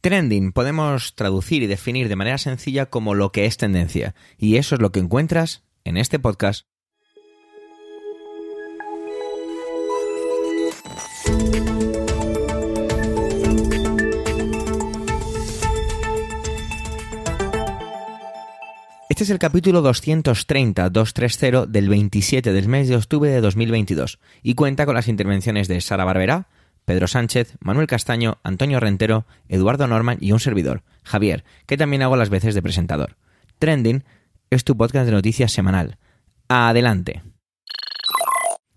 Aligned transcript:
Trending 0.00 0.52
podemos 0.52 1.16
traducir 1.16 1.64
y 1.64 1.66
definir 1.66 2.08
de 2.08 2.14
manera 2.14 2.38
sencilla 2.38 2.86
como 2.86 3.14
lo 3.14 3.32
que 3.32 3.46
es 3.46 3.56
tendencia, 3.56 4.14
y 4.36 4.56
eso 4.56 4.76
es 4.76 4.80
lo 4.80 4.92
que 4.92 5.00
encuentras 5.00 5.64
en 5.82 5.96
este 5.96 6.20
podcast. 6.20 6.66
Este 19.08 19.24
es 19.24 19.30
el 19.30 19.40
capítulo 19.40 19.82
230-230 19.82 21.66
del 21.66 21.88
27 21.88 22.52
del 22.52 22.68
mes 22.68 22.86
de 22.86 22.94
octubre 22.94 23.28
de 23.28 23.40
2022 23.40 24.20
y 24.44 24.54
cuenta 24.54 24.86
con 24.86 24.94
las 24.94 25.08
intervenciones 25.08 25.66
de 25.66 25.80
Sara 25.80 26.04
Barbera, 26.04 26.46
Pedro 26.88 27.06
Sánchez, 27.06 27.58
Manuel 27.60 27.86
Castaño, 27.86 28.38
Antonio 28.42 28.80
Rentero, 28.80 29.26
Eduardo 29.50 29.86
Norman 29.86 30.16
y 30.22 30.32
un 30.32 30.40
servidor, 30.40 30.84
Javier, 31.04 31.44
que 31.66 31.76
también 31.76 32.00
hago 32.00 32.16
las 32.16 32.30
veces 32.30 32.54
de 32.54 32.62
presentador. 32.62 33.18
Trending 33.58 34.04
es 34.48 34.64
tu 34.64 34.74
podcast 34.74 35.04
de 35.04 35.12
noticias 35.12 35.52
semanal. 35.52 35.98
Adelante. 36.48 37.20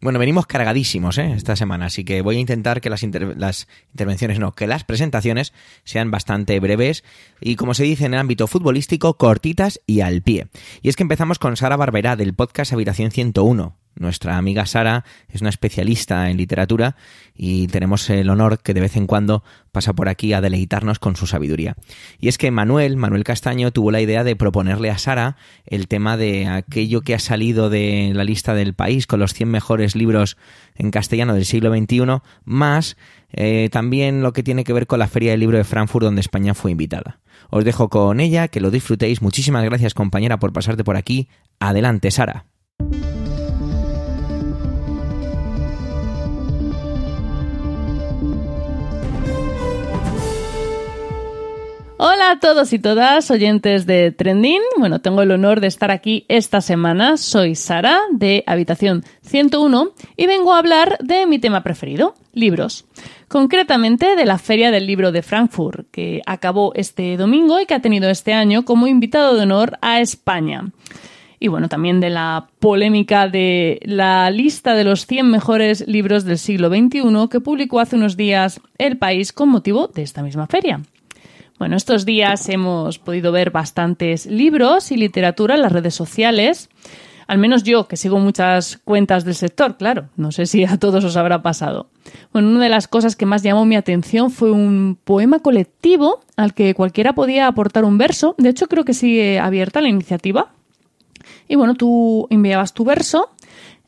Bueno, 0.02 0.20
venimos 0.20 0.46
cargadísimos 0.46 1.18
¿eh? 1.20 1.32
esta 1.38 1.56
semana, 1.56 1.86
así 1.86 2.04
que 2.04 2.22
voy 2.22 2.36
a 2.36 2.40
intentar 2.42 2.82
que 2.82 2.90
las, 2.90 3.04
intervenciones, 3.04 4.40
no, 4.40 4.52
que 4.52 4.68
las 4.68 4.84
presentaciones 4.84 5.54
sean 5.86 6.12
bastante 6.12 6.60
breves 6.60 7.06
y, 7.40 7.56
como 7.56 7.74
se 7.74 7.86
dice 7.86 8.08
en 8.08 8.16
el 8.16 8.20
ámbito 8.20 8.48
futbolístico, 8.48 9.16
cortitas 9.16 9.80
y 9.88 10.02
al 10.02 10.22
pie. 10.22 10.48
Y 10.82 10.90
es 10.90 10.98
que 10.98 11.04
empezamos 11.04 11.40
con 11.40 11.56
Sara 11.56 11.78
Barberá 11.78 12.18
del 12.18 12.34
podcast 12.34 12.74
Habitación 12.74 13.12
101, 13.12 13.78
nuestra 13.96 14.38
amiga 14.38 14.66
Sara 14.66 15.06
es 15.30 15.42
una 15.42 15.50
especialista 15.50 16.30
en 16.30 16.38
literatura 16.38 16.96
y 17.36 17.68
tenemos 17.68 18.10
el 18.10 18.30
honor 18.30 18.60
que 18.60 18.74
de 18.74 18.82
vez 18.82 18.96
en 18.96 19.08
cuando 19.08 19.44
pasa 19.72 19.94
por 19.94 20.10
aquí 20.10 20.34
a 20.34 20.42
deleitarnos 20.42 21.00
con 21.00 21.16
su 21.16 21.28
sabiduría. 21.28 21.76
Y 22.20 22.28
es 22.28 22.38
que 22.38 22.52
Manuel, 22.52 22.98
Manuel 22.98 23.24
Castaño, 23.24 23.72
tuvo 23.72 23.92
la 23.92 24.02
idea 24.02 24.24
de 24.24 24.36
proponerle 24.36 24.90
a 24.90 24.98
Sara 24.98 25.38
el 25.66 25.88
tema 25.88 26.18
de 26.18 26.48
aquello 26.48 27.02
que 27.02 27.16
ha 27.16 27.20
salido 27.20 27.70
de 27.70 28.12
la 28.14 28.24
lista 28.24 28.54
del 28.54 28.74
país 28.74 29.08
con 29.08 29.20
los 29.20 29.34
100 29.34 29.50
mejores 29.50 29.96
libros 29.96 30.38
en 30.76 30.92
castellano 30.92 31.34
del 31.34 31.46
siglo 31.46 31.76
XXI, 31.76 32.22
más 32.44 32.98
eh, 33.34 33.70
también 33.72 34.22
lo 34.22 34.34
que 34.34 34.44
tiene 34.44 34.64
que 34.64 34.74
ver 34.74 34.88
con 34.88 35.00
la 35.00 35.08
Feria 35.08 35.32
del 35.32 35.40
Libro 35.40 35.58
de 35.58 35.64
Frankfurt 35.64 36.04
donde 36.04 36.22
España 36.22 36.54
fue 36.54 36.72
invitada. 36.72 37.20
Os 37.50 37.66
dejo 37.66 37.90
con 37.90 38.20
ella, 38.20 38.48
que 38.48 38.62
lo 38.62 38.72
disfrutéis. 38.72 39.22
Muchísimas 39.22 39.64
gracias 39.64 39.94
compañera 39.94 40.38
por 40.38 40.54
pasarte 40.54 40.84
por 40.84 40.96
aquí. 40.96 41.28
Adelante, 41.60 42.12
Sara. 42.12 42.46
Hola 52.04 52.32
a 52.32 52.40
todos 52.40 52.74
y 52.74 52.80
todas, 52.80 53.30
oyentes 53.30 53.86
de 53.86 54.12
Trending. 54.12 54.64
Bueno, 54.80 55.02
tengo 55.02 55.22
el 55.22 55.30
honor 55.30 55.60
de 55.60 55.68
estar 55.68 55.92
aquí 55.92 56.26
esta 56.30 56.60
semana. 56.60 57.16
Soy 57.16 57.54
Sara, 57.54 58.00
de 58.12 58.44
Habitación 58.48 59.04
101, 59.22 59.92
y 60.18 60.26
vengo 60.26 60.52
a 60.52 60.58
hablar 60.58 60.98
de 61.00 61.28
mi 61.28 61.38
tema 61.38 61.62
preferido, 61.62 62.16
libros. 62.34 62.86
Concretamente 63.28 64.16
de 64.16 64.26
la 64.26 64.40
Feria 64.40 64.72
del 64.72 64.88
Libro 64.88 65.12
de 65.12 65.22
Frankfurt, 65.22 65.92
que 65.92 66.24
acabó 66.26 66.74
este 66.74 67.18
domingo 67.18 67.62
y 67.62 67.68
que 67.68 67.76
ha 67.76 67.82
tenido 67.84 68.10
este 68.10 68.34
año 68.34 68.66
como 68.66 68.88
invitado 68.88 69.36
de 69.36 69.44
honor 69.44 69.78
a 69.84 70.02
España. 70.02 70.72
Y 71.40 71.50
bueno, 71.50 71.70
también 71.70 72.00
de 72.00 72.10
la 72.10 72.48
polémica 72.58 73.28
de 73.28 73.80
la 73.84 74.32
lista 74.32 74.74
de 74.74 74.86
los 74.86 75.06
100 75.06 75.30
mejores 75.30 75.88
libros 75.88 76.24
del 76.24 76.40
siglo 76.40 76.70
XXI 76.70 77.30
que 77.30 77.42
publicó 77.42 77.80
hace 77.80 77.96
unos 77.96 78.18
días 78.18 78.60
El 78.80 78.98
País 78.98 79.32
con 79.32 79.50
motivo 79.50 79.88
de 79.88 80.02
esta 80.02 80.24
misma 80.24 80.48
feria. 80.48 80.82
Bueno, 81.62 81.76
estos 81.76 82.06
días 82.06 82.50
hemos 82.50 82.98
podido 82.98 83.32
ver 83.32 83.52
bastantes 83.52 84.26
libros 84.26 84.92
y 84.92 84.98
literatura 84.98 85.54
en 85.54 85.62
las 85.62 85.72
redes 85.72 85.94
sociales. 85.94 86.72
Al 87.28 87.38
menos 87.38 87.62
yo, 87.62 87.88
que 87.88 87.98
sigo 87.98 88.18
muchas 88.18 88.78
cuentas 88.84 89.26
del 89.26 89.36
sector, 89.36 89.78
claro. 89.78 90.10
No 90.18 90.32
sé 90.32 90.48
si 90.48 90.66
a 90.66 90.78
todos 90.78 91.04
os 91.04 91.18
habrá 91.18 91.44
pasado. 91.44 91.92
Bueno, 92.34 92.48
una 92.48 92.64
de 92.64 92.70
las 92.70 92.88
cosas 92.88 93.16
que 93.16 93.28
más 93.28 93.44
llamó 93.44 93.66
mi 93.66 93.76
atención 93.76 94.32
fue 94.32 94.50
un 94.50 94.98
poema 95.04 95.38
colectivo 95.38 96.22
al 96.36 96.56
que 96.56 96.74
cualquiera 96.74 97.14
podía 97.14 97.46
aportar 97.46 97.86
un 97.86 98.00
verso. 98.00 98.34
De 98.40 98.50
hecho, 98.50 98.66
creo 98.66 98.84
que 98.84 98.96
sigue 98.96 99.38
abierta 99.38 99.82
la 99.82 99.90
iniciativa. 99.90 100.54
Y 101.48 101.58
bueno, 101.58 101.76
tú 101.76 102.26
enviabas 102.32 102.74
tu 102.74 102.86
verso 102.86 103.30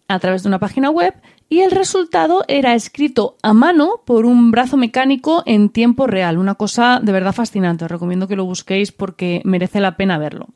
a 0.08 0.20
través 0.20 0.44
de 0.44 0.50
una 0.50 0.60
página 0.60 0.92
web 0.92 1.16
y 1.54 1.62
el 1.62 1.70
resultado 1.70 2.44
era 2.48 2.74
escrito 2.74 3.38
a 3.44 3.54
mano 3.54 4.02
por 4.06 4.26
un 4.26 4.50
brazo 4.50 4.76
mecánico 4.76 5.44
en 5.46 5.70
tiempo 5.70 6.08
real. 6.08 6.40
Una 6.40 6.56
cosa 6.56 7.00
de 7.00 7.12
verdad 7.12 7.32
fascinante. 7.32 7.86
Os 7.86 7.92
recomiendo 7.92 8.28
que 8.28 8.36
lo 8.36 8.44
busquéis 8.44 8.92
porque 8.92 9.40
merece 9.46 9.80
la 9.80 9.96
pena 9.96 10.18
verlo. 10.18 10.48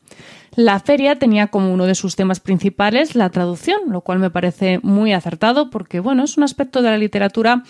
La 0.55 0.79
feria 0.79 1.19
tenía 1.19 1.49
como 1.49 1.71
uno 1.71 1.85
de 1.85 1.93
sus 1.93 2.15
temas 2.15 2.39
principales 2.39 3.13
la 3.13 3.29
traducción, 3.29 3.81
lo 3.89 4.01
cual 4.01 4.17
me 4.17 4.31
parece 4.31 4.79
muy 4.81 5.13
acertado 5.13 5.69
porque, 5.69 5.99
bueno, 5.99 6.23
es 6.23 6.35
un 6.35 6.43
aspecto 6.43 6.81
de 6.81 6.89
la 6.89 6.97
literatura 6.97 7.61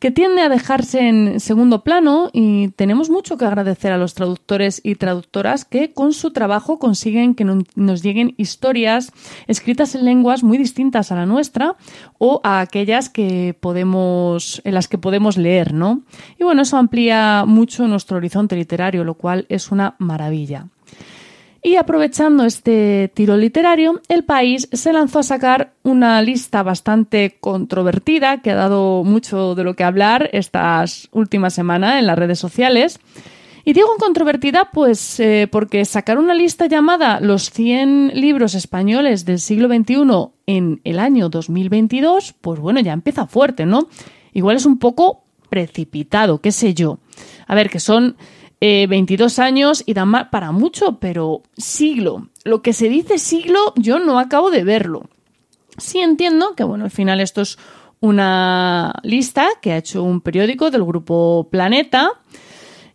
que 0.00 0.10
tiende 0.10 0.40
a 0.40 0.48
dejarse 0.48 1.08
en 1.08 1.40
segundo 1.40 1.84
plano 1.84 2.30
y 2.32 2.68
tenemos 2.68 3.10
mucho 3.10 3.36
que 3.36 3.44
agradecer 3.44 3.92
a 3.92 3.98
los 3.98 4.14
traductores 4.14 4.80
y 4.82 4.94
traductoras 4.94 5.66
que 5.66 5.92
con 5.92 6.14
su 6.14 6.32
trabajo 6.32 6.78
consiguen 6.78 7.34
que 7.34 7.44
nos 7.44 8.02
lleguen 8.02 8.34
historias 8.38 9.12
escritas 9.46 9.94
en 9.94 10.06
lenguas 10.06 10.42
muy 10.42 10.56
distintas 10.56 11.12
a 11.12 11.16
la 11.16 11.26
nuestra 11.26 11.76
o 12.18 12.40
a 12.44 12.60
aquellas 12.60 13.10
que 13.10 13.54
podemos 13.60 14.62
en 14.64 14.72
las 14.74 14.88
que 14.88 14.98
podemos 14.98 15.36
leer, 15.36 15.74
¿no? 15.74 16.00
Y 16.38 16.44
bueno, 16.44 16.62
eso 16.62 16.78
amplía 16.78 17.44
mucho 17.46 17.86
nuestro 17.86 18.16
horizonte 18.16 18.56
literario, 18.56 19.04
lo 19.04 19.14
cual 19.14 19.44
es 19.50 19.70
una 19.70 19.96
maravilla. 19.98 20.66
Y 21.62 21.76
aprovechando 21.76 22.44
este 22.44 23.10
tiro 23.12 23.36
literario, 23.36 24.00
el 24.08 24.24
país 24.24 24.68
se 24.72 24.94
lanzó 24.94 25.18
a 25.18 25.24
sacar 25.24 25.74
una 25.82 26.22
lista 26.22 26.62
bastante 26.62 27.36
controvertida 27.38 28.40
que 28.40 28.50
ha 28.50 28.54
dado 28.54 29.04
mucho 29.04 29.54
de 29.54 29.64
lo 29.64 29.74
que 29.74 29.84
hablar 29.84 30.30
estas 30.32 31.08
últimas 31.12 31.52
semanas 31.52 31.98
en 31.98 32.06
las 32.06 32.18
redes 32.18 32.38
sociales. 32.38 32.98
Y 33.62 33.74
digo 33.74 33.88
controvertida 33.98 34.70
pues 34.72 35.20
eh, 35.20 35.48
porque 35.52 35.84
sacar 35.84 36.18
una 36.18 36.34
lista 36.34 36.66
llamada 36.66 37.20
Los 37.20 37.50
100 37.50 38.12
libros 38.14 38.54
españoles 38.54 39.26
del 39.26 39.38
siglo 39.38 39.68
XXI 39.68 40.30
en 40.46 40.80
el 40.84 40.98
año 40.98 41.28
2022, 41.28 42.34
pues 42.40 42.58
bueno, 42.58 42.80
ya 42.80 42.94
empieza 42.94 43.26
fuerte, 43.26 43.66
¿no? 43.66 43.88
Igual 44.32 44.56
es 44.56 44.64
un 44.64 44.78
poco 44.78 45.24
precipitado, 45.50 46.40
qué 46.40 46.52
sé 46.52 46.72
yo. 46.72 47.00
A 47.46 47.54
ver, 47.54 47.68
que 47.68 47.80
son 47.80 48.16
22 48.60 49.38
eh, 49.38 49.42
años 49.42 49.82
y 49.86 49.94
dan 49.94 50.12
para 50.30 50.52
mucho, 50.52 50.98
pero 50.98 51.42
siglo. 51.56 52.28
Lo 52.44 52.62
que 52.62 52.72
se 52.72 52.88
dice 52.88 53.18
siglo, 53.18 53.58
yo 53.76 53.98
no 53.98 54.18
acabo 54.18 54.50
de 54.50 54.64
verlo. 54.64 55.08
Sí 55.78 55.98
entiendo 55.98 56.54
que, 56.56 56.64
bueno, 56.64 56.84
al 56.84 56.90
final 56.90 57.20
esto 57.20 57.40
es 57.40 57.58
una 58.00 58.94
lista 59.02 59.46
que 59.60 59.72
ha 59.72 59.78
hecho 59.78 60.02
un 60.02 60.20
periódico 60.20 60.70
del 60.70 60.84
grupo 60.84 61.48
Planeta 61.50 62.12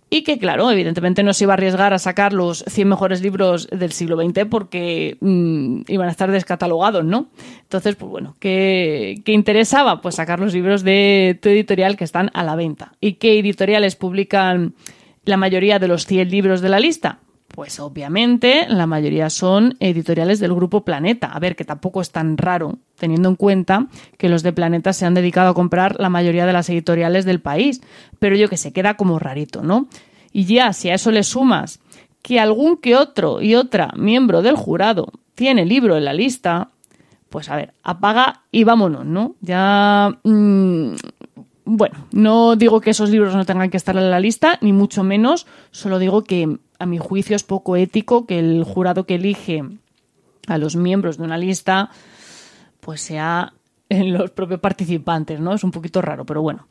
y 0.10 0.22
que, 0.22 0.38
claro, 0.38 0.70
evidentemente 0.70 1.24
no 1.24 1.34
se 1.34 1.46
iba 1.46 1.54
a 1.54 1.56
arriesgar 1.56 1.94
a 1.94 2.00
sacar 2.00 2.32
los 2.32 2.64
100 2.68 2.88
mejores 2.88 3.22
libros 3.22 3.68
del 3.68 3.92
siglo 3.92 4.18
XX 4.18 4.46
porque 4.50 5.18
mm, 5.20 5.82
iban 5.88 6.08
a 6.08 6.12
estar 6.12 6.32
descatalogados, 6.32 7.04
¿no? 7.04 7.28
Entonces, 7.64 7.96
pues 7.96 8.10
bueno, 8.10 8.36
¿qué, 8.40 9.22
¿qué, 9.26 9.34
interesaba? 9.34 10.02
Pues 10.02 10.16
sacar 10.16 10.40
los 10.40 10.54
libros 10.54 10.84
de 10.84 11.38
tu 11.42 11.50
editorial 11.50 11.98
que 11.98 12.04
están 12.04 12.30
a 12.34 12.44
la 12.44 12.56
venta. 12.56 12.94
¿Y 13.02 13.14
qué 13.14 13.40
editoriales 13.40 13.96
publican 13.96 14.76
la 15.26 15.38
mayoría 15.38 15.80
de 15.80 15.88
los 15.88 16.06
100 16.06 16.30
libros 16.30 16.62
de 16.62 16.70
la 16.70 16.80
lista? 16.80 17.20
Pues 17.48 17.80
obviamente 17.80 18.66
la 18.68 18.86
mayoría 18.86 19.30
son 19.30 19.76
editoriales 19.80 20.40
del 20.40 20.54
grupo 20.54 20.84
Planeta. 20.84 21.28
A 21.28 21.40
ver, 21.40 21.56
que 21.56 21.64
tampoco 21.64 22.02
es 22.02 22.12
tan 22.12 22.38
raro, 22.38 22.80
teniendo 22.98 23.30
en 23.30 23.36
cuenta 23.36 23.88
que 24.18 24.30
los 24.30 24.44
de 24.44 24.52
Planeta 24.52 24.92
se 24.94 25.06
han 25.06 25.14
dedicado 25.14 25.50
a 25.50 25.54
comprar 25.54 26.00
la 26.00 26.10
mayoría 26.10 26.46
de 26.46 26.54
las 26.54 26.70
editoriales 26.70 27.24
del 27.24 27.40
país. 27.40 27.82
Pero 28.20 28.36
yo 28.36 28.50
que 28.50 28.58
sé, 28.58 28.74
queda 28.74 28.96
como 28.96 29.20
rarito, 29.20 29.62
¿no? 29.62 29.88
Y 30.34 30.46
ya, 30.46 30.74
si 30.74 30.90
a 30.90 30.96
eso 30.96 31.12
le 31.12 31.24
sumas 31.24 31.80
que 32.22 32.40
algún 32.40 32.78
que 32.78 32.96
otro 32.96 33.42
y 33.42 33.56
otra 33.56 33.94
miembro 33.96 34.42
del 34.42 34.56
jurado 34.56 35.14
tiene 35.36 35.64
libro 35.64 35.96
en 35.96 36.06
la 36.06 36.14
lista, 36.14 36.72
pues 37.30 37.50
a 37.50 37.56
ver, 37.56 37.74
apaga 37.84 38.42
y 38.52 38.64
vámonos, 38.64 39.06
¿no? 39.06 39.36
Ya 39.42 40.10
mmm, 40.24 40.96
bueno, 41.66 42.08
no 42.12 42.56
digo 42.56 42.80
que 42.80 42.92
esos 42.92 43.10
libros 43.10 43.36
no 43.36 43.46
tengan 43.46 43.70
que 43.70 43.78
estar 43.78 43.98
en 43.98 44.12
la 44.12 44.20
lista, 44.20 44.58
ni 44.62 44.72
mucho 44.72 45.04
menos, 45.04 45.48
solo 45.72 46.00
digo 46.00 46.24
que 46.24 46.60
a 46.78 46.86
mi 46.86 46.98
juicio 46.98 47.36
es 47.36 47.44
poco 47.44 47.76
ético 47.76 48.26
que 48.26 48.40
el 48.40 48.64
jurado 48.64 49.06
que 49.06 49.16
elige 49.16 49.64
a 50.48 50.58
los 50.58 50.76
miembros 50.76 51.18
de 51.18 51.24
una 51.24 51.38
lista 51.38 51.90
pues 52.80 53.02
sea 53.02 53.54
en 53.90 54.14
los 54.14 54.32
propios 54.32 54.60
participantes, 54.60 55.40
¿no? 55.40 55.54
Es 55.54 55.64
un 55.64 55.72
poquito 55.72 56.02
raro, 56.02 56.26
pero 56.26 56.42
bueno. 56.42 56.68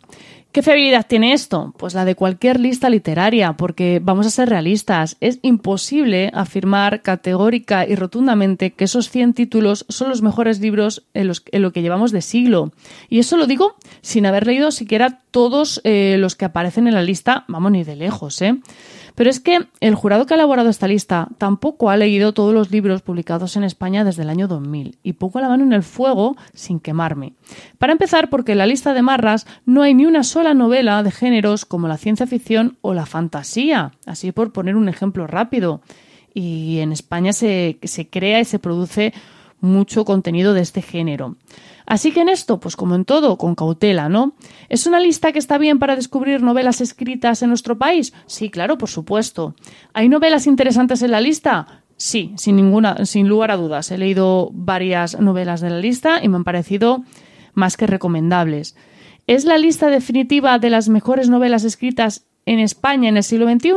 ¿Qué 0.54 0.62
fiabilidad 0.62 1.04
tiene 1.08 1.32
esto? 1.32 1.74
Pues 1.76 1.94
la 1.94 2.04
de 2.04 2.14
cualquier 2.14 2.60
lista 2.60 2.88
literaria, 2.88 3.54
porque 3.54 4.00
vamos 4.00 4.24
a 4.24 4.30
ser 4.30 4.48
realistas, 4.48 5.16
es 5.18 5.40
imposible 5.42 6.30
afirmar 6.32 7.02
categórica 7.02 7.84
y 7.84 7.96
rotundamente 7.96 8.72
que 8.72 8.84
esos 8.84 9.10
100 9.10 9.34
títulos 9.34 9.84
son 9.88 10.10
los 10.10 10.22
mejores 10.22 10.60
libros 10.60 11.02
en, 11.12 11.32
lo 11.60 11.72
que 11.72 11.82
llevamos 11.82 12.12
de 12.12 12.22
siglo. 12.22 12.70
Y 13.08 13.18
eso 13.18 13.36
lo 13.36 13.48
digo 13.48 13.74
sin 14.00 14.26
haber 14.26 14.46
leído 14.46 14.70
siquiera 14.70 15.22
todos 15.32 15.80
eh, 15.82 16.18
los 16.20 16.36
que 16.36 16.44
aparecen 16.44 16.86
en 16.86 16.94
la 16.94 17.02
lista, 17.02 17.44
vamos 17.48 17.72
ni 17.72 17.82
de 17.82 17.96
lejos, 17.96 18.40
¿eh? 18.40 18.54
Pero 19.14 19.30
es 19.30 19.38
que 19.38 19.66
el 19.80 19.94
jurado 19.94 20.26
que 20.26 20.34
ha 20.34 20.36
elaborado 20.36 20.68
esta 20.68 20.88
lista 20.88 21.28
tampoco 21.38 21.90
ha 21.90 21.96
leído 21.96 22.34
todos 22.34 22.52
los 22.52 22.70
libros 22.70 23.02
publicados 23.02 23.56
en 23.56 23.62
España 23.62 24.04
desde 24.04 24.22
el 24.22 24.30
año 24.30 24.48
2000 24.48 24.98
y 25.02 25.12
poco 25.14 25.40
la 25.40 25.48
mano 25.48 25.62
en 25.62 25.72
el 25.72 25.84
fuego 25.84 26.36
sin 26.52 26.80
quemarme. 26.80 27.34
Para 27.78 27.92
empezar, 27.92 28.28
porque 28.28 28.52
en 28.52 28.58
la 28.58 28.66
lista 28.66 28.92
de 28.92 29.02
marras 29.02 29.46
no 29.66 29.82
hay 29.82 29.94
ni 29.94 30.06
una 30.06 30.24
sola 30.24 30.52
novela 30.52 31.02
de 31.02 31.12
géneros 31.12 31.64
como 31.64 31.86
la 31.86 31.96
ciencia 31.96 32.26
ficción 32.26 32.76
o 32.80 32.92
la 32.92 33.06
fantasía, 33.06 33.92
así 34.04 34.32
por 34.32 34.52
poner 34.52 34.74
un 34.74 34.88
ejemplo 34.88 35.26
rápido. 35.26 35.80
Y 36.32 36.78
en 36.80 36.90
España 36.90 37.32
se, 37.32 37.78
se 37.82 38.08
crea 38.08 38.40
y 38.40 38.44
se 38.44 38.58
produce 38.58 39.14
mucho 39.60 40.04
contenido 40.04 40.54
de 40.54 40.60
este 40.60 40.82
género. 40.82 41.36
Así 41.86 42.12
que 42.12 42.20
en 42.20 42.28
esto, 42.28 42.60
pues 42.60 42.76
como 42.76 42.94
en 42.94 43.04
todo, 43.04 43.36
con 43.36 43.54
cautela, 43.54 44.08
¿no? 44.08 44.34
¿Es 44.68 44.86
una 44.86 45.00
lista 45.00 45.32
que 45.32 45.38
está 45.38 45.58
bien 45.58 45.78
para 45.78 45.96
descubrir 45.96 46.42
novelas 46.42 46.80
escritas 46.80 47.42
en 47.42 47.50
nuestro 47.50 47.78
país? 47.78 48.14
Sí, 48.26 48.50
claro, 48.50 48.78
por 48.78 48.88
supuesto. 48.88 49.54
¿Hay 49.92 50.08
novelas 50.08 50.46
interesantes 50.46 51.02
en 51.02 51.10
la 51.10 51.20
lista? 51.20 51.82
Sí, 51.96 52.32
sin 52.36 52.56
ninguna, 52.56 53.04
sin 53.04 53.28
lugar 53.28 53.50
a 53.50 53.56
dudas. 53.56 53.90
He 53.90 53.98
leído 53.98 54.50
varias 54.52 55.20
novelas 55.20 55.60
de 55.60 55.70
la 55.70 55.78
lista 55.78 56.20
y 56.22 56.28
me 56.28 56.36
han 56.36 56.44
parecido 56.44 57.04
más 57.52 57.76
que 57.76 57.86
recomendables. 57.86 58.76
¿Es 59.26 59.44
la 59.44 59.58
lista 59.58 59.88
definitiva 59.88 60.58
de 60.58 60.70
las 60.70 60.88
mejores 60.88 61.28
novelas 61.28 61.64
escritas 61.64 62.26
en 62.46 62.60
España 62.60 63.08
en 63.08 63.18
el 63.18 63.22
siglo 63.22 63.46
XXI? 63.48 63.72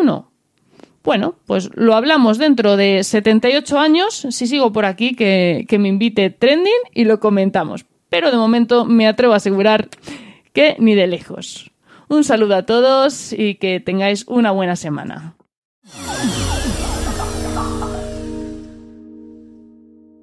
Bueno, 1.04 1.36
pues 1.45 1.69
lo 1.75 1.95
hablamos 1.95 2.38
dentro 2.38 2.75
de 2.75 3.04
78 3.04 3.80
años, 3.80 4.27
si 4.30 4.48
sigo 4.48 4.74
por 4.74 4.83
aquí, 4.83 5.13
que, 5.15 5.65
que 5.69 5.80
me 5.80 5.88
invite 5.88 6.31
Trending 6.31 6.74
y 6.94 7.06
lo 7.06 7.21
comentamos 7.21 7.86
pero 8.09 8.31
de 8.31 8.38
momento 8.38 8.86
me 8.86 9.07
atrevo 9.07 9.33
a 9.33 9.38
asegurar 9.38 9.89
que 10.54 10.75
ni 10.80 10.95
de 10.95 11.07
lejos. 11.07 11.71
Un 12.09 12.24
saludo 12.24 12.56
a 12.56 12.65
todos 12.65 13.33
y 13.33 13.56
que 13.56 13.80
tengáis 13.80 14.25
una 14.27 14.51
buena 14.51 14.75
semana. 14.75 15.36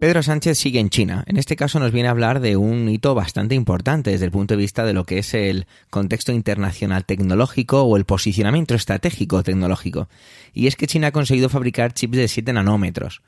Pedro 0.05 0.23
Sánchez 0.23 0.59
sigue 0.59 0.81
en 0.81 0.91
China. 0.91 1.25
En 1.27 1.39
este 1.39 1.57
caso 1.57 1.79
nos 1.79 1.91
viene 1.91 2.09
a 2.09 2.11
hablar 2.11 2.41
de 2.41 2.59
un 2.59 2.91
hito 2.91 3.15
bastante 3.15 3.55
importante 3.55 4.11
desde 4.11 4.27
el 4.27 4.31
punto 4.31 4.53
de 4.53 4.59
vista 4.59 4.85
de 4.85 4.93
lo 4.93 5.05
que 5.05 5.17
es 5.17 5.33
el 5.33 5.67
contexto 5.89 6.31
internacional 6.31 7.07
tecnológico 7.07 7.85
o 7.85 7.97
el 7.97 8.05
posicionamiento 8.05 8.75
estratégico 8.75 9.43
tecnológico. 9.43 10.11
Y 10.53 10.67
es 10.67 10.77
que 10.77 10.87
China 10.87 11.07
ha 11.07 11.13
conseguido 11.13 11.49
fabricar 11.49 11.95
chips 11.95 12.19
de 12.19 12.29
7 12.29 12.53
nanómetros. 12.53 13.23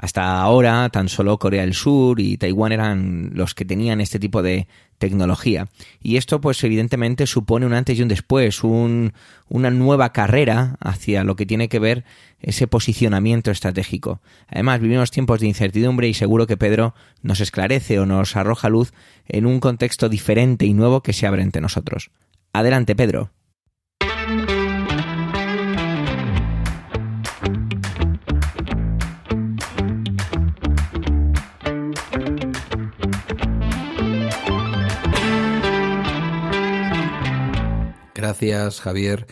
Hasta 0.00 0.40
ahora 0.40 0.88
tan 0.90 1.08
solo 1.08 1.38
Corea 1.38 1.62
del 1.62 1.74
Sur 1.74 2.20
y 2.20 2.36
Taiwán 2.36 2.70
eran 2.70 3.32
los 3.34 3.56
que 3.56 3.64
tenían 3.64 4.00
este 4.00 4.20
tipo 4.20 4.42
de 4.42 4.68
tecnología. 4.98 5.68
Y 6.00 6.16
esto 6.16 6.40
pues 6.40 6.62
evidentemente 6.62 7.26
supone 7.26 7.66
un 7.66 7.74
antes 7.74 7.98
y 7.98 8.02
un 8.02 8.08
después, 8.08 8.62
una 8.62 9.70
nueva 9.70 10.12
carrera 10.12 10.76
hacia 10.78 11.24
lo 11.24 11.34
que 11.34 11.46
tiene 11.46 11.68
que 11.68 11.80
ver 11.80 12.04
ese 12.40 12.68
posicionamiento 12.68 13.50
estratégico. 13.50 14.20
Además 14.46 14.80
vivimos 14.80 15.10
tiempos 15.10 15.40
de 15.40 15.48
incertidumbre 15.48 16.08
y 16.08 16.14
seguro 16.14 16.46
que 16.46 16.56
Pedro 16.56 16.94
nos 17.22 17.40
esclarece 17.40 17.98
o 17.98 18.06
nos 18.06 18.36
arroja 18.36 18.68
luz 18.68 18.92
en 19.26 19.46
un 19.46 19.58
contexto 19.58 20.08
diferente 20.08 20.64
y 20.64 20.74
nuevo 20.74 21.02
que 21.02 21.12
se 21.12 21.26
abre 21.26 21.42
entre 21.42 21.60
nosotros. 21.60 22.10
Adelante 22.52 22.94
Pedro. 22.94 23.32
Gracias, 38.18 38.80
Javier. 38.80 39.28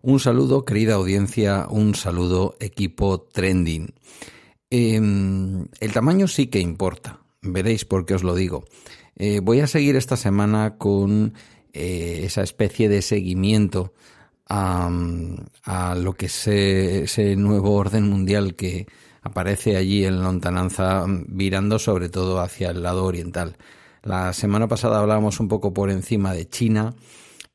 Un 0.00 0.20
saludo, 0.20 0.64
querida 0.64 0.94
audiencia, 0.94 1.66
un 1.68 1.96
saludo, 1.96 2.54
equipo 2.60 3.20
trending. 3.20 3.92
Em, 4.70 5.66
el 5.80 5.92
tamaño 5.92 6.28
sí 6.28 6.46
que 6.46 6.60
importa, 6.60 7.18
veréis 7.42 7.84
por 7.84 8.06
qué 8.06 8.14
os 8.14 8.22
lo 8.22 8.36
digo. 8.36 8.62
Eh, 9.16 9.40
voy 9.42 9.58
a 9.58 9.66
seguir 9.66 9.96
esta 9.96 10.16
semana 10.16 10.76
con 10.78 11.34
eh, 11.72 12.20
esa 12.22 12.44
especie 12.44 12.88
de 12.88 13.02
seguimiento 13.02 13.92
a, 14.48 14.88
lo 15.96 16.12
que 16.12 16.26
es 16.26 16.46
ese 16.46 17.34
nuevo 17.34 17.74
orden 17.74 18.08
mundial 18.08 18.54
que 18.54 18.86
aparece 19.20 19.76
allí 19.76 20.04
en 20.04 20.22
lontananza, 20.22 21.06
virando 21.08 21.80
sobre 21.80 22.08
todo 22.08 22.38
hacia 22.38 22.70
el 22.70 22.84
lado 22.84 23.04
oriental. 23.04 23.56
La 24.04 24.32
semana 24.32 24.68
pasada 24.68 25.00
hablábamos 25.00 25.40
un 25.40 25.48
poco 25.48 25.74
por 25.74 25.90
encima 25.90 26.32
de 26.34 26.48
China 26.48 26.94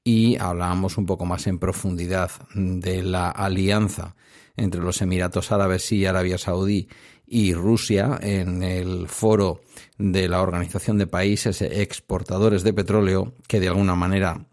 y 0.03 0.37
hablábamos 0.37 0.97
un 0.97 1.05
poco 1.05 1.25
más 1.25 1.47
en 1.47 1.59
profundidad 1.59 2.31
de 2.53 3.03
la 3.03 3.29
alianza 3.29 4.15
entre 4.57 4.81
los 4.81 5.01
Emiratos 5.01 5.51
Árabes 5.51 5.91
y 5.91 6.05
Arabia 6.05 6.37
Saudí 6.37 6.87
y 7.25 7.53
Rusia 7.53 8.19
en 8.21 8.63
el 8.63 9.07
foro 9.07 9.61
de 9.97 10.27
la 10.27 10.41
Organización 10.41 10.97
de 10.97 11.07
Países 11.07 11.61
Exportadores 11.61 12.63
de 12.63 12.73
Petróleo, 12.73 13.33
que 13.47 13.59
de 13.59 13.69
alguna 13.69 13.95
manera 13.95 14.45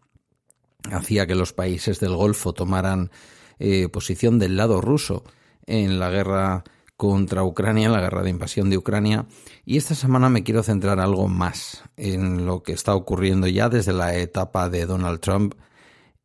hacía 0.90 1.26
que 1.26 1.34
los 1.34 1.52
países 1.52 2.00
del 2.00 2.14
Golfo 2.14 2.52
tomaran 2.52 3.10
eh, 3.58 3.88
posición 3.88 4.38
del 4.38 4.56
lado 4.56 4.80
ruso 4.80 5.24
en 5.66 5.98
la 5.98 6.10
guerra 6.10 6.64
contra 7.00 7.44
Ucrania, 7.44 7.88
la 7.88 8.02
guerra 8.02 8.22
de 8.22 8.28
invasión 8.28 8.68
de 8.68 8.76
Ucrania. 8.76 9.24
Y 9.64 9.78
esta 9.78 9.94
semana 9.94 10.28
me 10.28 10.42
quiero 10.42 10.62
centrar 10.62 11.00
algo 11.00 11.28
más 11.28 11.82
en 11.96 12.44
lo 12.44 12.62
que 12.62 12.72
está 12.72 12.94
ocurriendo 12.94 13.46
ya 13.46 13.70
desde 13.70 13.94
la 13.94 14.14
etapa 14.16 14.68
de 14.68 14.84
Donald 14.84 15.18
Trump 15.20 15.54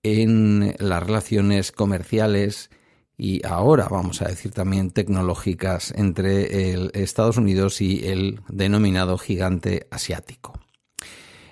en 0.04 0.75
las 0.77 1.01
relaciones 1.01 1.72
comerciales 1.72 2.72
y 3.18 3.39
ahora 3.48 3.88
vamos 3.89 4.22
a 4.22 4.27
decir 4.27 4.51
también 4.51 4.92
tecnológicas 4.92 5.94
entre 5.95 6.74
el 6.74 6.92
Estados 6.94 7.38
Unidos 7.38 7.80
y 7.80 8.06
el 8.06 8.42
denominado 8.50 9.18
gigante 9.18 9.88
asiático. 9.92 10.60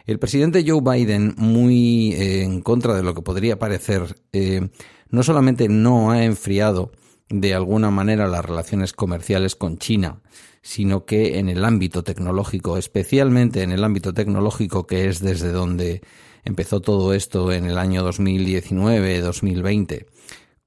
El 0.06 0.20
presidente 0.20 0.66
Joe 0.68 0.82
Biden, 0.82 1.34
muy 1.38 2.12
eh, 2.12 2.44
en 2.44 2.60
contra 2.62 2.94
de 2.94 3.04
lo 3.04 3.14
que 3.14 3.22
podría 3.22 3.58
parecer, 3.58 4.18
eh, 4.34 4.68
no 5.08 5.24
solamente 5.24 5.70
no 5.70 6.12
ha 6.12 6.26
enfriado 6.26 6.92
de 7.34 7.54
alguna 7.56 7.90
manera 7.90 8.28
las 8.28 8.46
relaciones 8.46 8.94
comerciales 8.94 9.56
con 9.56 9.80
China, 9.80 10.22
sino 10.62 11.06
que 11.06 11.40
en 11.40 11.50
el 11.50 11.66
ámbito 11.66 12.04
tecnológico, 12.04 12.78
especialmente 12.78 13.64
en 13.64 13.72
el 13.72 13.84
ámbito 13.84 14.14
tecnológico 14.14 14.86
que 14.86 15.10
es 15.10 15.20
desde 15.20 15.52
donde 15.52 16.02
empezó 16.46 16.80
todo 16.80 17.12
esto 17.16 17.52
en 17.52 17.66
el 17.66 17.80
año 17.80 18.08
2019-2020 18.08 20.06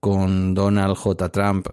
con 0.01 0.55
Donald 0.55 0.97
J. 0.97 1.29
Trump, 1.29 1.69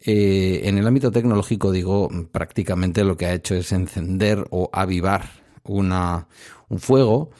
eh, 0.00 0.60
en 0.64 0.78
el 0.78 0.86
ámbito 0.86 1.10
tecnológico 1.10 1.72
digo 1.72 2.08
prácticamente 2.30 3.02
lo 3.02 3.16
que 3.16 3.26
ha 3.26 3.34
hecho 3.34 3.56
es 3.56 3.72
encender 3.72 4.46
o 4.50 4.70
avivar 4.72 5.28
una, 5.64 6.28
un 6.68 6.78
fuego 6.78 7.30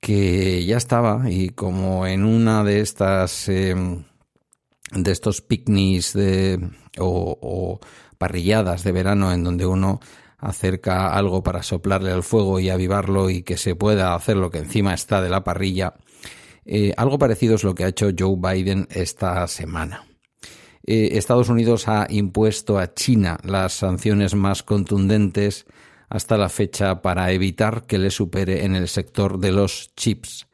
que 0.00 0.64
ya 0.64 0.76
estaba 0.76 1.28
y 1.30 1.48
como 1.48 2.06
en 2.06 2.24
una 2.24 2.62
de 2.62 2.80
estas 2.80 3.48
em, 3.48 4.04
de 4.92 5.12
estos 5.12 5.40
picnics 5.40 6.12
de, 6.12 6.70
o, 6.98 7.80
parrilladas 8.16 8.84
de 8.84 8.92
verano 8.92 9.32
en 9.32 9.44
donde 9.44 9.66
uno 9.66 10.00
acerca 10.38 11.14
algo 11.14 11.42
para 11.42 11.62
soplarle 11.62 12.12
al 12.12 12.22
fuego 12.22 12.60
y 12.60 12.70
avivarlo 12.70 13.30
y 13.30 13.42
que 13.42 13.56
se 13.56 13.74
pueda 13.74 14.14
hacer 14.14 14.36
lo 14.36 14.50
que 14.50 14.58
encima 14.58 14.94
está 14.94 15.20
de 15.20 15.30
la 15.30 15.44
parrilla. 15.44 15.94
Eh, 16.64 16.92
algo 16.96 17.18
parecido 17.18 17.54
es 17.56 17.64
lo 17.64 17.74
que 17.74 17.84
ha 17.84 17.88
hecho 17.88 18.10
Joe 18.16 18.36
Biden 18.36 18.86
esta 18.90 19.46
semana. 19.48 20.04
Eh, 20.86 21.18
Estados 21.18 21.48
Unidos 21.48 21.88
ha 21.88 22.06
impuesto 22.08 22.78
a 22.78 22.94
China 22.94 23.38
las 23.44 23.74
sanciones 23.74 24.34
más 24.34 24.62
contundentes 24.62 25.66
hasta 26.08 26.38
la 26.38 26.48
fecha 26.48 27.02
para 27.02 27.30
evitar 27.32 27.84
que 27.84 27.98
le 27.98 28.10
supere 28.10 28.64
en 28.64 28.74
el 28.74 28.88
sector 28.88 29.38
de 29.38 29.52
los 29.52 29.94
chips. 29.96 30.47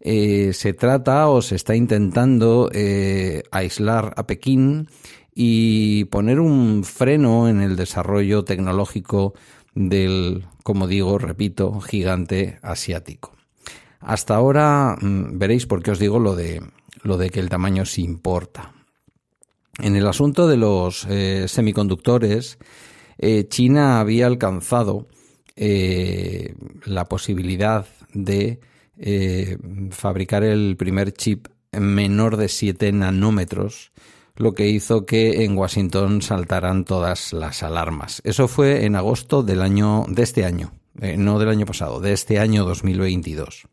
Eh, 0.00 0.52
se 0.52 0.72
trata 0.74 1.28
o 1.28 1.42
se 1.42 1.56
está 1.56 1.74
intentando 1.74 2.70
eh, 2.72 3.42
aislar 3.50 4.14
a 4.16 4.26
Pekín 4.26 4.88
y 5.34 6.04
poner 6.06 6.40
un 6.40 6.84
freno 6.84 7.48
en 7.48 7.60
el 7.60 7.76
desarrollo 7.76 8.44
tecnológico 8.44 9.34
del, 9.74 10.46
como 10.62 10.86
digo, 10.86 11.18
repito, 11.18 11.80
gigante 11.80 12.58
asiático. 12.62 13.32
Hasta 14.00 14.36
ahora 14.36 14.96
mm, 15.00 15.38
veréis 15.38 15.66
por 15.66 15.82
qué 15.82 15.90
os 15.90 15.98
digo 15.98 16.20
lo 16.20 16.36
de, 16.36 16.62
lo 17.02 17.16
de 17.16 17.30
que 17.30 17.40
el 17.40 17.48
tamaño 17.48 17.84
sí 17.84 18.02
importa. 18.02 18.72
En 19.80 19.96
el 19.96 20.06
asunto 20.06 20.48
de 20.48 20.56
los 20.56 21.06
eh, 21.08 21.46
semiconductores, 21.46 22.58
China 23.48 23.98
había 23.98 24.28
alcanzado 24.28 25.08
la 25.56 27.04
posibilidad 27.06 27.84
de 28.14 28.60
eh, 28.98 29.58
fabricar 29.90 30.44
el 30.44 30.76
primer 30.76 31.12
chip 31.12 31.48
menor 31.72 32.36
de 32.36 32.48
7 32.48 32.92
nanómetros, 32.92 33.92
lo 34.36 34.54
que 34.54 34.68
hizo 34.68 35.06
que 35.06 35.44
en 35.44 35.56
Washington 35.56 36.22
saltaran 36.22 36.84
todas 36.84 37.32
las 37.32 37.62
alarmas. 37.62 38.20
Eso 38.24 38.48
fue 38.48 38.84
en 38.84 38.96
agosto 38.96 39.42
del 39.42 39.62
año 39.62 40.04
de 40.08 40.22
este 40.22 40.44
año, 40.44 40.72
eh, 41.00 41.16
no 41.16 41.38
del 41.38 41.48
año 41.48 41.66
pasado, 41.66 42.00
de 42.00 42.12
este 42.12 42.38
año 42.38 42.64
2022. 42.64 43.66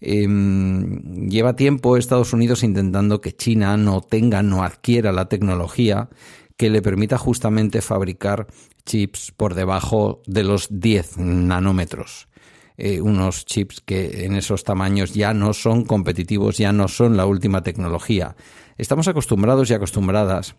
Em, 0.00 1.28
lleva 1.28 1.56
tiempo 1.56 1.96
Estados 1.96 2.32
Unidos 2.32 2.62
intentando 2.62 3.20
que 3.20 3.36
China 3.36 3.76
no 3.76 4.00
tenga, 4.00 4.42
no 4.42 4.64
adquiera 4.64 5.12
la 5.12 5.28
tecnología 5.28 6.08
que 6.56 6.70
le 6.70 6.82
permita 6.82 7.18
justamente 7.18 7.82
fabricar 7.82 8.46
chips 8.86 9.32
por 9.36 9.54
debajo 9.54 10.22
de 10.26 10.44
los 10.44 10.68
10 10.70 11.18
nanómetros. 11.18 12.29
Eh, 12.82 13.02
unos 13.02 13.44
chips 13.44 13.82
que 13.82 14.24
en 14.24 14.34
esos 14.34 14.64
tamaños 14.64 15.12
ya 15.12 15.34
no 15.34 15.52
son 15.52 15.84
competitivos, 15.84 16.56
ya 16.56 16.72
no 16.72 16.88
son 16.88 17.14
la 17.14 17.26
última 17.26 17.62
tecnología. 17.62 18.36
Estamos 18.78 19.06
acostumbrados 19.06 19.68
y 19.68 19.74
acostumbradas 19.74 20.56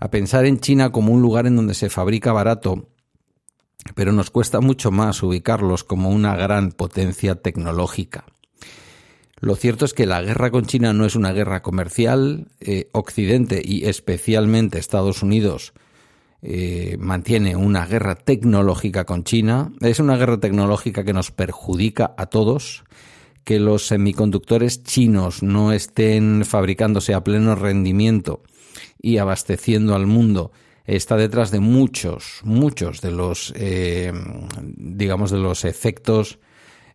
a 0.00 0.10
pensar 0.10 0.46
en 0.46 0.58
China 0.58 0.90
como 0.90 1.12
un 1.12 1.22
lugar 1.22 1.46
en 1.46 1.54
donde 1.54 1.74
se 1.74 1.88
fabrica 1.88 2.32
barato, 2.32 2.88
pero 3.94 4.10
nos 4.10 4.30
cuesta 4.30 4.60
mucho 4.60 4.90
más 4.90 5.22
ubicarlos 5.22 5.84
como 5.84 6.10
una 6.10 6.34
gran 6.34 6.72
potencia 6.72 7.36
tecnológica. 7.36 8.24
Lo 9.38 9.54
cierto 9.54 9.84
es 9.84 9.94
que 9.94 10.06
la 10.06 10.22
guerra 10.22 10.50
con 10.50 10.66
China 10.66 10.92
no 10.92 11.06
es 11.06 11.14
una 11.14 11.32
guerra 11.32 11.62
comercial. 11.62 12.48
Eh, 12.58 12.88
Occidente 12.90 13.62
y 13.64 13.86
especialmente 13.86 14.80
Estados 14.80 15.22
Unidos 15.22 15.72
eh, 16.42 16.96
mantiene 16.98 17.56
una 17.56 17.86
guerra 17.86 18.14
tecnológica 18.14 19.04
con 19.04 19.24
China. 19.24 19.72
Es 19.80 20.00
una 20.00 20.16
guerra 20.16 20.38
tecnológica 20.38 21.04
que 21.04 21.12
nos 21.12 21.30
perjudica 21.30 22.14
a 22.16 22.26
todos. 22.26 22.84
Que 23.44 23.58
los 23.58 23.86
semiconductores 23.86 24.84
chinos 24.84 25.42
no 25.42 25.72
estén 25.72 26.44
fabricándose 26.44 27.14
a 27.14 27.24
pleno 27.24 27.54
rendimiento 27.54 28.42
y 29.00 29.18
abasteciendo 29.18 29.94
al 29.94 30.06
mundo 30.06 30.52
está 30.96 31.16
detrás 31.16 31.50
de 31.50 31.60
muchos, 31.60 32.40
muchos 32.42 33.00
de 33.00 33.10
los, 33.12 33.52
eh, 33.56 34.12
digamos, 34.76 35.30
de 35.30 35.38
los 35.38 35.64
efectos 35.64 36.38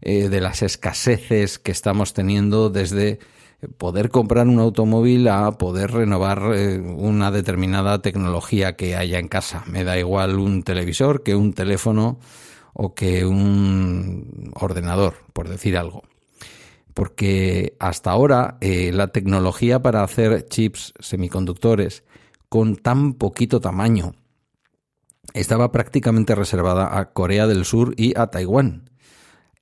eh, 0.01 0.29
de 0.29 0.41
las 0.41 0.61
escaseces 0.61 1.59
que 1.59 1.71
estamos 1.71 2.13
teniendo 2.13 2.69
desde 2.69 3.19
poder 3.67 4.09
comprar 4.09 4.47
un 4.47 4.59
automóvil 4.59 5.27
a 5.27 5.51
poder 5.57 5.91
renovar 5.91 6.51
eh, 6.53 6.79
una 6.79 7.31
determinada 7.31 8.01
tecnología 8.01 8.75
que 8.75 8.95
haya 8.95 9.19
en 9.19 9.27
casa. 9.27 9.63
Me 9.67 9.83
da 9.83 9.97
igual 9.97 10.39
un 10.39 10.63
televisor 10.63 11.23
que 11.23 11.35
un 11.35 11.53
teléfono 11.53 12.19
o 12.73 12.93
que 12.93 13.25
un 13.25 14.51
ordenador, 14.55 15.15
por 15.33 15.49
decir 15.49 15.77
algo. 15.77 16.03
Porque 16.93 17.75
hasta 17.79 18.11
ahora 18.11 18.57
eh, 18.61 18.91
la 18.93 19.07
tecnología 19.07 19.81
para 19.81 20.03
hacer 20.03 20.47
chips 20.47 20.93
semiconductores 20.99 22.03
con 22.49 22.75
tan 22.75 23.13
poquito 23.13 23.59
tamaño 23.59 24.13
estaba 25.33 25.71
prácticamente 25.71 26.35
reservada 26.35 26.97
a 26.97 27.11
Corea 27.11 27.47
del 27.47 27.65
Sur 27.65 27.93
y 27.97 28.17
a 28.17 28.27
Taiwán 28.27 28.89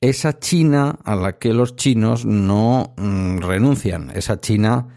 esa 0.03 0.37
China 0.37 0.99
a 1.05 1.15
la 1.15 1.37
que 1.37 1.53
los 1.53 1.77
chinos 1.77 2.25
no 2.25 2.93
mm, 2.97 3.37
renuncian, 3.37 4.11
esa 4.13 4.41
China 4.41 4.89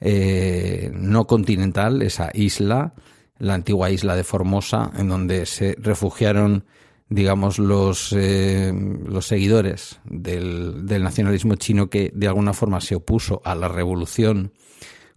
eh, 0.00 0.90
no 0.94 1.26
continental, 1.26 2.00
esa 2.00 2.30
isla, 2.32 2.94
la 3.38 3.52
antigua 3.52 3.90
isla 3.90 4.16
de 4.16 4.24
Formosa, 4.24 4.92
en 4.96 5.10
donde 5.10 5.44
se 5.44 5.76
refugiaron, 5.78 6.64
digamos, 7.10 7.58
los, 7.58 8.14
eh, 8.16 8.72
los 9.06 9.26
seguidores 9.26 10.00
del, 10.04 10.86
del 10.86 11.02
nacionalismo 11.02 11.56
chino 11.56 11.90
que 11.90 12.10
de 12.14 12.26
alguna 12.26 12.54
forma 12.54 12.80
se 12.80 12.94
opuso 12.94 13.42
a 13.44 13.54
la 13.54 13.68
revolución 13.68 14.54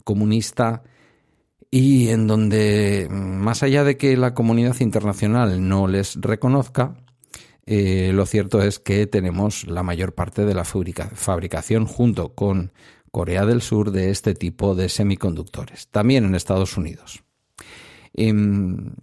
comunista 0.03 0.83
y 1.71 2.09
en 2.09 2.27
donde, 2.27 3.07
más 3.09 3.63
allá 3.63 3.85
de 3.85 3.95
que 3.95 4.17
la 4.17 4.33
comunidad 4.33 4.75
internacional 4.81 5.65
no 5.65 5.87
les 5.87 6.15
reconozca, 6.19 6.97
eh, 7.71 8.13
lo 8.13 8.25
cierto 8.25 8.63
es 8.63 8.79
que 8.79 9.05
tenemos 9.05 9.67
la 9.67 9.83
mayor 9.83 10.15
parte 10.15 10.43
de 10.43 10.55
la 10.55 10.63
fabricación 10.63 11.85
junto 11.85 12.33
con 12.33 12.71
Corea 13.11 13.45
del 13.45 13.61
Sur 13.61 13.91
de 13.91 14.09
este 14.09 14.33
tipo 14.33 14.73
de 14.73 14.89
semiconductores, 14.89 15.87
también 15.89 16.25
en 16.25 16.33
Estados 16.33 16.77
Unidos. 16.77 17.23
Em, 18.15 18.95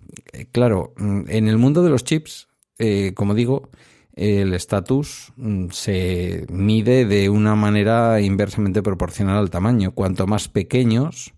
claro, 0.50 0.94
en 0.98 1.46
el 1.46 1.58
mundo 1.58 1.84
de 1.84 1.90
los 1.90 2.02
chips, 2.02 2.48
eh, 2.80 3.12
como 3.14 3.34
digo, 3.34 3.70
el 4.16 4.52
estatus 4.52 5.32
mm, 5.36 5.68
se 5.70 6.44
mide 6.50 7.04
de 7.04 7.28
una 7.28 7.54
manera 7.54 8.20
inversamente 8.20 8.82
proporcional 8.82 9.38
al 9.38 9.50
tamaño. 9.50 9.92
Cuanto 9.92 10.26
más 10.26 10.48
pequeños, 10.48 11.34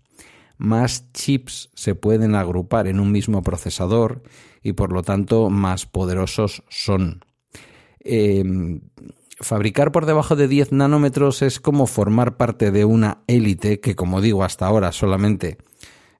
más 0.57 1.11
chips 1.13 1.69
se 1.75 1.93
pueden 1.93 2.33
agrupar 2.33 2.87
en 2.87 2.99
un 2.99 3.11
mismo 3.11 3.43
procesador 3.43 4.23
y 4.63 4.73
por 4.73 4.91
lo 4.91 5.03
tanto 5.03 5.49
más 5.49 5.85
poderosos 5.85 6.63
son. 6.69 7.25
Em, 7.99 8.81
fabricar 9.39 9.91
por 9.91 10.05
debajo 10.05 10.35
de 10.35 10.47
10 10.47 10.71
nanómetros 10.71 11.41
es 11.41 11.59
como 11.59 11.87
formar 11.87 12.37
parte 12.37 12.71
de 12.71 12.85
una 12.85 13.23
élite 13.27 13.79
que, 13.79 13.95
como 13.95 14.21
digo, 14.21 14.43
hasta 14.43 14.65
ahora 14.65 14.91
solamente, 14.91 15.57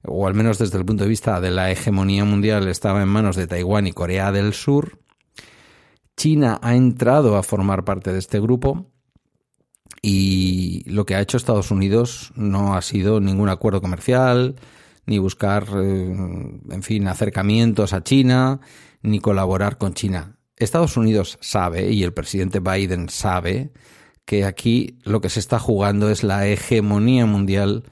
o 0.02 0.26
al 0.26 0.34
menos 0.34 0.58
desde 0.58 0.78
el 0.78 0.84
punto 0.84 1.04
de 1.04 1.10
vista 1.10 1.40
de 1.40 1.50
la 1.50 1.70
hegemonía 1.70 2.24
mundial, 2.24 2.68
estaba 2.68 3.02
en 3.02 3.08
manos 3.08 3.36
de 3.36 3.46
Taiwán 3.46 3.86
y 3.86 3.92
Corea 3.92 4.32
del 4.32 4.54
Sur. 4.54 4.98
China 6.16 6.58
ha 6.62 6.74
entrado 6.74 7.36
a 7.36 7.42
formar 7.42 7.84
parte 7.84 8.12
de 8.12 8.18
este 8.18 8.40
grupo 8.40 8.90
y 10.02 10.82
lo 10.86 11.04
que 11.04 11.14
ha 11.14 11.20
hecho 11.20 11.36
Estados 11.36 11.70
Unidos 11.70 12.32
no 12.34 12.74
ha 12.74 12.82
sido 12.82 13.20
ningún 13.20 13.48
acuerdo 13.48 13.80
comercial, 13.80 14.56
ni 15.10 15.18
buscar, 15.18 15.66
eh, 15.74 16.14
en 16.70 16.82
fin, 16.84 17.08
acercamientos 17.08 17.92
a 17.92 18.04
China, 18.04 18.60
ni 19.02 19.18
colaborar 19.18 19.76
con 19.76 19.92
China. 19.92 20.36
Estados 20.54 20.96
Unidos 20.96 21.36
sabe, 21.40 21.90
y 21.90 22.04
el 22.04 22.12
presidente 22.12 22.60
Biden 22.60 23.08
sabe, 23.08 23.72
que 24.24 24.44
aquí 24.44 25.00
lo 25.02 25.20
que 25.20 25.28
se 25.28 25.40
está 25.40 25.58
jugando 25.58 26.10
es 26.10 26.22
la 26.22 26.46
hegemonía 26.46 27.26
mundial 27.26 27.82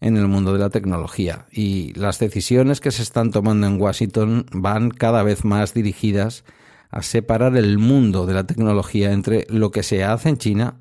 en 0.00 0.16
el 0.16 0.28
mundo 0.28 0.52
de 0.52 0.60
la 0.60 0.70
tecnología. 0.70 1.46
Y 1.50 1.94
las 1.94 2.20
decisiones 2.20 2.78
que 2.78 2.92
se 2.92 3.02
están 3.02 3.32
tomando 3.32 3.66
en 3.66 3.80
Washington 3.80 4.46
van 4.52 4.90
cada 4.90 5.24
vez 5.24 5.44
más 5.44 5.74
dirigidas 5.74 6.44
a 6.90 7.02
separar 7.02 7.56
el 7.56 7.78
mundo 7.78 8.24
de 8.24 8.34
la 8.34 8.46
tecnología 8.46 9.10
entre 9.10 9.48
lo 9.50 9.72
que 9.72 9.82
se 9.82 10.04
hace 10.04 10.28
en 10.28 10.38
China 10.38 10.76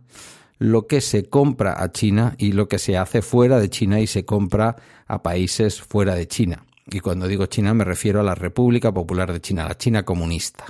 lo 0.59 0.87
que 0.87 1.01
se 1.01 1.29
compra 1.29 1.81
a 1.81 1.91
China 1.91 2.35
y 2.37 2.53
lo 2.53 2.67
que 2.67 2.79
se 2.79 2.97
hace 2.97 3.21
fuera 3.21 3.59
de 3.59 3.69
China 3.69 3.99
y 3.99 4.07
se 4.07 4.25
compra 4.25 4.75
a 5.07 5.23
países 5.23 5.81
fuera 5.81 6.15
de 6.15 6.27
China. 6.27 6.65
Y 6.89 6.99
cuando 6.99 7.27
digo 7.27 7.45
China 7.45 7.73
me 7.73 7.83
refiero 7.83 8.19
a 8.19 8.23
la 8.23 8.35
República 8.35 8.93
Popular 8.93 9.33
de 9.33 9.41
China, 9.41 9.67
la 9.67 9.77
China 9.77 10.03
comunista. 10.03 10.65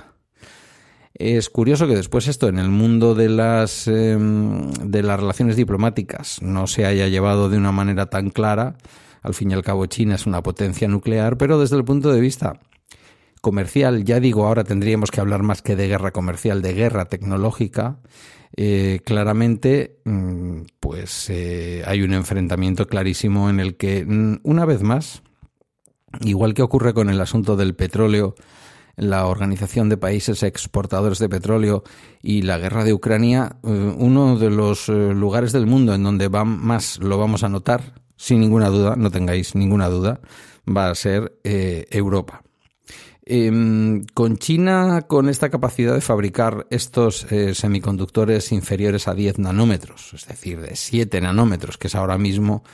Es 1.14 1.50
curioso 1.50 1.88
que 1.88 1.96
después 1.96 2.28
esto 2.28 2.48
en 2.48 2.58
el 2.58 2.68
mundo 2.68 3.14
de 3.14 3.28
las, 3.28 3.88
em, 3.88 4.70
de 4.72 5.02
las 5.02 5.18
relaciones 5.18 5.56
diplomáticas 5.56 6.40
no 6.42 6.66
se 6.66 6.86
haya 6.86 7.08
llevado 7.08 7.48
de 7.48 7.56
una 7.56 7.72
manera 7.72 8.06
tan 8.06 8.30
clara. 8.30 8.76
Al 9.22 9.34
fin 9.34 9.50
y 9.50 9.54
al 9.54 9.64
cabo 9.64 9.86
China 9.86 10.14
es 10.14 10.26
una 10.26 10.42
potencia 10.42 10.86
nuclear, 10.86 11.36
pero 11.36 11.58
desde 11.58 11.76
el 11.76 11.84
punto 11.84 12.12
de 12.12 12.20
vista 12.20 12.60
comercial, 13.40 14.04
ya 14.04 14.20
digo, 14.20 14.46
ahora 14.46 14.64
tendríamos 14.64 15.10
que 15.10 15.20
hablar 15.20 15.42
más 15.42 15.62
que 15.62 15.74
de 15.74 15.88
guerra 15.88 16.12
comercial, 16.12 16.62
de 16.62 16.74
guerra 16.74 17.06
tecnológica. 17.06 17.98
Eh, 18.56 19.00
claramente, 19.04 20.00
mm, 20.04 20.62
pues 20.80 21.30
eh, 21.30 21.82
hay 21.86 22.02
un 22.02 22.12
enfrentamiento 22.12 22.86
clarísimo 22.86 23.50
en 23.50 23.60
el 23.60 23.76
que, 23.76 24.04
mm, 24.04 24.40
una 24.42 24.64
vez 24.64 24.82
más, 24.82 25.22
igual 26.20 26.54
que 26.54 26.62
ocurre 26.62 26.94
con 26.94 27.10
el 27.10 27.20
asunto 27.20 27.56
del 27.56 27.74
petróleo, 27.74 28.34
la 28.96 29.26
Organización 29.26 29.88
de 29.88 29.96
Países 29.96 30.42
Exportadores 30.42 31.18
de 31.18 31.28
Petróleo 31.28 31.84
y 32.20 32.42
la 32.42 32.58
guerra 32.58 32.82
de 32.82 32.94
Ucrania, 32.94 33.58
eh, 33.62 33.94
uno 33.96 34.36
de 34.36 34.50
los 34.50 34.88
lugares 34.88 35.52
del 35.52 35.66
mundo 35.66 35.94
en 35.94 36.02
donde 36.02 36.28
va 36.28 36.44
más 36.44 36.98
lo 36.98 37.16
vamos 37.16 37.44
a 37.44 37.48
notar, 37.48 38.02
sin 38.16 38.40
ninguna 38.40 38.70
duda, 38.70 38.96
no 38.96 39.10
tengáis 39.10 39.54
ninguna 39.54 39.88
duda, 39.88 40.20
va 40.66 40.90
a 40.90 40.94
ser 40.96 41.38
Europa. 41.44 42.42
Em, 43.30 44.06
con 44.14 44.38
China, 44.38 45.02
con 45.02 45.28
esta 45.28 45.50
capacidad 45.50 45.92
de 45.92 46.00
fabricar 46.00 46.66
estos 46.70 47.30
eh, 47.30 47.54
semiconductores 47.54 48.52
inferiores 48.52 49.06
a 49.06 49.12
10 49.12 49.38
nanómetros, 49.38 50.14
es 50.14 50.26
decir, 50.26 50.62
de 50.62 50.74
7 50.74 51.20
nanómetros, 51.20 51.76
que 51.76 51.88
es 51.88 51.94
ahora 51.94 52.16
mismo 52.16 52.64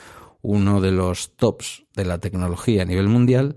uno 0.42 0.80
de 0.80 0.92
los 0.92 1.34
tops 1.34 1.86
de 1.96 2.04
la 2.04 2.18
tecnología 2.18 2.82
a 2.82 2.84
nivel 2.84 3.08
mundial, 3.08 3.56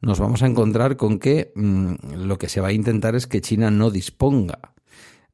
nos 0.00 0.18
vamos 0.18 0.42
a 0.42 0.46
encontrar 0.46 0.96
con 0.96 1.20
que 1.20 1.52
mm, 1.54 2.24
lo 2.26 2.38
que 2.38 2.48
se 2.48 2.60
va 2.60 2.68
a 2.68 2.72
intentar 2.72 3.14
es 3.14 3.28
que 3.28 3.40
China 3.40 3.70
no 3.70 3.92
disponga, 3.92 4.72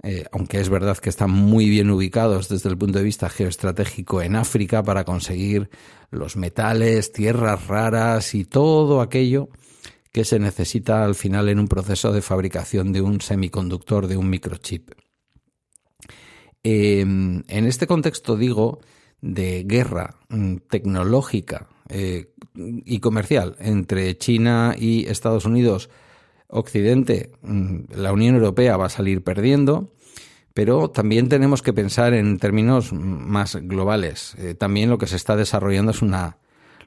eh, 0.03 0.27
aunque 0.31 0.61
es 0.61 0.69
verdad 0.69 0.99
que 0.99 1.09
están 1.09 1.31
muy 1.31 1.71
bien 1.71 1.89
ubicados 1.89 2.51
desde 2.51 2.69
el 2.69 2.77
punto 2.77 2.99
de 2.99 3.05
vista 3.05 3.31
geoestratégico 3.31 4.21
en 4.21 4.37
África 4.37 4.83
para 4.83 5.05
conseguir 5.05 5.71
los 6.11 6.37
metales, 6.37 7.13
tierras 7.13 7.67
raras 7.67 8.35
y 8.35 8.45
todo 8.45 9.01
aquello 9.01 9.49
que 10.19 10.25
se 10.25 10.41
necesita 10.41 11.05
al 11.05 11.15
final 11.15 11.49
en 11.49 11.61
un 11.61 11.69
proceso 11.69 12.11
de 12.11 12.23
fabricación 12.23 12.93
de 12.93 13.01
un 13.01 13.21
semiconductor, 13.21 14.09
de 14.09 14.17
un 14.17 14.29
microchip. 14.29 14.91
en 16.65 17.45
este 17.47 17.87
contexto 17.87 18.37
digo 18.37 18.81
de 19.21 19.63
guerra 19.63 20.17
mm, 20.29 20.57
tecnológica 20.69 21.69
eh, 21.89 22.35
y 22.57 22.99
comercial 22.99 23.55
entre 23.61 24.19
China 24.19 24.75
y 24.77 25.07
Estados 25.07 25.45
Unidos, 25.45 25.89
Occidente, 26.49 27.31
mm, 27.43 27.83
la 27.95 28.13
Unión 28.13 28.35
Europea 28.35 28.77
va 28.77 28.87
a 28.87 28.91
salir 28.91 29.23
perdiendo, 29.23 29.95
pero 30.53 30.91
también 30.91 31.29
tenemos 31.29 31.63
que 31.63 31.73
pensar 31.73 32.13
en 32.13 32.39
términos 32.39 32.93
más 32.93 33.55
globales. 33.55 34.35
Eh, 34.39 34.57
también 34.57 34.91
lo 34.91 34.99
que 34.99 35.07
se 35.07 35.15
está 35.15 35.37
desarrollando 35.37 35.93
es 35.93 36.03
una, 36.03 36.39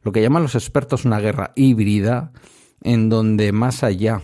lo 0.04 0.12
que 0.12 0.22
llaman 0.22 0.44
los 0.44 0.56
expertos 0.56 1.06
una 1.06 1.22
guerra 1.22 1.54
híbrida, 1.56 2.34
en 2.82 3.10
donde 3.10 3.52
más 3.52 3.84
allá 3.84 4.22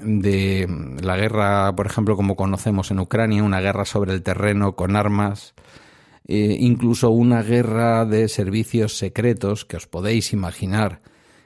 de 0.00 0.68
la 1.02 1.16
guerra, 1.16 1.74
por 1.74 1.86
ejemplo, 1.86 2.16
como 2.16 2.36
conocemos 2.36 2.90
en 2.90 3.00
Ucrania, 3.00 3.42
una 3.42 3.60
guerra 3.60 3.84
sobre 3.84 4.12
el 4.12 4.22
terreno 4.22 4.76
con 4.76 4.96
armas, 4.96 5.54
eh, 6.26 6.56
incluso 6.60 7.10
una 7.10 7.42
guerra 7.42 8.04
de 8.04 8.28
servicios 8.28 8.96
secretos, 8.96 9.64
que 9.64 9.76
os 9.76 9.86
podéis 9.86 10.32
imaginar 10.32 11.00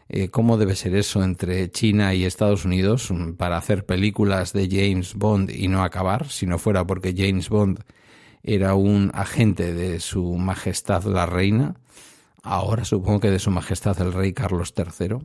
eh, 0.08 0.28
cómo 0.28 0.58
debe 0.58 0.76
ser 0.76 0.94
eso 0.94 1.22
entre 1.22 1.70
China 1.70 2.14
y 2.14 2.24
Estados 2.24 2.64
Unidos 2.64 3.10
mm, 3.10 3.32
para 3.32 3.56
hacer 3.56 3.86
películas 3.86 4.52
de 4.52 4.68
James 4.68 5.14
Bond 5.14 5.50
y 5.50 5.68
no 5.68 5.82
acabar, 5.82 6.28
si 6.28 6.46
no 6.46 6.58
fuera 6.58 6.86
porque 6.86 7.14
James 7.16 7.48
Bond 7.48 7.80
era 8.42 8.74
un 8.74 9.10
agente 9.14 9.72
de 9.72 10.00
su 10.00 10.34
Majestad 10.36 11.04
la 11.04 11.26
Reina, 11.26 11.76
ahora 12.42 12.84
supongo 12.84 13.20
que 13.20 13.30
de 13.30 13.38
su 13.38 13.50
Majestad 13.50 14.00
el 14.02 14.12
Rey 14.12 14.32
Carlos 14.32 14.74
III. 14.76 15.18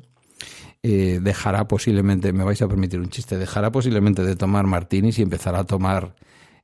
Eh, 0.83 1.19
dejará 1.21 1.67
posiblemente, 1.67 2.31
me 2.33 2.43
vais 2.43 2.61
a 2.61 2.67
permitir 2.67 2.99
un 2.99 3.09
chiste, 3.09 3.37
dejará 3.37 3.71
posiblemente 3.71 4.23
de 4.23 4.35
tomar 4.35 4.67
martinis 4.67 5.19
y 5.19 5.23
empezará 5.23 5.59
a 5.59 5.65
tomar 5.65 6.15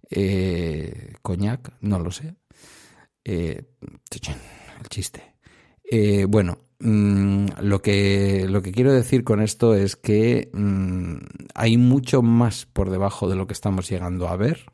eh, 0.10 1.14
coñac, 1.22 1.74
no 1.82 2.00
lo 2.00 2.12
sé. 2.12 2.36
Eh, 3.26 3.64
el 4.82 4.90
chiste. 4.90 5.36
Eh, 5.84 6.26
bueno, 6.26 6.60
mm, 6.80 7.46
lo, 7.62 7.82
que, 7.82 8.46
lo 8.50 8.62
que 8.62 8.72
quiero 8.72 8.94
decir 8.94 9.24
con 9.24 9.42
esto 9.42 9.76
es 9.76 9.96
que 9.96 10.50
mm, 10.54 11.18
hay 11.56 11.78
mucho 11.78 12.22
más 12.22 12.66
por 12.66 12.90
debajo 12.90 13.30
de 13.30 13.36
lo 13.36 13.48
que 13.48 13.54
estamos 13.54 13.90
llegando 13.90 14.28
a 14.28 14.36
ver. 14.36 14.66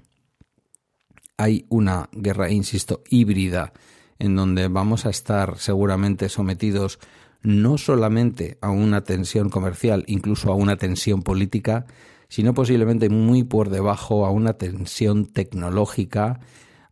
Hay 1.38 1.66
una 1.70 2.10
guerra, 2.12 2.50
insisto, 2.52 3.04
híbrida 3.10 3.72
en 4.18 4.36
donde 4.36 4.68
vamos 4.68 5.06
a 5.06 5.10
estar 5.10 5.58
seguramente 5.58 6.28
sometidos 6.28 7.00
no 7.42 7.78
solamente 7.78 8.58
a 8.62 8.70
una 8.70 9.04
tensión 9.04 9.50
comercial, 9.50 10.04
incluso 10.08 10.52
a 10.52 10.56
una 10.56 10.78
tensión 10.78 11.22
política, 11.22 11.86
sino 12.28 12.54
posiblemente 12.54 13.10
muy 13.10 13.44
por 13.44 13.70
debajo 13.70 14.26
a 14.26 14.32
una 14.32 14.54
tensión 14.54 15.26
tecnológica, 15.26 16.40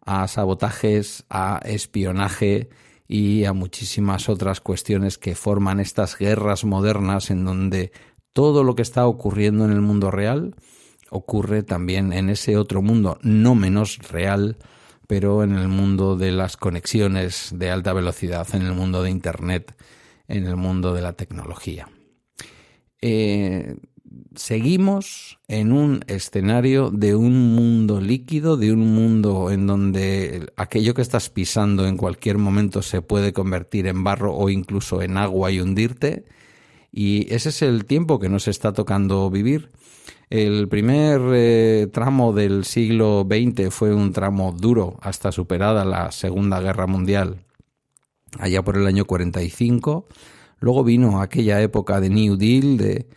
a 0.06 0.28
sabotajes, 0.28 1.26
a 1.30 1.60
espionaje 1.66 2.70
y 3.08 3.46
a 3.46 3.54
muchísimas 3.54 4.30
otras 4.30 4.62
cuestiones 4.62 5.18
que 5.18 5.36
forman 5.36 5.80
estas 5.80 6.18
guerras 6.18 6.64
modernas 6.66 7.30
en 7.30 7.46
donde 7.46 7.92
todo 8.34 8.64
lo 8.64 8.76
que 8.76 8.82
está 8.82 9.06
ocurriendo 9.08 9.66
en 9.66 9.72
el 9.72 9.82
mundo 9.82 10.12
real 10.12 10.56
ocurre 11.10 11.64
también 11.64 12.14
en 12.14 12.30
ese 12.30 12.58
otro 12.58 12.82
mundo 12.82 13.18
no 13.22 13.56
menos 13.56 14.00
real, 14.10 14.58
pero 15.08 15.44
en 15.44 15.56
el 15.56 15.68
mundo 15.68 16.18
de 16.18 16.32
las 16.32 16.58
conexiones 16.58 17.52
de 17.54 17.70
alta 17.70 17.94
velocidad, 17.94 18.48
en 18.54 18.64
el 18.64 18.74
mundo 18.74 19.04
de 19.04 19.10
Internet 19.10 19.76
en 20.28 20.46
el 20.46 20.56
mundo 20.56 20.94
de 20.94 21.02
la 21.02 21.14
tecnología. 21.14 21.90
Eh, 23.02 23.76
seguimos 24.36 25.40
en 25.48 25.72
un 25.72 26.04
escenario 26.08 26.90
de 26.92 27.16
un 27.16 27.56
mundo 27.56 28.02
líquido, 28.02 28.58
de 28.58 28.72
un 28.72 28.94
mundo 28.94 29.52
en 29.52 29.68
donde 29.68 30.52
aquello 30.56 30.94
que 30.94 31.02
estás 31.02 31.30
pisando 31.30 31.88
en 31.88 31.98
cualquier 31.98 32.38
momento 32.38 32.82
se 32.82 33.02
puede 33.02 33.34
convertir 33.34 33.88
en 33.88 34.04
barro 34.04 34.36
o 34.36 34.50
incluso 34.50 35.02
en 35.02 35.18
agua 35.18 35.52
y 35.52 35.60
hundirte. 35.60 36.26
Y 36.92 37.32
ese 37.34 37.50
es 37.50 37.62
el 37.62 37.86
tiempo 37.86 38.20
que 38.20 38.30
nos 38.30 38.48
está 38.48 38.74
tocando 38.74 39.30
vivir. 39.30 39.72
El 40.30 40.68
primer 40.68 41.22
eh, 41.34 41.88
tramo 41.92 42.34
del 42.34 42.66
siglo 42.66 43.26
XX 43.30 43.74
fue 43.74 43.94
un 43.94 44.12
tramo 44.12 44.52
duro 44.52 44.98
hasta 45.02 45.32
superada 45.32 45.86
la 45.86 46.12
Segunda 46.12 46.60
Guerra 46.60 46.88
Mundial 46.88 47.47
allá 48.40 48.64
por 48.64 48.78
el 48.78 48.88
año 48.88 49.06
45. 49.06 50.08
Luego 50.60 50.84
vino 50.84 51.22
aquella 51.22 51.62
época 51.62 52.00
de 52.00 52.10
New 52.10 52.36
Deal, 52.36 52.78
de, 52.78 53.08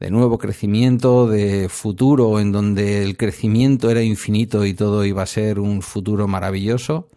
de 0.00 0.10
nuevo 0.10 0.38
crecimiento, 0.38 1.26
de 1.26 1.68
futuro, 1.68 2.40
en 2.40 2.52
donde 2.52 3.02
el 3.02 3.16
crecimiento 3.16 3.90
era 3.90 4.02
infinito 4.02 4.64
y 4.64 4.74
todo 4.74 5.04
iba 5.04 5.22
a 5.22 5.26
ser 5.26 5.58
un 5.58 5.82
futuro 5.82 6.28
maravilloso. 6.28 7.10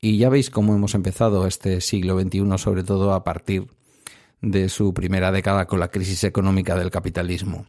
Y 0.00 0.18
ya 0.18 0.28
veis 0.28 0.50
cómo 0.50 0.74
hemos 0.74 0.94
empezado 0.94 1.46
este 1.46 1.80
siglo 1.80 2.20
XXI, 2.20 2.58
sobre 2.58 2.84
todo 2.84 3.12
a 3.14 3.24
partir 3.24 3.66
de 4.40 4.68
su 4.68 4.94
primera 4.94 5.32
década 5.32 5.66
con 5.66 5.80
la 5.80 5.88
crisis 5.88 6.24
económica 6.24 6.76
del 6.76 6.90
capitalismo. 6.90 7.66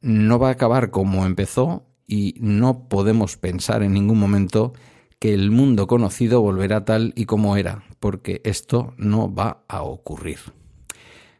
No 0.00 0.38
va 0.38 0.48
a 0.48 0.52
acabar 0.52 0.90
como 0.90 1.26
empezó 1.26 1.84
y 2.06 2.34
no 2.40 2.88
podemos 2.88 3.36
pensar 3.36 3.82
en 3.82 3.92
ningún 3.92 4.18
momento 4.18 4.72
que 5.20 5.34
el 5.34 5.50
mundo 5.50 5.86
conocido 5.86 6.40
volverá 6.40 6.84
tal 6.84 7.12
y 7.14 7.26
como 7.26 7.56
era, 7.56 7.84
porque 8.00 8.40
esto 8.44 8.94
no 8.96 9.32
va 9.32 9.64
a 9.68 9.82
ocurrir. 9.82 10.38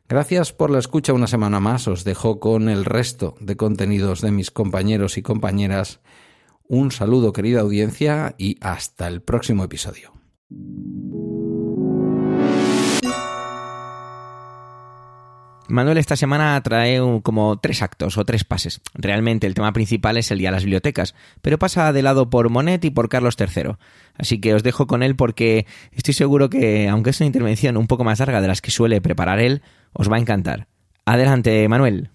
Gracias 0.08 0.52
por 0.52 0.70
la 0.70 0.78
escucha 0.78 1.12
una 1.12 1.26
semana 1.26 1.60
más. 1.60 1.88
Os 1.88 2.04
dejo 2.04 2.40
con 2.40 2.68
el 2.68 2.84
resto 2.84 3.36
de 3.40 3.56
contenidos 3.56 4.20
de 4.20 4.32
mis 4.32 4.50
compañeros 4.50 5.16
y 5.16 5.22
compañeras. 5.22 6.00
Un 6.68 6.90
saludo 6.90 7.32
querida 7.32 7.60
audiencia 7.60 8.34
y 8.36 8.58
hasta 8.60 9.08
el 9.08 9.22
próximo 9.22 9.64
episodio. 9.64 10.12
Manuel 15.70 15.98
esta 15.98 16.16
semana 16.16 16.60
trae 16.62 17.00
como 17.22 17.58
tres 17.58 17.82
actos 17.82 18.18
o 18.18 18.24
tres 18.24 18.44
pases. 18.44 18.80
Realmente 18.94 19.46
el 19.46 19.54
tema 19.54 19.72
principal 19.72 20.16
es 20.16 20.30
el 20.30 20.38
día 20.38 20.48
de 20.48 20.56
las 20.56 20.64
bibliotecas, 20.64 21.14
pero 21.42 21.58
pasa 21.58 21.92
de 21.92 22.02
lado 22.02 22.30
por 22.30 22.50
Monet 22.50 22.84
y 22.84 22.90
por 22.90 23.08
Carlos 23.08 23.36
III. 23.38 23.76
Así 24.16 24.40
que 24.40 24.54
os 24.54 24.62
dejo 24.62 24.86
con 24.86 25.02
él 25.02 25.16
porque 25.16 25.66
estoy 25.92 26.14
seguro 26.14 26.50
que, 26.50 26.88
aunque 26.88 27.10
es 27.10 27.20
una 27.20 27.26
intervención 27.26 27.76
un 27.76 27.86
poco 27.86 28.04
más 28.04 28.18
larga 28.18 28.40
de 28.40 28.48
las 28.48 28.60
que 28.60 28.70
suele 28.70 29.00
preparar 29.00 29.38
él, 29.40 29.62
os 29.92 30.10
va 30.10 30.16
a 30.16 30.20
encantar. 30.20 30.68
Adelante, 31.04 31.66
Manuel. 31.68 32.10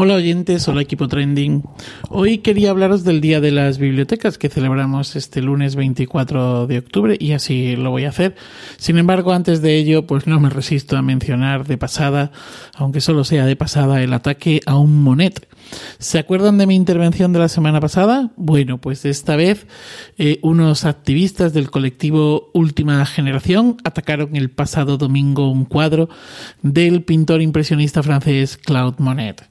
Hola 0.00 0.14
oyentes, 0.14 0.68
hola 0.68 0.82
equipo 0.82 1.08
trending. 1.08 1.64
Hoy 2.08 2.38
quería 2.38 2.70
hablaros 2.70 3.02
del 3.02 3.20
Día 3.20 3.40
de 3.40 3.50
las 3.50 3.78
Bibliotecas 3.78 4.38
que 4.38 4.48
celebramos 4.48 5.16
este 5.16 5.42
lunes 5.42 5.74
24 5.74 6.68
de 6.68 6.78
octubre 6.78 7.16
y 7.18 7.32
así 7.32 7.74
lo 7.74 7.90
voy 7.90 8.04
a 8.04 8.10
hacer. 8.10 8.36
Sin 8.76 8.96
embargo, 8.96 9.32
antes 9.32 9.60
de 9.60 9.76
ello, 9.76 10.06
pues 10.06 10.28
no 10.28 10.38
me 10.38 10.50
resisto 10.50 10.96
a 10.96 11.02
mencionar 11.02 11.66
de 11.66 11.78
pasada, 11.78 12.30
aunque 12.76 13.00
solo 13.00 13.24
sea 13.24 13.44
de 13.44 13.56
pasada, 13.56 14.00
el 14.00 14.12
ataque 14.12 14.60
a 14.66 14.78
un 14.78 15.02
Monet. 15.02 15.48
¿Se 15.98 16.20
acuerdan 16.20 16.58
de 16.58 16.68
mi 16.68 16.76
intervención 16.76 17.32
de 17.32 17.40
la 17.40 17.48
semana 17.48 17.80
pasada? 17.80 18.30
Bueno, 18.36 18.78
pues 18.78 19.04
esta 19.04 19.34
vez 19.34 19.66
eh, 20.16 20.38
unos 20.42 20.84
activistas 20.84 21.52
del 21.52 21.72
colectivo 21.72 22.50
Última 22.54 23.04
Generación 23.04 23.78
atacaron 23.82 24.36
el 24.36 24.50
pasado 24.50 24.96
domingo 24.96 25.50
un 25.50 25.64
cuadro 25.64 26.08
del 26.62 27.02
pintor 27.02 27.42
impresionista 27.42 28.04
francés 28.04 28.58
Claude 28.58 28.96
Monet. 28.98 29.42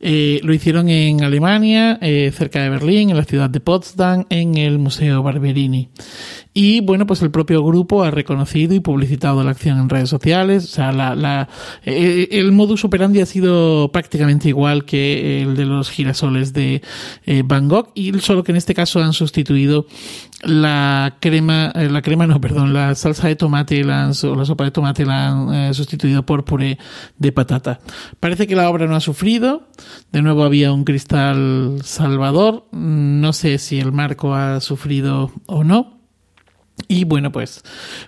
Eh, 0.00 0.40
lo 0.42 0.52
hicieron 0.52 0.88
en 0.88 1.24
Alemania, 1.24 1.98
eh, 2.00 2.32
cerca 2.34 2.62
de 2.62 2.70
Berlín, 2.70 3.10
en 3.10 3.16
la 3.16 3.24
ciudad 3.24 3.50
de 3.50 3.60
Potsdam, 3.60 4.24
en 4.30 4.56
el 4.56 4.78
Museo 4.78 5.22
Barberini. 5.22 5.90
Y 6.58 6.80
bueno, 6.80 7.06
pues 7.06 7.20
el 7.20 7.30
propio 7.30 7.62
grupo 7.62 8.02
ha 8.02 8.10
reconocido 8.10 8.74
y 8.74 8.80
publicitado 8.80 9.44
la 9.44 9.50
acción 9.50 9.78
en 9.78 9.90
redes 9.90 10.08
sociales. 10.08 10.64
O 10.64 10.68
sea, 10.68 10.90
la, 10.90 11.14
la, 11.14 11.50
eh, 11.84 12.28
el 12.30 12.50
modus 12.50 12.82
operandi 12.82 13.20
ha 13.20 13.26
sido 13.26 13.90
prácticamente 13.92 14.48
igual 14.48 14.86
que 14.86 15.42
el 15.42 15.54
de 15.54 15.66
los 15.66 15.90
girasoles 15.90 16.54
de 16.54 16.80
eh, 17.26 17.42
Van 17.44 17.68
Gogh, 17.68 17.90
y 17.94 18.18
solo 18.20 18.42
que 18.42 18.52
en 18.52 18.56
este 18.56 18.74
caso 18.74 19.02
han 19.02 19.12
sustituido 19.12 19.86
la 20.44 21.18
crema, 21.20 21.72
eh, 21.74 21.90
la 21.90 22.00
crema 22.00 22.26
no, 22.26 22.40
perdón, 22.40 22.72
la 22.72 22.94
salsa 22.94 23.28
de 23.28 23.36
tomate 23.36 23.84
la 23.84 24.10
o 24.22 24.34
la 24.34 24.46
sopa 24.46 24.64
de 24.64 24.70
tomate 24.70 25.04
la 25.04 25.28
han 25.28 25.74
sustituido 25.74 26.24
por 26.24 26.46
puré 26.46 26.78
de 27.18 27.32
patata. 27.32 27.80
Parece 28.18 28.46
que 28.46 28.56
la 28.56 28.70
obra 28.70 28.86
no 28.86 28.96
ha 28.96 29.00
sufrido. 29.00 29.68
De 30.12 30.22
nuevo 30.22 30.44
había 30.44 30.72
un 30.72 30.84
cristal 30.84 31.80
salvador. 31.82 32.66
No 32.72 33.32
sé 33.32 33.58
si 33.58 33.78
el 33.78 33.92
marco 33.92 34.34
ha 34.34 34.60
sufrido 34.60 35.32
o 35.46 35.64
no 35.64 35.95
Y 36.88 37.04
bueno, 37.04 37.32
pues, 37.32 37.62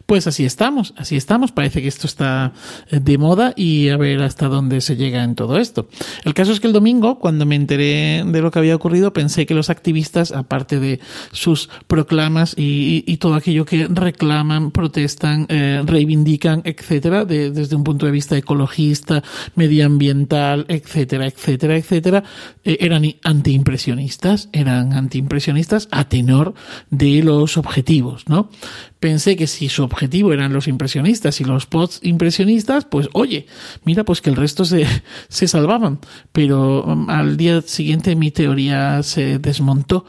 pues 0.07 0.27
así 0.27 0.45
estamos, 0.45 0.95
así 0.97 1.17
estamos. 1.17 1.51
Parece 1.53 1.83
que 1.83 1.89
esto 1.89 2.07
está 2.07 2.53
eh, 2.91 3.01
de 3.01 3.19
moda 3.19 3.53
y 3.57 3.89
a 3.89 3.97
ver 3.97 4.23
hasta 4.23 4.47
dónde 4.47 4.81
se 4.81 4.97
llega 4.97 5.25
en 5.25 5.35
todo 5.35 5.59
esto. 5.59 5.89
El 6.25 6.35
caso 6.35 6.53
es 6.53 6.61
que 6.61 6.69
el 6.69 6.73
domingo, 6.73 7.19
cuando 7.19 7.45
me 7.45 7.57
enteré 7.57 8.23
de 8.25 8.41
lo 8.41 8.51
que 8.51 8.59
había 8.61 8.77
ocurrido, 8.77 9.13
pensé 9.13 9.47
que 9.47 9.55
los 9.55 9.71
activistas, 9.71 10.33
aparte 10.33 10.79
de 10.79 11.01
sus 11.33 11.69
proclamas 11.87 12.55
y, 12.57 13.17
todo 13.19 13.35
aquello 13.35 13.65
que 13.65 13.89
reclaman, 13.89 14.71
protestan, 14.71 15.47
eh, 15.49 15.83
reivindican, 15.85 16.63
etcétera, 16.65 17.25
de, 17.25 17.51
desde 17.51 17.75
un 17.75 17.83
punto 17.83 18.07
de 18.07 18.13
vista 18.13 18.37
ecologista, 18.37 19.25
medioambiental, 19.57 20.67
etcétera, 20.69 21.27
etcétera, 21.27 21.77
etcétera, 21.77 22.23
eh, 22.63 22.79
eran 22.81 23.03
antiimpresionistas, 23.25 24.49
eran 24.53 24.93
antiimpresionistas 24.93 25.89
a 25.91 26.09
tenor 26.09 26.55
de 26.91 27.25
los 27.25 27.57
objetivos, 27.57 28.29
¿no? 28.29 28.51
Pensé 29.01 29.37
que 29.37 29.47
si 29.47 29.69
su 29.69 29.85
objetivo 29.85 30.33
eran 30.33 30.53
los 30.53 30.69
impresionistas 30.69 31.41
y 31.41 31.45
los 31.45 31.67
post 31.67 32.05
impresionistas, 32.05 32.85
pues 32.85 33.09
oye, 33.13 33.47
mira, 33.85 34.05
pues 34.05 34.21
que 34.21 34.31
el 34.31 34.37
resto 34.37 34.65
se, 34.65 34.87
se 35.29 35.49
salvaban. 35.49 36.01
Pero 36.33 36.85
um, 36.85 37.09
al 37.11 37.37
día 37.37 37.63
siguiente 37.63 38.17
mi 38.17 38.31
teoría 38.31 39.03
se 39.03 39.39
desmontó. 39.39 40.05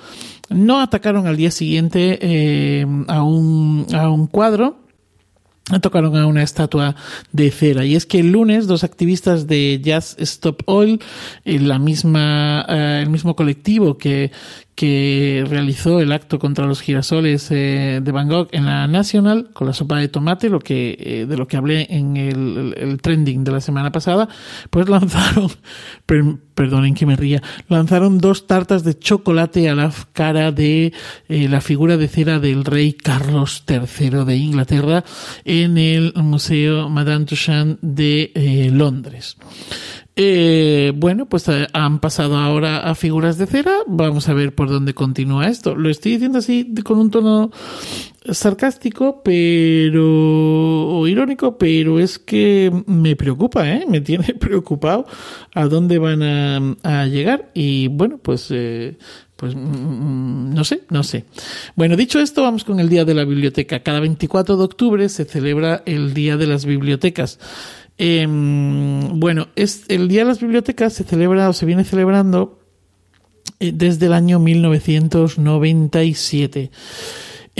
No 0.49 0.81
atacaron 0.81 1.27
al 1.27 1.37
día 1.37 1.51
siguiente 1.51 2.17
eh, 2.21 2.85
a, 3.07 3.21
un, 3.21 3.85
a 3.93 4.09
un 4.09 4.25
cuadro, 4.25 4.79
tocaron 5.79 6.17
a 6.17 6.25
una 6.25 6.41
estatua 6.41 6.95
de 7.31 7.51
cera. 7.51 7.85
Y 7.85 7.95
es 7.95 8.07
que 8.07 8.19
el 8.19 8.31
lunes 8.31 8.65
dos 8.65 8.83
activistas 8.83 9.45
de 9.45 9.79
Jazz 9.83 10.15
Stop 10.17 10.63
Oil, 10.65 10.99
en 11.45 11.67
la 11.67 11.77
misma, 11.77 12.65
eh, 12.67 13.01
el 13.03 13.11
mismo 13.11 13.35
colectivo 13.35 13.99
que, 13.99 14.31
que 14.79 15.43
realizó 15.45 15.99
el 15.99 16.13
acto 16.13 16.39
contra 16.39 16.65
los 16.65 16.79
girasoles 16.79 17.51
eh, 17.51 17.99
de 18.01 18.11
Van 18.13 18.29
Gogh 18.29 18.47
en 18.53 18.65
la 18.65 18.87
National 18.87 19.49
con 19.51 19.67
la 19.67 19.73
sopa 19.73 19.97
de 19.97 20.07
tomate, 20.07 20.47
lo 20.47 20.61
que 20.61 20.95
eh, 20.97 21.25
de 21.25 21.35
lo 21.35 21.49
que 21.49 21.57
hablé 21.57 21.85
en 21.89 22.15
el, 22.15 22.73
el, 22.77 23.01
trending 23.01 23.43
de 23.43 23.51
la 23.51 23.59
semana 23.59 23.91
pasada, 23.91 24.29
pues 24.69 24.87
lanzaron, 24.87 25.51
per, 26.05 26.23
perdonen 26.53 26.93
que 26.93 27.05
me 27.05 27.17
ría, 27.17 27.43
lanzaron 27.67 28.19
dos 28.19 28.47
tartas 28.47 28.85
de 28.85 28.97
chocolate 28.97 29.67
a 29.67 29.75
la 29.75 29.91
cara 30.13 30.53
de 30.53 30.93
eh, 31.27 31.49
la 31.49 31.59
figura 31.59 31.97
de 31.97 32.07
cera 32.07 32.39
del 32.39 32.63
rey 32.63 32.93
Carlos 32.93 33.65
III 33.67 34.23
de 34.23 34.37
Inglaterra 34.37 35.03
en 35.43 35.77
el 35.77 36.13
Museo 36.15 36.87
Madame 36.87 37.25
Tussauds 37.25 37.79
de 37.81 38.31
eh, 38.33 38.69
Londres. 38.71 39.35
Eh, 40.15 40.91
bueno, 40.95 41.27
pues 41.27 41.47
eh, 41.47 41.67
han 41.71 41.99
pasado 41.99 42.37
ahora 42.37 42.79
a 42.79 42.95
figuras 42.95 43.37
de 43.37 43.45
cera. 43.45 43.73
Vamos 43.87 44.27
a 44.27 44.33
ver 44.33 44.53
por 44.53 44.69
dónde 44.69 44.93
continúa 44.93 45.47
esto. 45.47 45.75
Lo 45.75 45.89
estoy 45.89 46.13
diciendo 46.13 46.39
así 46.39 46.73
con 46.83 46.99
un 46.99 47.09
tono 47.09 47.51
sarcástico, 48.29 49.21
pero 49.23 50.03
o 50.89 51.07
irónico, 51.07 51.57
pero 51.57 51.99
es 51.99 52.19
que 52.19 52.71
me 52.85 53.15
preocupa, 53.15 53.69
¿eh? 53.69 53.85
Me 53.87 54.01
tiene 54.01 54.33
preocupado 54.39 55.05
a 55.53 55.65
dónde 55.65 55.97
van 55.99 56.21
a, 56.21 56.75
a 56.83 57.05
llegar 57.05 57.51
y 57.53 57.87
bueno, 57.87 58.17
pues 58.17 58.47
eh, 58.51 58.97
pues 59.39 59.55
mm, 59.55 59.59
mm, 59.59 60.53
no 60.53 60.63
sé, 60.65 60.81
no 60.89 61.01
sé. 61.03 61.23
Bueno, 61.75 61.95
dicho 61.95 62.19
esto, 62.19 62.43
vamos 62.43 62.65
con 62.65 62.79
el 62.81 62.89
Día 62.89 63.05
de 63.05 63.13
la 63.13 63.23
Biblioteca. 63.23 63.79
Cada 63.79 64.01
24 64.01 64.57
de 64.57 64.63
octubre 64.63 65.07
se 65.07 65.23
celebra 65.23 65.81
el 65.85 66.13
Día 66.13 66.35
de 66.35 66.45
las 66.45 66.65
Bibliotecas. 66.65 67.39
Eh, 68.01 68.25
bueno, 68.27 69.49
es, 69.57 69.83
el 69.89 70.07
Día 70.07 70.21
de 70.21 70.25
las 70.25 70.39
Bibliotecas 70.39 70.93
se 70.93 71.03
celebra 71.03 71.49
o 71.49 71.53
se 71.53 71.65
viene 71.65 71.83
celebrando 71.83 72.61
eh, 73.59 73.73
desde 73.73 74.05
el 74.05 74.13
año 74.13 74.39
1997. 74.39 76.71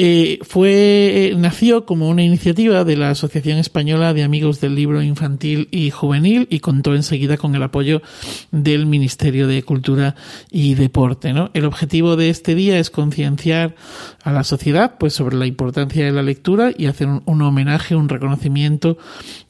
Eh, 0.02 0.40
fue, 0.44 0.72
eh, 0.72 1.36
nació 1.38 1.86
como 1.86 2.08
una 2.08 2.24
iniciativa 2.24 2.86
de 2.86 2.96
la 2.96 3.10
Asociación 3.10 3.58
Española 3.58 4.14
de 4.14 4.24
Amigos 4.24 4.62
del 4.62 4.74
Libro 4.74 5.02
Infantil 5.02 5.68
y 5.72 5.90
Juvenil 5.92 6.48
y 6.50 6.62
contó 6.62 6.96
enseguida 6.96 7.36
con 7.36 7.54
el 7.54 7.64
apoyo 7.64 8.02
del 8.50 8.86
Ministerio 8.86 9.46
de 9.46 9.62
Cultura 9.62 10.16
y 10.50 10.76
Deporte. 10.76 11.34
¿no? 11.34 11.52
El 11.54 11.66
objetivo 11.66 12.16
de 12.16 12.30
este 12.30 12.56
día 12.56 12.80
es 12.80 12.92
concienciar 12.92 13.76
a 14.24 14.32
la 14.32 14.46
sociedad 14.46 14.96
pues, 14.98 15.12
sobre 15.12 15.36
la 15.36 15.48
importancia 15.48 16.06
de 16.06 16.14
la 16.14 16.24
lectura 16.24 16.72
y 16.78 16.86
hacer 16.86 17.10
un, 17.26 17.42
homenaje, 17.42 17.98
un 17.98 18.08
reconocimiento 18.08 18.98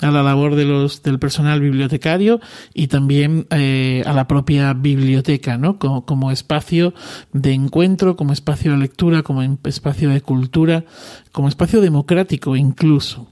a 0.01 0.09
la 0.09 0.23
labor 0.23 0.55
de 0.55 0.65
los, 0.65 1.03
del 1.03 1.19
personal 1.19 1.61
bibliotecario 1.61 2.39
y 2.73 2.87
también 2.87 3.45
eh, 3.51 4.01
a 4.03 4.13
la 4.13 4.27
propia 4.27 4.73
biblioteca, 4.73 5.59
¿no? 5.59 5.77
Como, 5.77 6.07
como 6.07 6.31
espacio 6.31 6.95
de 7.33 7.53
encuentro, 7.53 8.15
como 8.15 8.33
espacio 8.33 8.71
de 8.71 8.79
lectura, 8.79 9.21
como 9.21 9.43
espacio 9.43 10.09
de 10.09 10.21
cultura, 10.21 10.38
como 11.31 11.47
espacio 11.47 11.81
democrático 11.81 12.55
incluso. 12.55 13.27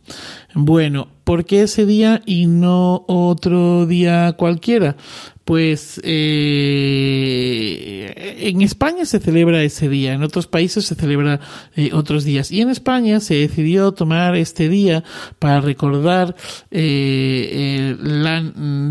Bueno, 0.54 1.08
¿por 1.24 1.46
qué 1.46 1.64
ese 1.64 1.86
día 1.86 2.22
y 2.26 2.48
no 2.48 3.06
otro 3.08 3.86
día 3.86 4.34
cualquiera? 4.34 4.98
Pues 5.48 6.00
eh, 6.04 8.14
en 8.40 8.62
España 8.62 9.06
se 9.06 9.22
celebra 9.22 9.64
ese 9.64 9.88
día, 9.88 10.12
en 10.12 10.22
otros 10.22 10.46
países 10.46 10.86
se 10.86 10.96
celebra 10.96 11.40
eh, 11.78 11.92
otros 11.94 12.26
días. 12.26 12.52
Y 12.52 12.60
en 12.60 12.70
España 12.70 13.22
se 13.22 13.36
decidió 13.36 13.94
tomar 13.94 14.36
este 14.36 14.68
día 14.68 15.06
para 15.40 15.62
recordar 15.62 16.36
eh, 16.70 17.50
eh 17.54 17.96
la 18.02 18.44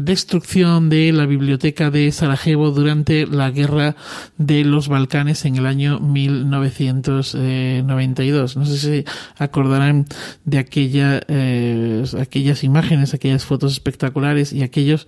destrucción 0.03 0.89
de 0.89 1.13
la 1.13 1.27
biblioteca 1.27 1.91
de 1.91 2.11
Sarajevo 2.11 2.71
durante 2.71 3.27
la 3.27 3.51
guerra 3.51 3.95
de 4.39 4.65
los 4.65 4.89
Balcanes 4.89 5.45
en 5.45 5.57
el 5.57 5.67
año 5.67 6.01
1992. 6.01 8.57
No 8.57 8.65
sé 8.65 8.79
si 8.79 9.05
acordarán 9.37 10.07
de 10.47 10.57
aquella, 10.57 11.21
eh, 11.29 12.03
aquellas 12.19 12.65
imágenes, 12.65 13.13
aquellas 13.13 13.45
fotos 13.45 13.73
espectaculares 13.73 14.55
y 14.55 14.63
aquellos, 14.63 15.07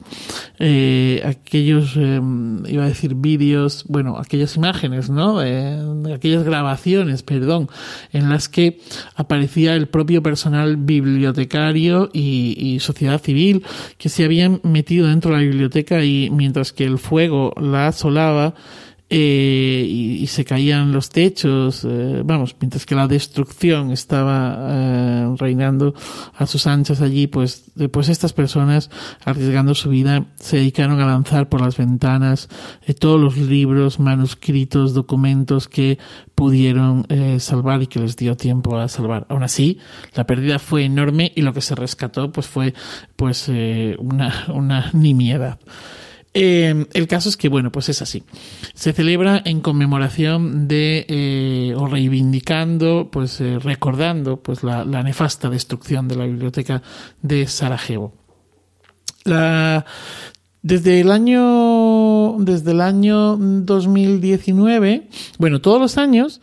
aquellos, 1.40 1.96
eh, 1.96 2.20
iba 2.66 2.84
a 2.84 2.88
decir 2.88 3.14
vídeos, 3.14 3.84
bueno, 3.88 4.18
aquellas 4.18 4.56
imágenes, 4.56 5.10
¿no? 5.10 5.42
Eh, 5.42 5.78
aquellas 6.14 6.44
grabaciones, 6.44 7.22
perdón, 7.22 7.68
en 8.12 8.28
las 8.28 8.48
que 8.48 8.80
aparecía 9.14 9.74
el 9.74 9.88
propio 9.88 10.22
personal 10.22 10.76
bibliotecario 10.76 12.10
y, 12.12 12.54
y 12.58 12.80
sociedad 12.80 13.20
civil 13.20 13.64
que 13.96 14.08
se 14.08 14.24
habían 14.24 14.60
metido 14.62 15.08
dentro 15.08 15.30
de 15.30 15.36
la 15.38 15.42
biblioteca 15.42 16.04
y 16.04 16.30
mientras 16.30 16.72
que 16.72 16.84
el 16.84 16.98
fuego 16.98 17.52
la 17.60 17.88
asolaba, 17.88 18.54
eh, 19.10 19.86
y, 19.88 20.22
y, 20.22 20.26
se 20.26 20.44
caían 20.44 20.92
los 20.92 21.08
techos, 21.08 21.86
eh, 21.88 22.22
vamos, 22.24 22.56
mientras 22.60 22.84
que 22.84 22.94
la 22.94 23.08
destrucción 23.08 23.90
estaba 23.90 24.56
eh, 24.60 25.34
reinando 25.38 25.94
a 26.34 26.46
sus 26.46 26.66
anchas 26.66 27.00
allí, 27.00 27.26
pues, 27.26 27.70
pues 27.90 28.08
estas 28.08 28.32
personas, 28.32 28.90
arriesgando 29.24 29.74
su 29.74 29.88
vida, 29.88 30.26
se 30.36 30.58
dedicaron 30.58 31.00
a 31.00 31.06
lanzar 31.06 31.48
por 31.48 31.60
las 31.60 31.76
ventanas 31.76 32.48
eh, 32.86 32.94
todos 32.94 33.20
los 33.20 33.36
libros, 33.36 33.98
manuscritos, 33.98 34.94
documentos 34.94 35.68
que 35.68 35.98
pudieron 36.34 37.06
eh, 37.08 37.40
salvar 37.40 37.82
y 37.82 37.86
que 37.86 38.00
les 38.00 38.16
dio 38.16 38.36
tiempo 38.36 38.76
a 38.76 38.88
salvar. 38.88 39.26
Aún 39.28 39.42
así, 39.42 39.78
la 40.14 40.26
pérdida 40.26 40.58
fue 40.58 40.84
enorme 40.84 41.32
y 41.34 41.42
lo 41.42 41.52
que 41.52 41.60
se 41.60 41.74
rescató, 41.74 42.30
pues, 42.30 42.46
fue, 42.46 42.74
pues, 43.16 43.48
eh, 43.48 43.96
una, 43.98 44.46
una 44.52 44.90
nimiedad. 44.92 45.58
Eh, 46.34 46.86
el 46.92 47.08
caso 47.08 47.28
es 47.28 47.36
que, 47.36 47.48
bueno, 47.48 47.72
pues 47.72 47.88
es 47.88 48.02
así. 48.02 48.22
Se 48.74 48.92
celebra 48.92 49.42
en 49.44 49.60
conmemoración 49.60 50.68
de, 50.68 51.06
eh, 51.08 51.74
o 51.76 51.86
reivindicando, 51.86 53.08
pues 53.10 53.40
eh, 53.40 53.58
recordando, 53.58 54.40
pues 54.40 54.62
la, 54.62 54.84
la, 54.84 55.02
nefasta 55.02 55.48
destrucción 55.48 56.06
de 56.06 56.16
la 56.16 56.26
biblioteca 56.26 56.82
de 57.22 57.46
Sarajevo. 57.46 58.14
La, 59.24 59.84
desde 60.62 61.00
el 61.00 61.10
año, 61.10 62.36
desde 62.38 62.72
el 62.72 62.80
año 62.80 63.36
2019, 63.36 65.08
bueno, 65.38 65.60
todos 65.60 65.80
los 65.80 65.98
años, 65.98 66.40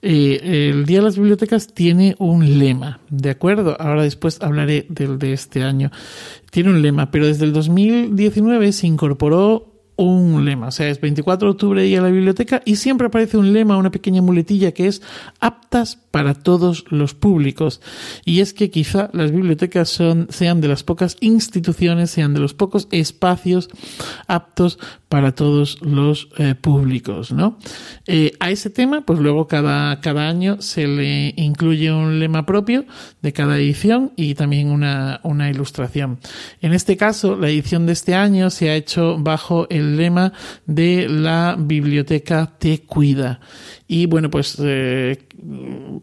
eh, 0.00 0.70
el 0.72 0.86
Día 0.86 0.98
de 0.98 1.04
las 1.04 1.16
Bibliotecas 1.16 1.74
tiene 1.74 2.14
un 2.18 2.58
lema, 2.58 3.00
¿de 3.10 3.30
acuerdo? 3.30 3.76
Ahora 3.80 4.02
después 4.02 4.40
hablaré 4.40 4.86
del 4.88 5.18
de 5.18 5.32
este 5.32 5.64
año. 5.64 5.90
Tiene 6.50 6.70
un 6.70 6.82
lema, 6.82 7.10
pero 7.10 7.26
desde 7.26 7.44
el 7.44 7.52
2019 7.52 8.72
se 8.72 8.86
incorporó 8.86 9.67
un 9.98 10.44
lema, 10.44 10.68
o 10.68 10.70
sea, 10.70 10.88
es 10.88 11.00
24 11.00 11.48
de 11.48 11.52
octubre 11.52 11.86
y 11.86 11.96
a 11.96 12.00
la 12.00 12.08
biblioteca 12.08 12.62
y 12.64 12.76
siempre 12.76 13.08
aparece 13.08 13.36
un 13.36 13.52
lema, 13.52 13.76
una 13.76 13.90
pequeña 13.90 14.22
muletilla 14.22 14.72
que 14.72 14.86
es 14.86 15.02
aptas 15.40 15.96
para 16.12 16.34
todos 16.34 16.84
los 16.88 17.14
públicos. 17.14 17.80
Y 18.24 18.40
es 18.40 18.54
que 18.54 18.70
quizá 18.70 19.10
las 19.12 19.32
bibliotecas 19.32 19.88
son, 19.88 20.28
sean 20.30 20.60
de 20.60 20.68
las 20.68 20.84
pocas 20.84 21.16
instituciones, 21.20 22.12
sean 22.12 22.32
de 22.32 22.40
los 22.40 22.54
pocos 22.54 22.86
espacios 22.92 23.68
aptos 24.28 24.78
para 25.08 25.34
todos 25.34 25.80
los 25.82 26.28
eh, 26.38 26.54
públicos, 26.54 27.32
¿no? 27.32 27.58
Eh, 28.06 28.32
a 28.40 28.50
ese 28.50 28.70
tema, 28.70 29.00
pues 29.00 29.18
luego 29.18 29.48
cada, 29.48 30.00
cada 30.00 30.28
año 30.28 30.60
se 30.60 30.86
le 30.86 31.34
incluye 31.36 31.90
un 31.90 32.20
lema 32.20 32.46
propio 32.46 32.84
de 33.22 33.32
cada 33.32 33.56
edición 33.56 34.12
y 34.16 34.34
también 34.34 34.70
una, 34.70 35.20
una 35.24 35.50
ilustración. 35.50 36.20
En 36.60 36.72
este 36.72 36.96
caso, 36.96 37.36
la 37.36 37.48
edición 37.48 37.86
de 37.86 37.94
este 37.94 38.14
año 38.14 38.50
se 38.50 38.70
ha 38.70 38.76
hecho 38.76 39.16
bajo 39.18 39.66
el 39.70 39.87
lema 39.96 40.32
de 40.66 41.08
la 41.08 41.56
biblioteca 41.58 42.54
te 42.58 42.80
cuida. 42.80 43.40
Y 43.86 44.06
bueno, 44.06 44.30
pues 44.30 44.56
eh, 44.62 45.18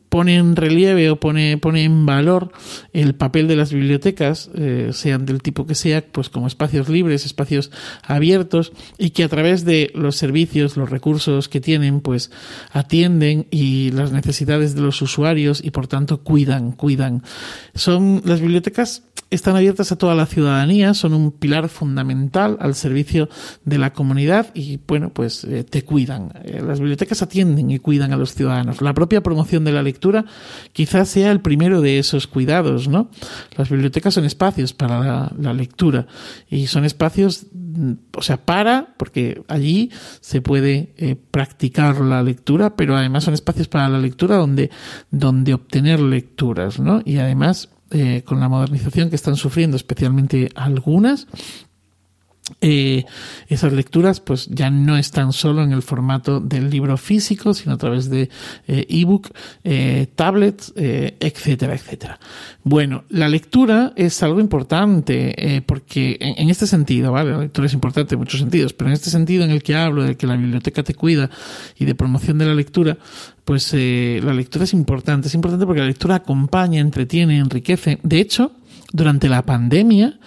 pone 0.10 0.38
en 0.38 0.56
relieve 0.56 1.10
o 1.10 1.20
pone, 1.20 1.58
pone 1.58 1.84
en 1.84 2.06
valor 2.06 2.52
el 2.94 3.16
papel 3.16 3.48
de 3.48 3.56
las 3.56 3.72
bibliotecas, 3.72 4.50
eh, 4.56 4.90
sean 4.94 5.26
del 5.26 5.42
tipo 5.42 5.68
que 5.68 5.76
sea, 5.76 6.04
pues 6.04 6.30
como 6.30 6.48
espacios 6.48 6.90
libres, 6.90 7.26
espacios 7.26 7.72
abiertos, 8.02 8.72
y 8.98 9.12
que 9.12 9.24
a 9.24 9.30
través 9.30 9.66
de 9.66 9.92
los 9.94 10.16
servicios, 10.16 10.78
los 10.78 10.90
recursos 10.90 11.50
que 11.50 11.62
tienen, 11.62 12.02
pues 12.02 12.32
atienden 12.72 13.48
y 13.52 13.92
las 13.92 14.12
necesidades 14.12 14.76
de 14.76 14.82
los 14.82 15.02
usuarios 15.02 15.64
y 15.64 15.72
por 15.72 15.88
tanto 15.88 16.24
cuidan, 16.24 16.72
cuidan. 16.72 17.24
Son 17.76 18.22
las 18.26 18.42
bibliotecas 18.42 19.04
están 19.36 19.56
abiertas 19.56 19.92
a 19.92 19.98
toda 19.98 20.16
la 20.16 20.26
ciudadanía, 20.26 20.94
son 20.94 21.14
un 21.14 21.32
pilar 21.32 21.70
fundamental 21.70 22.58
al 22.60 22.76
servicio 22.76 23.30
de 23.64 23.78
la 23.78 23.94
comunidad 23.94 24.48
y, 24.54 24.80
bueno, 24.88 25.12
pues 25.14 25.44
eh, 25.44 25.64
te 25.64 25.84
cuidan. 25.84 26.32
Eh, 26.44 26.62
las 26.66 26.80
bibliotecas 26.80 27.22
atienden 27.22 27.72
y 27.72 27.80
cuidan 27.80 28.14
a 28.14 28.18
los 28.18 28.34
ciudadanos. 28.34 28.82
La 28.82 28.94
propia 28.94 29.22
promoción 29.22 29.64
de 29.64 29.72
la 29.72 29.84
lectura 29.84 30.26
quizás 30.74 31.10
sea 31.10 31.32
el 31.32 31.42
primero 31.42 31.82
de 31.82 32.00
esos 32.00 32.28
cuidados, 32.28 32.88
¿no? 32.88 33.10
Las 33.58 33.70
bibliotecas 33.70 34.14
son 34.14 34.26
espacios 34.26 34.74
para 34.74 35.32
la, 35.38 35.54
lectura 35.54 36.08
y 36.50 36.68
son 36.68 36.86
espacios, 36.86 37.46
o 38.16 38.22
sea, 38.22 38.44
para, 38.44 38.96
porque 38.98 39.44
allí 39.48 39.92
se 40.20 40.42
puede 40.42 40.94
eh, 40.98 41.16
practicar 41.16 42.02
la 42.02 42.24
lectura, 42.24 42.76
pero 42.76 42.96
además 42.96 43.24
son 43.24 43.34
espacios 43.34 43.68
para 43.68 43.88
la 43.88 44.00
lectura 44.00 44.36
donde, 44.36 44.70
donde 45.12 45.54
obtener 45.54 46.00
lecturas, 46.00 46.80
¿no? 46.80 47.02
Y 47.06 47.18
además 47.18 47.70
eh, 47.92 48.24
con 48.26 48.40
la 48.40 48.50
modernización 48.50 49.10
que 49.10 49.16
están 49.16 49.36
sufriendo, 49.36 49.78
especialmente 49.78 50.50
algunas, 50.56 51.28
eh, 52.62 53.06
esas 53.48 53.74
lecturas 53.74 54.20
pues 54.20 54.48
ya 54.52 54.70
no 54.70 54.98
están 54.98 55.34
solo 55.34 55.64
en 55.64 55.72
el 55.72 55.82
formato 55.82 56.40
del 56.40 56.70
libro 56.70 56.96
físico, 56.96 57.56
sino 57.56 57.74
a 57.74 57.78
través 57.78 58.10
de 58.10 58.30
eh, 58.68 58.86
ebook, 58.88 59.32
eh, 59.64 60.08
tablets, 60.16 60.72
eh, 60.76 61.18
etcétera, 61.20 61.74
etcétera. 61.74 62.20
Bueno, 62.64 63.04
la 63.10 63.30
lectura 63.30 63.94
es 63.96 64.22
algo 64.22 64.40
importante 64.40 65.64
porque 65.66 66.18
en, 66.20 66.44
en, 66.44 66.50
este 66.50 66.68
sentido, 66.68 67.12
¿vale? 67.12 67.32
La 67.32 67.40
lectura 67.40 67.66
es 67.66 67.74
importante 67.74 68.14
en 68.14 68.20
muchos 68.20 68.40
sentidos, 68.40 68.74
pero 68.74 68.90
en 68.90 68.94
este 68.94 69.10
sentido 69.10 69.44
en 69.44 69.50
el 69.50 69.64
que 69.64 69.76
hablo 69.76 70.04
de 70.04 70.16
que 70.16 70.28
la 70.28 70.36
biblioteca 70.36 70.84
te 70.84 70.94
cuida 70.94 71.32
y 71.78 71.86
de 71.86 71.96
promoción 71.96 72.38
de 72.38 72.46
la 72.46 72.54
lectura, 72.54 72.98
pues 73.44 73.74
la 73.74 74.34
lectura 74.34 74.66
es 74.66 74.74
importante. 74.74 75.28
Es 75.28 75.36
importante 75.36 75.66
porque 75.66 75.82
la 75.82 75.88
lectura 75.88 76.16
acompaña, 76.16 76.80
entretiene, 76.80 77.38
enriquece. 77.38 78.00
De 78.02 78.20
hecho, 78.20 78.52
durante 78.92 79.30
la 79.30 79.44
pandemia, 79.44 80.20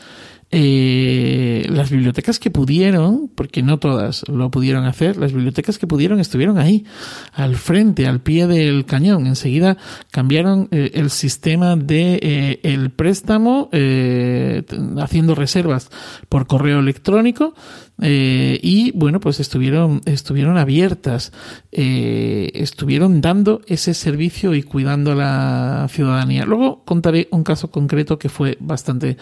eh, 0.51 1.67
las 1.69 1.91
bibliotecas 1.91 2.39
que 2.39 2.51
pudieron, 2.51 3.29
porque 3.35 3.63
no 3.63 3.79
todas 3.79 4.27
lo 4.29 4.51
pudieron 4.51 4.87
hacer, 4.87 5.17
las 5.17 5.33
bibliotecas 5.33 5.79
que 5.79 5.87
pudieron 5.87 6.21
estuvieron 6.21 6.59
ahí, 6.59 6.85
al 7.33 7.57
frente, 7.57 8.07
al 8.07 8.21
pie 8.21 8.47
del 8.47 8.87
cañón. 8.87 9.27
Enseguida 9.27 9.77
cambiaron 10.11 10.69
eh, 10.71 10.93
el 10.95 11.11
sistema 11.11 11.77
de 11.77 12.19
eh, 12.23 12.61
el 12.63 12.91
préstamo, 12.91 13.69
eh, 13.73 14.63
haciendo 15.01 15.35
reservas 15.35 15.91
por 16.29 16.47
correo 16.47 16.81
electrónico, 16.81 17.55
eh, 18.01 18.61
y 18.63 18.93
bueno, 18.93 19.19
pues 19.19 19.41
estuvieron, 19.41 20.01
estuvieron 20.05 20.57
abiertas, 20.57 21.33
eh, 21.73 22.51
estuvieron 22.55 23.21
dando 23.21 23.61
ese 23.67 23.93
servicio 23.95 24.55
y 24.55 24.63
cuidando 24.63 25.13
a 25.13 25.15
la 25.15 25.89
ciudadanía. 25.91 26.45
Luego 26.45 26.85
contaré 26.85 27.29
un 27.33 27.43
caso 27.43 27.71
concreto 27.71 28.19
que 28.19 28.29
fue 28.29 28.57
bastante 28.61 29.17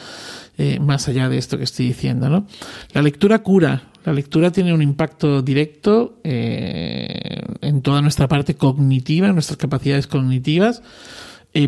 eh, 0.58 0.78
más 0.78 1.08
allá 1.08 1.28
de 1.28 1.38
esto 1.38 1.56
que 1.56 1.64
estoy 1.64 1.88
diciendo. 1.88 2.28
¿no? 2.28 2.46
La 2.92 3.02
lectura 3.02 3.38
cura. 3.40 3.90
La 4.04 4.12
lectura 4.12 4.52
tiene 4.52 4.72
un 4.72 4.82
impacto 4.82 5.42
directo 5.42 6.20
en 6.22 7.82
toda 7.82 8.00
nuestra 8.02 8.28
parte 8.28 8.54
cognitiva, 8.54 9.26
en 9.26 9.34
nuestras 9.34 9.56
capacidades 9.56 10.06
cognitivas. 10.06 10.80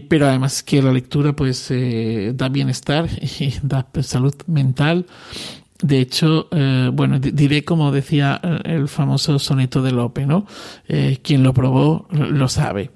Pero 0.09 0.27
además 0.27 0.63
que 0.63 0.83
la 0.83 0.93
lectura 0.93 1.33
pues 1.35 1.71
eh, 1.71 2.33
da 2.35 2.49
bienestar 2.51 3.09
y 3.41 3.55
da 3.63 3.89
salud 4.03 4.35
mental 4.47 5.07
de 5.83 6.01
hecho, 6.01 6.49
eh, 6.51 6.91
bueno, 6.93 7.21
diré 7.21 7.65
como 7.65 7.93
decía 7.93 8.41
eh, 8.43 8.59
el 8.65 8.89
famoso 8.89 9.39
soneto 9.39 9.81
de 9.81 9.93
Lope, 9.93 10.27
¿no? 10.27 10.47
Eh, 10.89 11.19
quien 11.23 11.43
lo 11.45 11.55
probó 11.55 12.09
lo 12.11 12.49
sabe. 12.49 12.91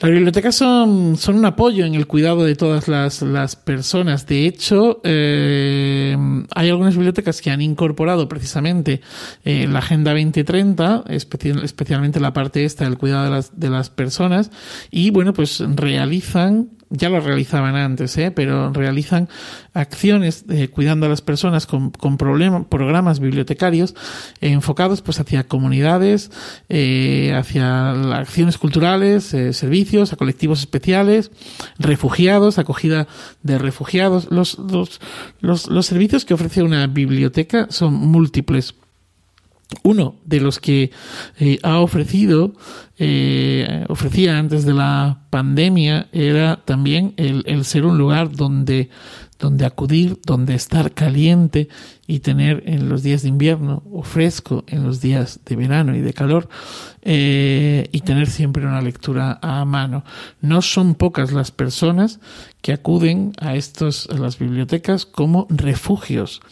Las 0.00 0.10
bibliotecas 0.12 0.54
son, 0.54 1.16
son 1.16 1.36
un 1.36 1.44
apoyo 1.44 1.84
en 1.84 1.94
el 1.94 2.06
cuidado 2.06 2.44
de 2.44 2.54
todas 2.54 2.86
las, 2.86 3.20
las 3.22 3.56
personas. 3.56 4.26
De 4.28 4.46
hecho, 4.46 5.00
hay 5.02 6.68
algunas 6.68 6.94
bibliotecas 6.94 7.40
que 7.40 7.50
han 7.50 7.60
incorporado 7.60 8.28
precisamente 8.28 9.00
la 9.42 9.80
Agenda 9.80 10.12
2030, 10.12 11.02
especial, 11.08 11.64
especialmente 11.64 12.20
la 12.20 12.32
parte 12.32 12.64
esta 12.64 12.84
del 12.84 12.96
cuidado 12.96 13.24
de 13.24 13.30
las, 13.30 13.58
de 13.58 13.70
las 13.70 13.90
personas, 13.90 14.52
y 14.92 15.10
bueno, 15.10 15.32
pues 15.32 15.64
realizan 15.74 16.77
ya 16.90 17.08
lo 17.10 17.20
realizaban 17.20 17.76
antes, 17.76 18.16
¿eh? 18.16 18.30
pero 18.30 18.72
realizan 18.72 19.28
acciones 19.74 20.44
eh, 20.48 20.68
cuidando 20.68 21.06
a 21.06 21.08
las 21.08 21.20
personas 21.20 21.66
con, 21.66 21.90
con 21.90 22.16
programas 22.16 23.20
bibliotecarios 23.20 23.94
eh, 24.40 24.50
enfocados 24.50 25.02
pues 25.02 25.20
hacia 25.20 25.46
comunidades, 25.46 26.30
eh, 26.68 27.34
hacia 27.36 27.90
acciones 28.16 28.58
culturales, 28.58 29.24
servicios, 29.52 30.12
a 30.12 30.16
colectivos 30.16 30.60
especiales, 30.60 31.30
refugiados, 31.78 32.58
acogida 32.58 33.06
de 33.42 33.58
refugiados. 33.58 34.30
Los, 34.30 34.58
los, 34.58 35.00
los, 35.40 35.68
los 35.68 35.86
servicios 35.86 36.24
que 36.24 36.34
ofrece 36.34 36.62
una 36.62 36.86
biblioteca 36.86 37.66
son 37.70 37.94
múltiples 37.94 38.74
uno 39.82 40.16
de 40.24 40.40
los 40.40 40.58
que 40.58 40.90
eh, 41.38 41.58
ha 41.62 41.80
ofrecido, 41.80 42.54
eh, 42.98 43.84
ofrecía 43.88 44.38
antes 44.38 44.64
de 44.64 44.74
la 44.74 45.26
pandemia, 45.30 46.08
era 46.12 46.64
también 46.64 47.14
el, 47.16 47.44
el 47.46 47.64
ser 47.64 47.84
un 47.84 47.98
lugar 47.98 48.32
donde 48.32 48.88
donde 49.38 49.64
acudir, 49.66 50.18
donde 50.26 50.54
estar 50.54 50.92
caliente 50.92 51.68
y 52.06 52.20
tener 52.20 52.64
en 52.66 52.88
los 52.88 53.02
días 53.02 53.22
de 53.22 53.28
invierno 53.28 53.82
o 53.90 54.02
fresco 54.02 54.64
en 54.66 54.82
los 54.82 55.00
días 55.00 55.40
de 55.44 55.56
verano 55.56 55.94
y 55.94 56.00
de 56.00 56.12
calor 56.12 56.48
eh, 57.10 57.88
y 57.90 58.02
tener 58.02 58.26
siempre 58.26 58.66
una 58.66 58.82
lectura 58.82 59.38
a 59.40 59.64
mano. 59.64 60.04
No 60.42 60.60
son 60.60 60.94
pocas 60.94 61.32
las 61.32 61.50
personas 61.50 62.20
que 62.60 62.74
acuden 62.74 63.32
a 63.40 63.54
estos 63.54 64.10
a 64.10 64.18
las 64.18 64.38
bibliotecas 64.38 65.06
como 65.06 65.46
refugios, 65.48 66.42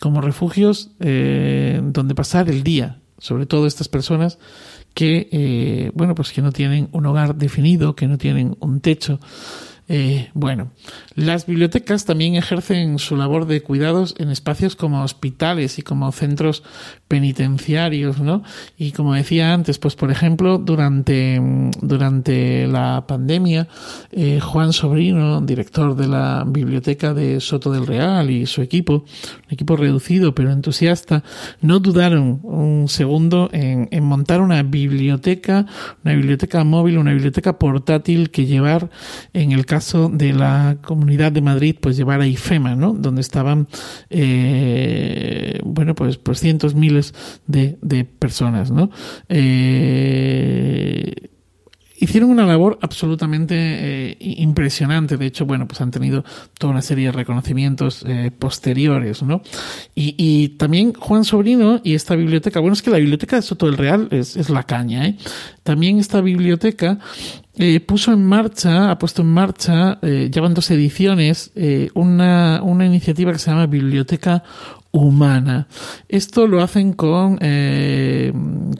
como 0.00 0.22
refugios 0.22 0.88
eh, 1.00 1.82
donde 1.82 2.14
pasar 2.14 2.48
el 2.48 2.62
día. 2.62 2.98
Sobre 3.18 3.44
todo 3.44 3.66
estas 3.66 3.88
personas 3.88 4.38
que 4.94 5.28
eh, 5.32 5.90
bueno 5.92 6.14
pues 6.14 6.32
que 6.32 6.40
no 6.40 6.50
tienen 6.50 6.88
un 6.92 7.04
hogar 7.04 7.34
definido, 7.34 7.94
que 7.94 8.06
no 8.06 8.16
tienen 8.16 8.56
un 8.60 8.80
techo 8.80 9.20
eh, 9.88 10.30
bueno, 10.34 10.72
las 11.14 11.46
bibliotecas 11.46 12.04
también 12.04 12.34
ejercen 12.34 12.98
su 12.98 13.16
labor 13.16 13.46
de 13.46 13.62
cuidados 13.62 14.16
en 14.18 14.30
espacios 14.30 14.74
como 14.74 15.04
hospitales 15.04 15.78
y 15.78 15.82
como 15.82 16.10
centros 16.10 16.64
penitenciarios, 17.06 18.18
¿no? 18.18 18.42
Y 18.76 18.90
como 18.90 19.14
decía 19.14 19.54
antes, 19.54 19.78
pues 19.78 19.94
por 19.94 20.10
ejemplo, 20.10 20.58
durante, 20.58 21.40
durante 21.80 22.66
la 22.66 23.04
pandemia, 23.06 23.68
eh, 24.10 24.40
Juan 24.40 24.72
Sobrino, 24.72 25.40
director 25.40 25.94
de 25.94 26.08
la 26.08 26.42
biblioteca 26.44 27.14
de 27.14 27.40
Soto 27.40 27.70
del 27.70 27.86
Real 27.86 28.28
y 28.30 28.46
su 28.46 28.62
equipo, 28.62 29.04
un 29.46 29.52
equipo 29.52 29.76
reducido 29.76 30.34
pero 30.34 30.50
entusiasta, 30.50 31.22
no 31.60 31.78
dudaron 31.78 32.40
un 32.42 32.88
segundo 32.88 33.50
en, 33.52 33.88
en 33.92 34.02
montar 34.02 34.40
una 34.40 34.64
biblioteca, 34.64 35.66
una 36.04 36.14
biblioteca 36.14 36.64
móvil, 36.64 36.98
una 36.98 37.12
biblioteca 37.12 37.56
portátil 37.56 38.30
que 38.30 38.46
llevar 38.46 38.90
en 39.32 39.52
el 39.52 39.64
caso 39.76 40.08
de 40.08 40.32
la 40.32 40.78
Comunidad 40.82 41.32
de 41.32 41.42
Madrid, 41.42 41.76
pues 41.78 41.98
llevar 41.98 42.22
a 42.22 42.26
IFEMA, 42.26 42.74
¿no? 42.76 42.94
Donde 42.94 43.20
estaban, 43.20 43.68
eh, 44.08 45.60
bueno, 45.64 45.94
pues, 45.94 46.16
pues 46.16 46.40
cientos, 46.40 46.74
miles 46.74 47.12
de, 47.46 48.06
personas, 48.18 48.70
¿no? 48.70 48.88
Eh, 49.28 51.12
hicieron 51.98 52.30
una 52.30 52.46
labor 52.46 52.78
absolutamente 52.82 53.54
eh, 53.56 54.16
impresionante. 54.20 55.16
De 55.16 55.26
hecho, 55.26 55.46
bueno, 55.46 55.66
pues 55.66 55.80
han 55.80 55.90
tenido 55.90 56.24
toda 56.58 56.72
una 56.72 56.82
serie 56.82 57.06
de 57.06 57.12
reconocimientos 57.12 58.04
eh, 58.06 58.30
posteriores, 58.36 59.22
¿no? 59.22 59.42
Y, 59.94 60.48
también 60.58 60.92
Juan 60.94 61.24
Sobrino 61.24 61.80
y 61.82 61.94
esta 61.94 62.14
biblioteca, 62.14 62.60
bueno, 62.60 62.74
es 62.74 62.82
que 62.82 62.90
la 62.90 62.98
biblioteca 62.98 63.36
de 63.36 63.42
Soto 63.42 63.66
del 63.66 63.76
Real 63.76 64.08
es, 64.10 64.36
es 64.36 64.50
la 64.50 64.62
caña, 64.62 65.06
¿eh? 65.06 65.16
También 65.62 65.98
esta 65.98 66.20
biblioteca 66.20 66.98
eh, 67.58 67.80
puso 67.80 68.12
en 68.12 68.22
marcha, 68.22 68.90
ha 68.90 68.98
puesto 68.98 69.22
en 69.22 69.28
marcha, 69.28 69.98
eh, 70.02 70.30
llevan 70.32 70.52
dos 70.52 70.70
ediciones, 70.70 71.52
eh, 71.54 71.88
una, 71.94 72.60
una 72.62 72.84
iniciativa 72.84 73.32
que 73.32 73.38
se 73.38 73.50
llama 73.50 73.66
Biblioteca 73.66 74.42
humana. 74.96 75.68
Esto 76.08 76.46
lo 76.46 76.62
hacen 76.62 76.94
con, 76.94 77.38
eh, 77.42 78.32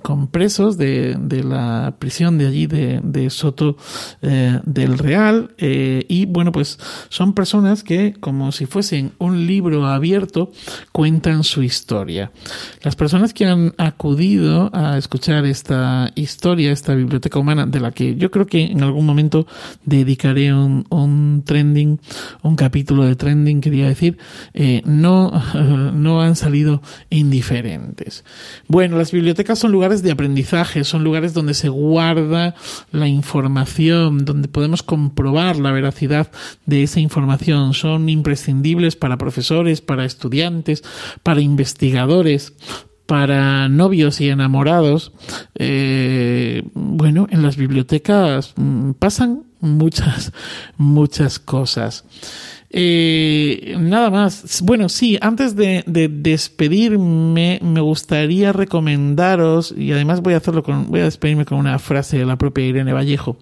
con 0.02 0.28
presos 0.28 0.78
de, 0.78 1.14
de, 1.18 1.44
la 1.44 1.96
prisión 1.98 2.38
de 2.38 2.46
allí, 2.46 2.66
de, 2.66 3.00
de 3.02 3.28
Soto 3.28 3.76
eh, 4.22 4.60
del 4.64 4.96
Real, 4.96 5.54
eh, 5.58 6.06
y 6.08 6.24
bueno, 6.24 6.52
pues 6.52 6.78
son 7.10 7.34
personas 7.34 7.84
que, 7.84 8.14
como 8.18 8.50
si 8.50 8.64
fuesen 8.64 9.12
un 9.18 9.46
libro 9.46 9.86
abierto, 9.86 10.52
cuentan 10.90 11.44
su 11.44 11.62
historia. 11.62 12.32
Las 12.82 12.96
personas 12.96 13.34
que 13.34 13.44
han 13.44 13.74
acudido 13.76 14.70
a 14.72 14.96
escuchar 14.96 15.44
esta 15.44 16.10
historia, 16.14 16.72
esta 16.72 16.94
biblioteca 16.94 17.38
humana, 17.38 17.66
de 17.66 17.80
la 17.80 17.90
que 17.90 18.16
yo 18.16 18.30
creo 18.30 18.46
que 18.46 18.64
en 18.64 18.82
algún 18.82 19.04
momento 19.04 19.46
dedicaré 19.84 20.54
un, 20.54 20.86
un 20.88 21.42
trending, 21.44 22.00
un 22.42 22.56
capítulo 22.56 23.04
de 23.04 23.16
trending, 23.16 23.60
quería 23.60 23.86
decir, 23.86 24.16
no, 24.86 25.30
no 26.06 26.22
han 26.22 26.36
salido 26.36 26.82
indiferentes. 27.10 28.24
Bueno, 28.68 28.96
las 28.96 29.10
bibliotecas 29.10 29.58
son 29.58 29.72
lugares 29.72 30.04
de 30.04 30.12
aprendizaje, 30.12 30.84
son 30.84 31.02
lugares 31.02 31.34
donde 31.34 31.52
se 31.52 31.68
guarda 31.68 32.54
la 32.92 33.08
información, 33.08 34.24
donde 34.24 34.46
podemos 34.46 34.84
comprobar 34.84 35.56
la 35.56 35.72
veracidad 35.72 36.30
de 36.64 36.84
esa 36.84 37.00
información. 37.00 37.74
Son 37.74 38.08
imprescindibles 38.08 38.94
para 38.94 39.18
profesores, 39.18 39.80
para 39.80 40.04
estudiantes, 40.04 40.84
para 41.24 41.40
investigadores, 41.40 42.52
para 43.06 43.68
novios 43.68 44.20
y 44.20 44.28
enamorados, 44.28 45.12
eh, 45.54 46.62
bueno, 46.74 47.26
en 47.30 47.42
las 47.42 47.56
bibliotecas 47.56 48.52
mm, 48.56 48.92
pasan 48.92 49.44
muchas, 49.60 50.32
muchas 50.76 51.38
cosas. 51.38 52.04
Eh, 52.78 53.74
nada 53.78 54.10
más. 54.10 54.60
Bueno, 54.62 54.90
sí, 54.90 55.16
antes 55.22 55.56
de, 55.56 55.82
de, 55.86 56.08
despedirme, 56.08 57.58
me 57.62 57.80
gustaría 57.80 58.52
recomendaros, 58.52 59.74
y 59.74 59.92
además 59.92 60.20
voy 60.20 60.34
a 60.34 60.36
hacerlo 60.36 60.62
con, 60.62 60.90
voy 60.90 61.00
a 61.00 61.04
despedirme 61.04 61.46
con 61.46 61.56
una 61.56 61.78
frase 61.78 62.18
de 62.18 62.26
la 62.26 62.36
propia 62.36 62.66
Irene 62.66 62.92
Vallejo. 62.92 63.38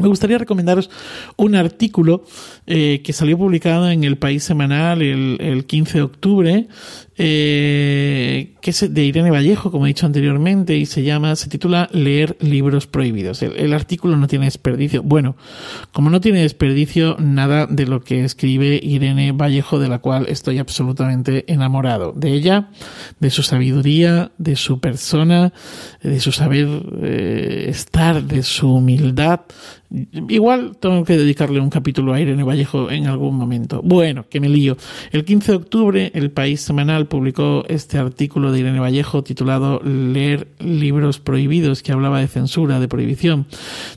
Me 0.00 0.06
gustaría 0.06 0.38
recomendaros 0.38 0.88
un 1.36 1.56
artículo 1.56 2.24
eh, 2.68 3.00
que 3.04 3.12
salió 3.12 3.36
publicado 3.38 3.90
en 3.90 4.04
el 4.04 4.18
País 4.18 4.44
Semanal 4.44 5.02
el, 5.02 5.36
el 5.40 5.66
15 5.66 5.98
de 5.98 6.02
octubre 6.02 6.68
eh, 7.16 8.54
que 8.60 8.70
es 8.70 8.92
de 8.92 9.04
Irene 9.04 9.30
Vallejo, 9.30 9.70
como 9.70 9.86
he 9.86 9.88
dicho 9.88 10.06
anteriormente, 10.06 10.76
y 10.76 10.86
se 10.86 11.02
llama, 11.02 11.36
se 11.36 11.48
titula 11.48 11.88
Leer 11.92 12.36
libros 12.40 12.86
prohibidos. 12.86 13.42
El, 13.42 13.72
artículo 13.72 14.16
no 14.16 14.26
tiene 14.26 14.46
desperdicio. 14.46 15.02
Bueno, 15.02 15.36
como 15.92 16.10
no 16.10 16.20
tiene 16.20 16.42
desperdicio 16.42 17.16
nada 17.18 17.66
de 17.66 17.86
lo 17.86 18.02
que 18.02 18.24
escribe 18.24 18.80
Irene 18.82 19.32
Vallejo, 19.32 19.78
de 19.78 19.88
la 19.88 19.98
cual 19.98 20.26
estoy 20.28 20.58
absolutamente 20.58 21.44
enamorado. 21.52 22.12
De 22.12 22.32
ella, 22.32 22.70
de 23.20 23.30
su 23.30 23.42
sabiduría, 23.42 24.32
de 24.38 24.56
su 24.56 24.80
persona, 24.80 25.52
de 26.02 26.18
su 26.20 26.32
saber 26.32 26.68
eh, 27.02 27.66
estar, 27.68 28.24
de 28.24 28.42
su 28.42 28.74
humildad. 28.74 29.40
Igual 30.28 30.76
tengo 30.80 31.04
que 31.04 31.16
dedicarle 31.16 31.60
un 31.60 31.70
capítulo 31.70 32.12
a 32.12 32.20
Irene 32.20 32.42
Vallejo 32.42 32.90
en 32.90 33.06
algún 33.06 33.36
momento. 33.36 33.80
Bueno, 33.82 34.26
que 34.28 34.40
me 34.40 34.48
lío. 34.48 34.76
El 35.12 35.24
15 35.24 35.52
de 35.52 35.56
octubre, 35.56 36.10
el 36.14 36.30
País 36.30 36.60
Semanal 36.60 37.06
publicó 37.06 37.64
este 37.68 37.98
artículo 37.98 38.50
de 38.50 38.60
Irene 38.60 38.80
Vallejo 38.80 39.22
titulado 39.22 39.80
Leer 39.84 40.48
libros 40.58 41.20
prohibidos, 41.20 41.82
que 41.82 41.92
hablaba 41.92 42.20
de 42.20 42.26
censura, 42.26 42.80
de 42.80 42.88
prohibición, 42.88 43.46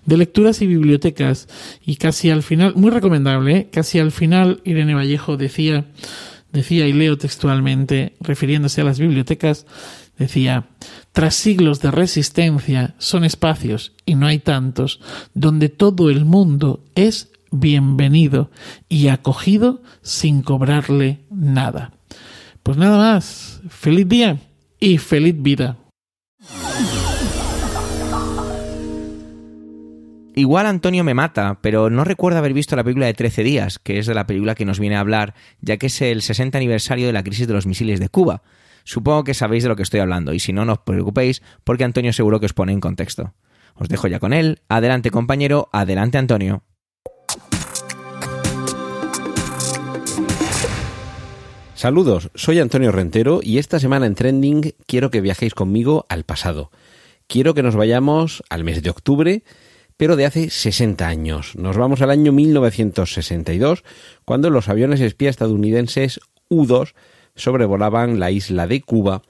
de 0.06 0.18
lecturas 0.18 0.62
y 0.62 0.68
bibliotecas. 0.68 1.48
Y 1.84 1.96
casi 1.96 2.30
al 2.30 2.44
final, 2.44 2.74
muy 2.76 2.92
recomendable, 2.92 3.58
¿eh? 3.58 3.70
casi 3.72 3.98
al 3.98 4.12
final 4.12 4.62
Irene 4.66 4.94
Vallejo 4.94 5.36
decía, 5.36 5.86
decía, 6.52 6.88
y 6.88 6.94
leo 6.94 7.18
textualmente, 7.18 8.16
refiriéndose 8.20 8.82
a 8.82 8.86
las 8.86 9.00
bibliotecas, 9.00 9.66
decía, 10.18 10.70
tras 11.12 11.36
siglos 11.36 11.82
de 11.82 11.92
resistencia 11.92 12.96
son 12.98 13.24
espacios, 13.24 13.94
y 14.06 14.16
no 14.16 14.28
hay 14.28 14.40
tantos, 14.40 15.00
donde 15.34 15.70
todo 15.70 16.10
el 16.10 16.26
mundo 16.26 16.84
es 16.96 17.32
bienvenido 17.52 18.52
y 18.90 19.08
acogido 19.08 19.82
sin 20.02 20.42
cobrarle 20.42 21.26
nada. 21.30 21.94
Pues 22.64 22.78
nada 22.78 22.98
más, 22.98 23.62
feliz 23.70 24.08
día 24.08 24.40
y 24.80 24.98
feliz 24.98 25.36
vida. 25.38 25.78
Igual 30.38 30.68
Antonio 30.68 31.04
me 31.04 31.16
mata, 31.16 31.58
pero 31.64 31.90
no 31.90 32.04
recuerdo 32.04 32.38
haber 32.38 32.54
visto 32.54 32.76
la 32.76 32.84
película 32.84 33.08
de 33.08 33.16
13 33.16 33.42
días, 33.42 33.80
que 33.80 33.98
es 33.98 34.06
de 34.06 34.14
la 34.14 34.28
película 34.28 34.54
que 34.54 34.66
nos 34.66 34.80
viene 34.80 34.96
a 34.96 35.00
hablar, 35.00 35.34
ya 35.62 35.78
que 35.78 35.88
es 35.88 36.00
el 36.00 36.22
60 36.22 36.60
aniversario 36.60 37.08
de 37.08 37.14
la 37.14 37.24
crisis 37.24 37.48
de 37.48 37.56
los 37.56 37.66
misiles 37.66 38.00
de 38.00 38.08
Cuba. 38.08 38.44
Supongo 38.84 39.24
que 39.24 39.34
sabéis 39.34 39.64
de 39.64 39.70
lo 39.70 39.76
que 39.76 39.82
estoy 39.82 40.00
hablando, 40.00 40.34
y 40.34 40.40
si 40.40 40.54
no, 40.54 40.64
no 40.64 40.74
os 40.74 40.80
preocupéis, 40.86 41.42
porque 41.64 41.86
Antonio 41.86 42.14
seguro 42.14 42.40
que 42.40 42.46
os 42.46 42.54
pone 42.54 42.72
en 42.72 42.82
contexto. 42.82 43.34
Os 43.74 43.90
dejo 43.90 44.08
ya 44.08 44.20
con 44.20 44.32
él. 44.32 44.60
Adelante 44.70 45.10
compañero, 45.10 45.70
adelante 45.72 46.20
Antonio. 46.20 46.62
Saludos, 51.74 52.30
soy 52.36 52.60
Antonio 52.60 52.92
Rentero 52.92 53.40
y 53.42 53.58
esta 53.58 53.80
semana 53.80 54.06
en 54.06 54.14
Trending 54.14 54.76
quiero 54.86 55.10
que 55.10 55.22
viajéis 55.22 55.56
conmigo 55.56 56.06
al 56.10 56.26
pasado. 56.26 56.70
Quiero 57.26 57.56
que 57.56 57.64
nos 57.64 57.76
vayamos 57.76 58.44
al 58.52 58.64
mes 58.64 58.84
de 58.84 58.92
octubre, 58.92 59.44
pero 59.98 60.16
de 60.16 60.26
hace 60.26 60.50
60 60.50 61.08
años. 61.08 61.56
Nos 61.56 61.76
vamos 61.76 62.02
al 62.02 62.12
año 62.12 62.32
1962, 62.32 63.84
cuando 64.24 64.50
los 64.50 64.70
aviones 64.70 65.02
espía 65.02 65.30
estadounidenses 65.30 66.20
U-2 66.50 66.94
sobrevolaban 67.36 68.20
la 68.20 68.32
isla 68.32 68.68
de 68.68 68.82
Cuba 68.82 69.24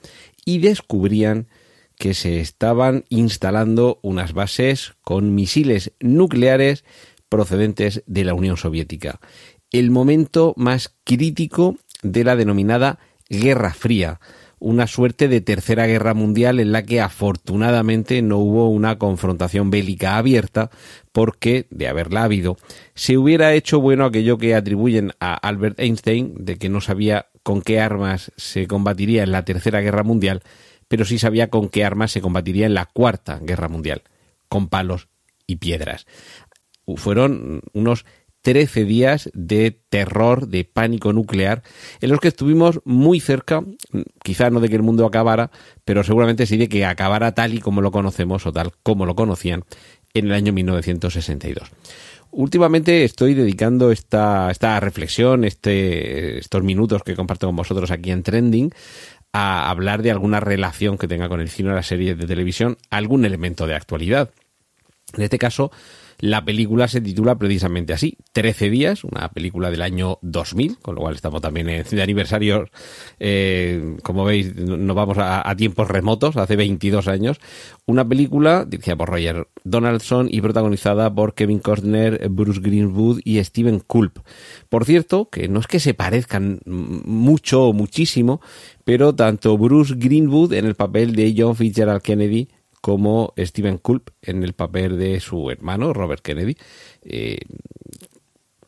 y 0.46 0.60
descubrían 0.60 1.48
que 1.98 2.14
se 2.14 2.40
estaban 2.40 3.06
instalando 3.10 4.00
unas 4.04 4.34
bases 4.34 4.94
con 5.04 5.34
misiles 5.34 5.94
nucleares 6.00 6.84
procedentes 7.28 8.04
de 8.06 8.24
la 8.24 8.34
Unión 8.34 8.56
Soviética. 8.56 9.20
El 9.72 9.90
momento 9.92 10.54
más 10.56 10.94
crítico 11.04 11.78
de 12.04 12.24
la 12.24 12.36
denominada 12.36 13.00
Guerra 13.30 13.74
Fría, 13.74 14.20
una 14.60 14.88
suerte 14.88 15.28
de 15.28 15.42
tercera 15.42 15.86
guerra 15.86 16.14
mundial 16.14 16.60
en 16.60 16.72
la 16.72 16.84
que 16.84 17.02
afortunadamente 17.02 18.22
no 18.22 18.38
hubo 18.38 18.70
una 18.70 18.98
confrontación 18.98 19.70
bélica 19.70 20.18
abierta, 20.18 20.70
porque, 21.12 21.68
de 21.70 21.88
haberla 21.88 22.24
habido, 22.24 22.58
se 22.96 23.18
hubiera 23.18 23.54
hecho 23.54 23.80
bueno 23.80 24.06
aquello 24.06 24.38
que 24.38 24.56
atribuyen 24.56 25.14
a 25.20 25.36
Albert 25.36 25.80
Einstein 25.80 26.34
de 26.38 26.58
que 26.58 26.70
no 26.70 26.82
sabía 26.82 27.28
con 27.44 27.62
qué 27.62 27.80
armas 27.80 28.32
se 28.36 28.68
combatiría 28.68 29.24
en 29.24 29.32
la 29.32 29.46
tercera 29.46 29.82
guerra 29.82 30.04
mundial, 30.04 30.42
pero 30.88 31.06
sí 31.06 31.20
sabía 31.20 31.50
con 31.50 31.70
qué 31.70 31.84
armas 31.84 32.12
se 32.12 32.22
combatiría 32.22 32.66
en 32.66 32.74
la 32.74 32.86
cuarta 32.86 33.40
guerra 33.40 33.68
mundial, 33.68 34.04
con 34.50 34.68
palos 34.68 35.08
y 35.46 35.58
piedras. 35.58 36.06
Fueron 36.96 37.62
unos 37.74 38.06
13 38.48 38.86
días 38.86 39.30
de 39.34 39.78
terror, 39.90 40.48
de 40.48 40.64
pánico 40.64 41.12
nuclear, 41.12 41.64
en 42.00 42.10
los 42.10 42.22
que 42.22 42.30
estuvimos 42.30 42.80
muy 42.86 43.20
cerca, 43.20 43.62
quizá 44.24 44.50
no 44.50 44.62
de 44.62 44.70
que 44.70 44.78
el 44.78 44.84
mundo 44.84 45.06
acabara, 45.06 45.52
pero 45.84 46.02
seguramente 46.02 46.46
sí 46.46 46.56
de 46.56 46.70
que 46.70 46.86
acabara 46.86 47.34
tal 47.34 47.54
y 47.54 47.60
como 47.60 47.82
lo 47.82 47.92
conocemos 47.92 48.46
o 48.46 48.54
tal 48.54 48.72
como 48.84 49.06
lo 49.06 49.16
conocían 49.16 49.66
en 50.14 50.28
el 50.28 50.32
año 50.32 50.54
1962. 50.54 51.70
Últimamente 52.32 53.04
estoy 53.04 53.34
dedicando 53.34 53.92
esta, 53.92 54.50
esta 54.50 54.80
reflexión, 54.80 55.44
este, 55.44 56.38
estos 56.38 56.64
minutos 56.64 57.04
que 57.04 57.18
comparto 57.18 57.48
con 57.48 57.58
vosotros 57.58 57.92
aquí 57.92 58.12
en 58.12 58.24
Trending, 58.24 58.72
a 59.34 59.70
hablar 59.70 60.04
de 60.04 60.12
alguna 60.12 60.40
relación 60.40 60.98
que 60.98 61.10
tenga 61.10 61.28
con 61.28 61.42
el 61.42 61.50
cine 61.50 61.72
o 61.72 61.76
la 61.76 61.84
serie 61.84 62.16
de 62.16 62.26
televisión, 62.26 62.78
algún 62.92 63.26
elemento 63.26 63.68
de 63.68 63.76
actualidad. 63.76 64.30
En 65.18 65.24
este 65.24 65.38
caso, 65.38 65.70
la 66.20 66.44
película 66.44 66.88
se 66.88 67.02
titula 67.02 67.38
precisamente 67.38 67.94
así, 67.94 68.18
13 68.32 68.70
días, 68.70 69.04
una 69.04 69.30
película 69.30 69.70
del 69.70 69.84
año 69.84 70.18
2000, 70.24 70.80
con 70.80 70.96
lo 70.96 71.02
cual 71.02 71.16
estamos 71.16 71.42
también 71.42 71.70
en 71.70 71.84
de 71.84 72.02
aniversario, 72.02 72.70
eh, 73.20 73.98
como 74.04 74.26
veis, 74.26 74.56
nos 74.56 74.96
vamos 74.96 75.18
a, 75.20 75.48
a, 75.48 75.56
tiempos 75.56 75.88
remotos, 75.88 76.36
hace 76.38 76.56
22 76.56 77.08
años, 77.08 77.40
una 77.86 78.08
película 78.08 78.66
dirigida 78.66 78.96
por 78.96 79.10
Roger 79.10 79.48
Donaldson 79.64 80.28
y 80.32 80.42
protagonizada 80.42 81.14
por 81.14 81.36
Kevin 81.36 81.60
Costner, 81.60 82.30
Bruce 82.30 82.62
Greenwood 82.62 83.22
y 83.24 83.44
Steven 83.44 83.80
Culp. 83.80 84.20
Por 84.70 84.86
cierto, 84.86 85.30
que 85.30 85.48
no 85.48 85.60
es 85.60 85.68
que 85.68 85.80
se 85.80 85.94
parezcan 85.94 86.62
mucho 86.66 87.66
o 87.66 87.74
muchísimo, 87.74 88.42
pero 88.84 89.14
tanto 89.14 89.58
Bruce 89.58 89.94
Greenwood 89.96 90.54
en 90.54 90.66
el 90.66 90.76
papel 90.76 91.16
de 91.16 91.36
John 91.38 91.56
Fitzgerald 91.56 92.02
Kennedy 92.02 92.50
como 92.88 93.34
Steven 93.38 93.80
Culp 93.80 94.12
en 94.22 94.44
el 94.44 94.54
papel 94.54 94.98
de 94.98 95.20
su 95.20 95.52
hermano 95.52 95.92
Robert 95.92 96.22
Kennedy. 96.22 96.56
Eh, 97.04 97.38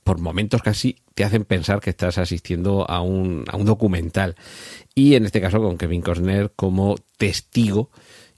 por 0.03 0.19
momentos 0.19 0.62
casi 0.62 0.97
te 1.13 1.23
hacen 1.23 1.45
pensar 1.45 1.79
que 1.79 1.91
estás 1.91 2.17
asistiendo 2.17 2.86
a 2.91 2.99
un, 2.99 3.45
a 3.47 3.55
un 3.55 3.65
documental. 3.65 4.36
Y 4.93 5.15
en 5.15 5.23
este 5.23 5.39
caso 5.39 5.62
con 5.62 5.77
Kevin 5.77 6.01
Costner 6.01 6.51
como 6.53 6.97
testigo 7.17 7.91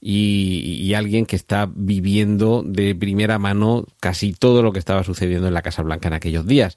y, 0.04 0.92
alguien 0.94 1.26
que 1.26 1.36
está 1.36 1.70
viviendo 1.72 2.64
de 2.66 2.94
primera 2.94 3.38
mano 3.38 3.86
casi 4.00 4.32
todo 4.32 4.62
lo 4.62 4.72
que 4.72 4.80
estaba 4.80 5.04
sucediendo 5.04 5.46
en 5.46 5.54
la 5.54 5.62
Casa 5.62 5.82
Blanca 5.82 6.08
en 6.08 6.14
aquellos 6.14 6.44
días. 6.44 6.76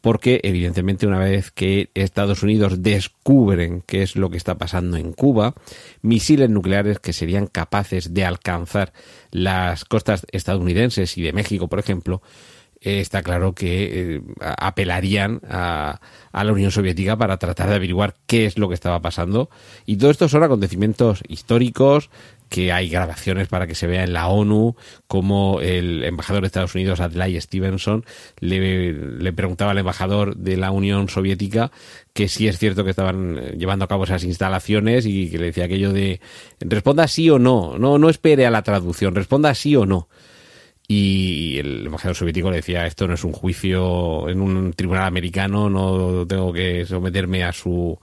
Porque, 0.00 0.40
evidentemente, 0.42 1.06
una 1.06 1.20
vez 1.20 1.52
que 1.52 1.90
Estados 1.94 2.42
Unidos 2.42 2.82
descubren 2.82 3.82
qué 3.86 4.02
es 4.02 4.16
lo 4.16 4.28
que 4.28 4.36
está 4.36 4.58
pasando 4.58 4.96
en 4.96 5.12
Cuba, 5.12 5.54
misiles 6.02 6.50
nucleares 6.50 6.98
que 6.98 7.12
serían 7.12 7.46
capaces 7.46 8.12
de 8.12 8.24
alcanzar 8.24 8.92
las 9.30 9.84
costas 9.84 10.26
estadounidenses 10.32 11.16
y 11.16 11.22
de 11.22 11.32
México, 11.32 11.68
por 11.68 11.78
ejemplo, 11.78 12.22
eh, 12.84 13.00
está 13.00 13.22
claro 13.22 13.54
que 13.54 14.16
eh, 14.16 14.22
apelarían 14.40 15.40
a, 15.48 16.00
la 16.32 16.52
Unión 16.52 16.70
Soviética 16.70 17.16
para 17.16 17.38
tratar 17.38 17.70
de 17.70 17.76
averiguar 17.76 18.14
qué 18.26 18.44
es 18.44 18.58
lo 18.58 18.68
que 18.68 18.74
estaba 18.74 19.00
pasando. 19.00 19.48
Y 19.86 19.96
todo 19.96 20.10
esto 20.10 20.28
son 20.28 20.42
acontecimientos 20.42 21.22
históricos 21.26 22.10
que 22.50 22.72
hay 22.72 22.90
grabaciones 22.90 23.48
para 23.48 23.66
que 23.66 23.74
se 23.74 23.86
vea 23.86 24.04
en 24.04 24.12
la 24.12 24.28
ONU 24.28 24.76
como 25.08 25.60
el 25.62 26.04
embajador 26.04 26.42
de 26.42 26.48
Estados 26.48 26.74
Unidos, 26.74 27.00
Adlai 27.00 27.40
Stevenson, 27.40 28.04
le, 28.38 28.92
le, 28.92 29.32
preguntaba 29.32 29.70
al 29.70 29.78
embajador 29.78 30.36
de 30.36 30.58
la 30.58 30.70
Unión 30.70 31.08
Soviética 31.08 31.72
que 32.12 32.28
si 32.28 32.46
es 32.46 32.58
cierto 32.58 32.84
que 32.84 32.90
estaban 32.90 33.38
eh, 33.38 33.54
llevando 33.58 33.86
a 33.86 33.88
cabo 33.88 34.04
esas 34.04 34.24
instalaciones 34.24 35.06
y 35.06 35.30
que 35.30 35.38
le 35.38 35.46
decía 35.46 35.64
aquello 35.64 35.92
de 35.92 36.20
responda 36.60 37.08
sí 37.08 37.30
o 37.30 37.38
no, 37.38 37.78
no, 37.78 37.98
no 37.98 38.10
espere 38.10 38.44
a 38.44 38.50
la 38.50 38.62
traducción, 38.62 39.14
responda 39.14 39.54
sí 39.54 39.74
o 39.74 39.86
no. 39.86 40.08
Y 40.86 41.58
el 41.58 41.86
embajador 41.86 42.14
soviético 42.14 42.50
le 42.50 42.56
decía, 42.56 42.86
esto 42.86 43.08
no 43.08 43.14
es 43.14 43.24
un 43.24 43.32
juicio 43.32 44.28
en 44.28 44.40
un 44.40 44.72
tribunal 44.74 45.04
americano, 45.04 45.70
no 45.70 46.26
tengo 46.26 46.52
que 46.52 46.84
someterme 46.84 47.42
a 47.42 47.52
su 47.52 47.98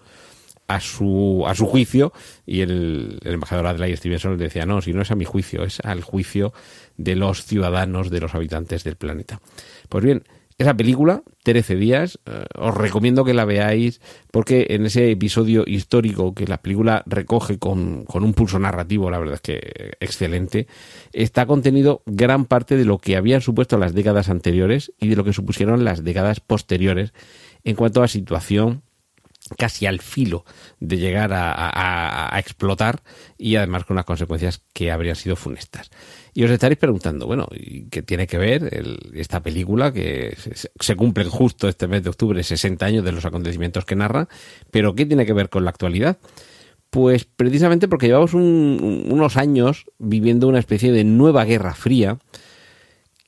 a 0.71 0.79
su, 0.79 1.43
a 1.47 1.53
su 1.53 1.65
juicio 1.65 2.13
y 2.45 2.61
el, 2.61 3.19
embajador 3.23 3.67
Adlai 3.67 3.95
Stevenson 3.95 4.37
le 4.37 4.45
decía, 4.45 4.65
no, 4.65 4.81
si 4.81 4.93
no 4.93 5.01
es 5.01 5.11
a 5.11 5.15
mi 5.15 5.25
juicio, 5.25 5.63
es 5.63 5.79
al 5.81 6.01
juicio 6.01 6.53
de 6.97 7.15
los 7.15 7.43
ciudadanos, 7.43 8.09
de 8.09 8.21
los 8.21 8.33
habitantes 8.35 8.83
del 8.83 8.95
planeta. 8.95 9.41
Pues 9.89 10.03
bien, 10.03 10.23
esa 10.61 10.75
película, 10.75 11.23
13 11.43 11.75
días, 11.75 12.19
eh, 12.25 12.45
os 12.57 12.75
recomiendo 12.75 13.25
que 13.25 13.33
la 13.33 13.45
veáis 13.45 14.01
porque 14.31 14.67
en 14.69 14.85
ese 14.85 15.11
episodio 15.11 15.63
histórico 15.67 16.33
que 16.33 16.47
la 16.47 16.61
película 16.61 17.03
recoge 17.05 17.59
con, 17.59 18.05
con, 18.05 18.23
un 18.23 18.33
pulso 18.33 18.59
narrativo, 18.59 19.11
la 19.11 19.19
verdad 19.19 19.35
es 19.35 19.41
que 19.41 19.93
excelente, 19.99 20.67
está 21.13 21.45
contenido 21.45 22.01
gran 22.05 22.45
parte 22.45 22.77
de 22.77 22.85
lo 22.85 22.97
que 22.97 23.15
habían 23.15 23.41
supuesto 23.41 23.77
las 23.77 23.93
décadas 23.93 24.29
anteriores 24.29 24.93
y 24.99 25.07
de 25.07 25.15
lo 25.15 25.23
que 25.23 25.33
supusieron 25.33 25.83
las 25.83 26.03
décadas 26.03 26.39
posteriores 26.39 27.13
en 27.63 27.75
cuanto 27.75 28.03
a 28.03 28.07
situación 28.07 28.83
casi 29.57 29.85
al 29.85 29.99
filo 29.99 30.45
de 30.79 30.97
llegar 30.97 31.31
a, 31.33 32.37
explotar 32.37 33.01
y 33.37 33.55
además 33.55 33.85
con 33.85 33.95
unas 33.95 34.05
consecuencias 34.05 34.61
que 34.73 34.91
habrían 34.91 35.15
sido 35.15 35.35
funestas. 35.35 35.89
Y 36.33 36.43
os 36.43 36.51
estaréis 36.51 36.79
preguntando, 36.79 37.27
bueno, 37.27 37.47
¿qué 37.91 38.01
tiene 38.01 38.27
que 38.27 38.37
ver 38.37 38.83
esta 39.13 39.41
película 39.41 39.91
que 39.91 40.35
se, 40.79 40.95
cumple 40.95 41.25
justo 41.25 41.67
este 41.67 41.87
mes 41.87 42.03
de 42.03 42.09
octubre 42.09 42.41
60 42.41 42.85
años 42.85 43.03
de 43.03 43.11
los 43.11 43.25
acontecimientos 43.25 43.85
que 43.85 43.95
narra, 43.95 44.27
pero 44.71 44.95
qué 44.95 45.05
tiene 45.05 45.25
que 45.25 45.33
ver 45.33 45.49
con 45.49 45.65
la 45.65 45.71
actualidad? 45.71 46.17
Pues 46.89 47.25
precisamente 47.25 47.87
porque 47.87 48.07
llevamos 48.07 48.33
unos 48.33 49.37
años 49.37 49.85
viviendo 49.97 50.47
una 50.47 50.59
especie 50.59 50.91
de 50.91 51.03
nueva 51.03 51.45
guerra 51.45 51.73
fría 51.73 52.17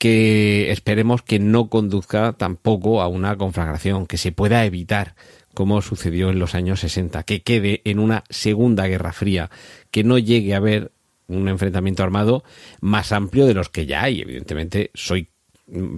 que 0.04 0.70
esperemos 0.70 1.22
que 1.22 1.40
no 1.40 1.70
conduzca 1.70 2.34
tampoco 2.34 3.02
a 3.02 3.08
una 3.08 3.38
conflagración, 3.38 4.06
que 4.06 4.18
se 4.18 4.34
pueda 4.34 4.66
evitar 4.66 5.16
como 5.54 5.82
sucedió 5.82 6.30
en 6.30 6.40
los 6.40 6.56
años 6.56 6.80
60, 6.82 7.24
que 7.24 7.42
quede 7.42 7.82
en 7.86 8.00
una 8.00 8.24
segunda 8.30 8.88
guerra 8.88 9.14
fría, 9.14 9.50
que 9.92 10.04
no 10.04 10.18
llegue 10.18 10.54
a 10.54 10.58
haber 10.58 10.92
un 11.28 11.48
enfrentamiento 11.48 12.04
armado 12.04 12.44
más 12.82 13.12
amplio 13.12 13.46
de 13.46 13.54
los 13.54 13.70
que 13.70 13.86
ya 13.86 14.04
hay. 14.04 14.22
Evidentemente, 14.22 14.92
soy 14.94 15.30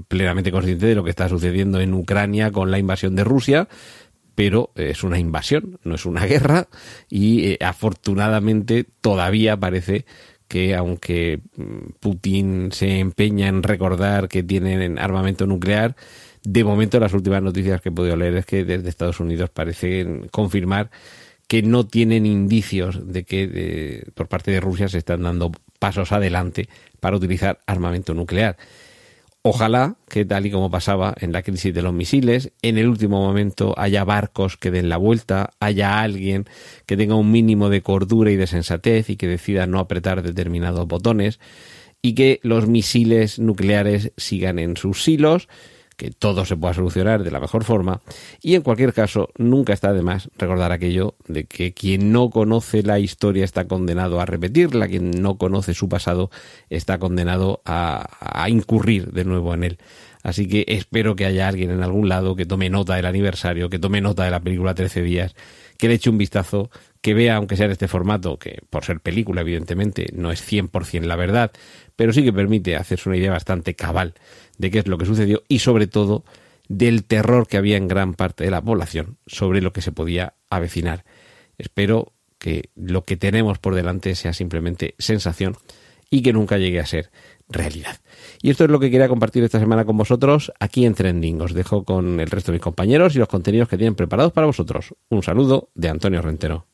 plenamente 0.07 0.51
consciente 0.51 0.85
de 0.85 0.95
lo 0.95 1.03
que 1.03 1.09
está 1.09 1.27
sucediendo 1.27 1.79
en 1.79 1.93
Ucrania 1.93 2.51
con 2.51 2.71
la 2.71 2.79
invasión 2.79 3.15
de 3.15 3.23
Rusia, 3.23 3.67
pero 4.35 4.71
es 4.75 5.03
una 5.03 5.17
invasión, 5.17 5.79
no 5.83 5.95
es 5.95 6.05
una 6.05 6.25
guerra, 6.25 6.67
y 7.09 7.47
eh, 7.47 7.57
afortunadamente 7.61 8.85
todavía 9.01 9.57
parece 9.57 10.05
que 10.47 10.75
aunque 10.75 11.39
Putin 11.99 12.71
se 12.71 12.99
empeña 12.99 13.47
en 13.47 13.63
recordar 13.63 14.27
que 14.27 14.43
tienen 14.43 14.99
armamento 14.99 15.47
nuclear, 15.47 15.95
de 16.45 16.63
momento, 16.63 16.99
las 16.99 17.13
últimas 17.13 17.41
noticias 17.41 17.81
que 17.81 17.89
he 17.89 17.91
podido 17.91 18.15
leer 18.15 18.37
es 18.37 18.45
que 18.45 18.63
desde 18.63 18.87
Estados 18.87 19.19
Unidos 19.19 19.49
parecen 19.49 20.27
confirmar 20.29 20.91
que 21.47 21.61
no 21.61 21.85
tienen 21.85 22.25
indicios 22.25 23.11
de 23.11 23.23
que 23.23 24.03
por 24.13 24.27
parte 24.27 24.51
de 24.51 24.59
Rusia 24.59 24.87
se 24.87 24.99
están 24.99 25.23
dando 25.23 25.51
pasos 25.79 26.11
adelante 26.11 26.69
para 26.99 27.17
utilizar 27.17 27.59
armamento 27.65 28.13
nuclear. 28.13 28.57
Ojalá 29.41 29.97
que 30.09 30.25
tal 30.25 30.47
y 30.47 30.51
como 30.51 30.71
pasaba 30.71 31.13
en 31.19 31.31
la 31.31 31.43
crisis 31.43 31.71
de 31.71 31.83
los 31.83 31.93
misiles, 31.93 32.51
en 32.63 32.79
el 32.79 32.87
último 32.87 33.21
momento 33.21 33.75
haya 33.77 34.03
barcos 34.03 34.57
que 34.57 34.71
den 34.71 34.89
la 34.89 34.97
vuelta, 34.97 35.51
haya 35.59 36.01
alguien 36.01 36.45
que 36.87 36.97
tenga 36.97 37.13
un 37.13 37.31
mínimo 37.31 37.69
de 37.69 37.81
cordura 37.81 38.31
y 38.31 38.37
de 38.37 38.47
sensatez 38.47 39.09
y 39.11 39.17
que 39.17 39.27
decida 39.27 39.67
no 39.67 39.77
apretar 39.77 40.23
determinados 40.23 40.87
botones 40.87 41.39
y 42.01 42.15
que 42.15 42.39
los 42.41 42.67
misiles 42.67 43.37
nucleares 43.37 44.11
sigan 44.17 44.57
en 44.57 44.77
sus 44.77 45.03
silos 45.03 45.47
que 45.95 46.11
todo 46.11 46.45
se 46.45 46.57
pueda 46.57 46.73
solucionar 46.73 47.23
de 47.23 47.31
la 47.31 47.39
mejor 47.39 47.63
forma 47.63 48.01
y 48.41 48.55
en 48.55 48.61
cualquier 48.61 48.93
caso 48.93 49.29
nunca 49.37 49.73
está 49.73 49.93
de 49.93 50.01
más 50.01 50.29
recordar 50.37 50.71
aquello 50.71 51.15
de 51.27 51.45
que 51.45 51.73
quien 51.73 52.11
no 52.11 52.29
conoce 52.29 52.83
la 52.83 52.99
historia 52.99 53.43
está 53.43 53.65
condenado 53.67 54.19
a 54.19 54.25
repetirla, 54.25 54.87
quien 54.87 55.11
no 55.21 55.37
conoce 55.37 55.73
su 55.73 55.89
pasado 55.89 56.29
está 56.69 56.97
condenado 56.97 57.61
a, 57.65 58.07
a 58.19 58.49
incurrir 58.49 59.11
de 59.11 59.25
nuevo 59.25 59.53
en 59.53 59.63
él. 59.63 59.77
Así 60.25 60.47
que 60.47 60.65
espero 60.67 61.15
que 61.15 61.25
haya 61.25 61.47
alguien 61.47 61.69
en 61.69 61.83
algún 61.83 62.09
lado 62.09 62.35
que 62.35 62.47
tome 62.47 62.71
nota 62.71 62.95
del 62.95 63.05
aniversario, 63.05 63.69
que 63.69 63.77
tome 63.77 64.01
nota 64.01 64.23
de 64.23 64.31
la 64.31 64.39
película 64.39 64.73
13 64.73 65.03
días, 65.03 65.35
que 65.77 65.87
le 65.87 65.93
eche 65.93 66.09
un 66.09 66.17
vistazo, 66.17 66.71
que 67.01 67.13
vea, 67.13 67.35
aunque 67.35 67.55
sea 67.55 67.67
en 67.67 67.73
este 67.73 67.87
formato, 67.87 68.39
que 68.39 68.57
por 68.71 68.83
ser 68.83 69.01
película 69.01 69.41
evidentemente 69.41 70.07
no 70.13 70.31
es 70.31 70.41
100% 70.41 71.01
la 71.01 71.15
verdad, 71.15 71.51
pero 71.95 72.11
sí 72.11 72.23
que 72.23 72.33
permite 72.33 72.75
hacerse 72.75 73.07
una 73.07 73.19
idea 73.19 73.29
bastante 73.29 73.75
cabal 73.75 74.15
de 74.57 74.71
qué 74.71 74.79
es 74.79 74.87
lo 74.87 74.97
que 74.97 75.05
sucedió 75.05 75.43
y 75.47 75.59
sobre 75.59 75.87
todo 75.87 76.23
del 76.67 77.03
terror 77.03 77.47
que 77.47 77.57
había 77.57 77.77
en 77.77 77.87
gran 77.87 78.13
parte 78.13 78.43
de 78.43 78.51
la 78.51 78.61
población 78.61 79.17
sobre 79.27 79.61
lo 79.61 79.73
que 79.73 79.81
se 79.81 79.91
podía 79.91 80.33
avecinar. 80.49 81.05
Espero 81.57 82.13
que 82.37 82.69
lo 82.75 83.03
que 83.03 83.17
tenemos 83.17 83.59
por 83.59 83.75
delante 83.75 84.15
sea 84.15 84.33
simplemente 84.33 84.95
sensación 84.97 85.55
y 86.09 86.21
que 86.21 86.33
nunca 86.33 86.57
llegue 86.57 86.79
a 86.79 86.85
ser 86.85 87.11
realidad. 87.49 87.97
Y 88.41 88.49
esto 88.49 88.63
es 88.63 88.69
lo 88.69 88.79
que 88.79 88.91
quería 88.91 89.07
compartir 89.07 89.43
esta 89.43 89.59
semana 89.59 89.85
con 89.85 89.97
vosotros 89.97 90.51
aquí 90.59 90.85
en 90.85 90.93
Trending. 90.93 91.41
Os 91.41 91.53
dejo 91.53 91.83
con 91.83 92.19
el 92.19 92.29
resto 92.29 92.51
de 92.51 92.57
mis 92.57 92.63
compañeros 92.63 93.15
y 93.15 93.19
los 93.19 93.27
contenidos 93.27 93.69
que 93.69 93.77
tienen 93.77 93.95
preparados 93.95 94.33
para 94.33 94.47
vosotros. 94.47 94.93
Un 95.09 95.23
saludo 95.23 95.69
de 95.75 95.89
Antonio 95.89 96.21
Rentero. 96.21 96.67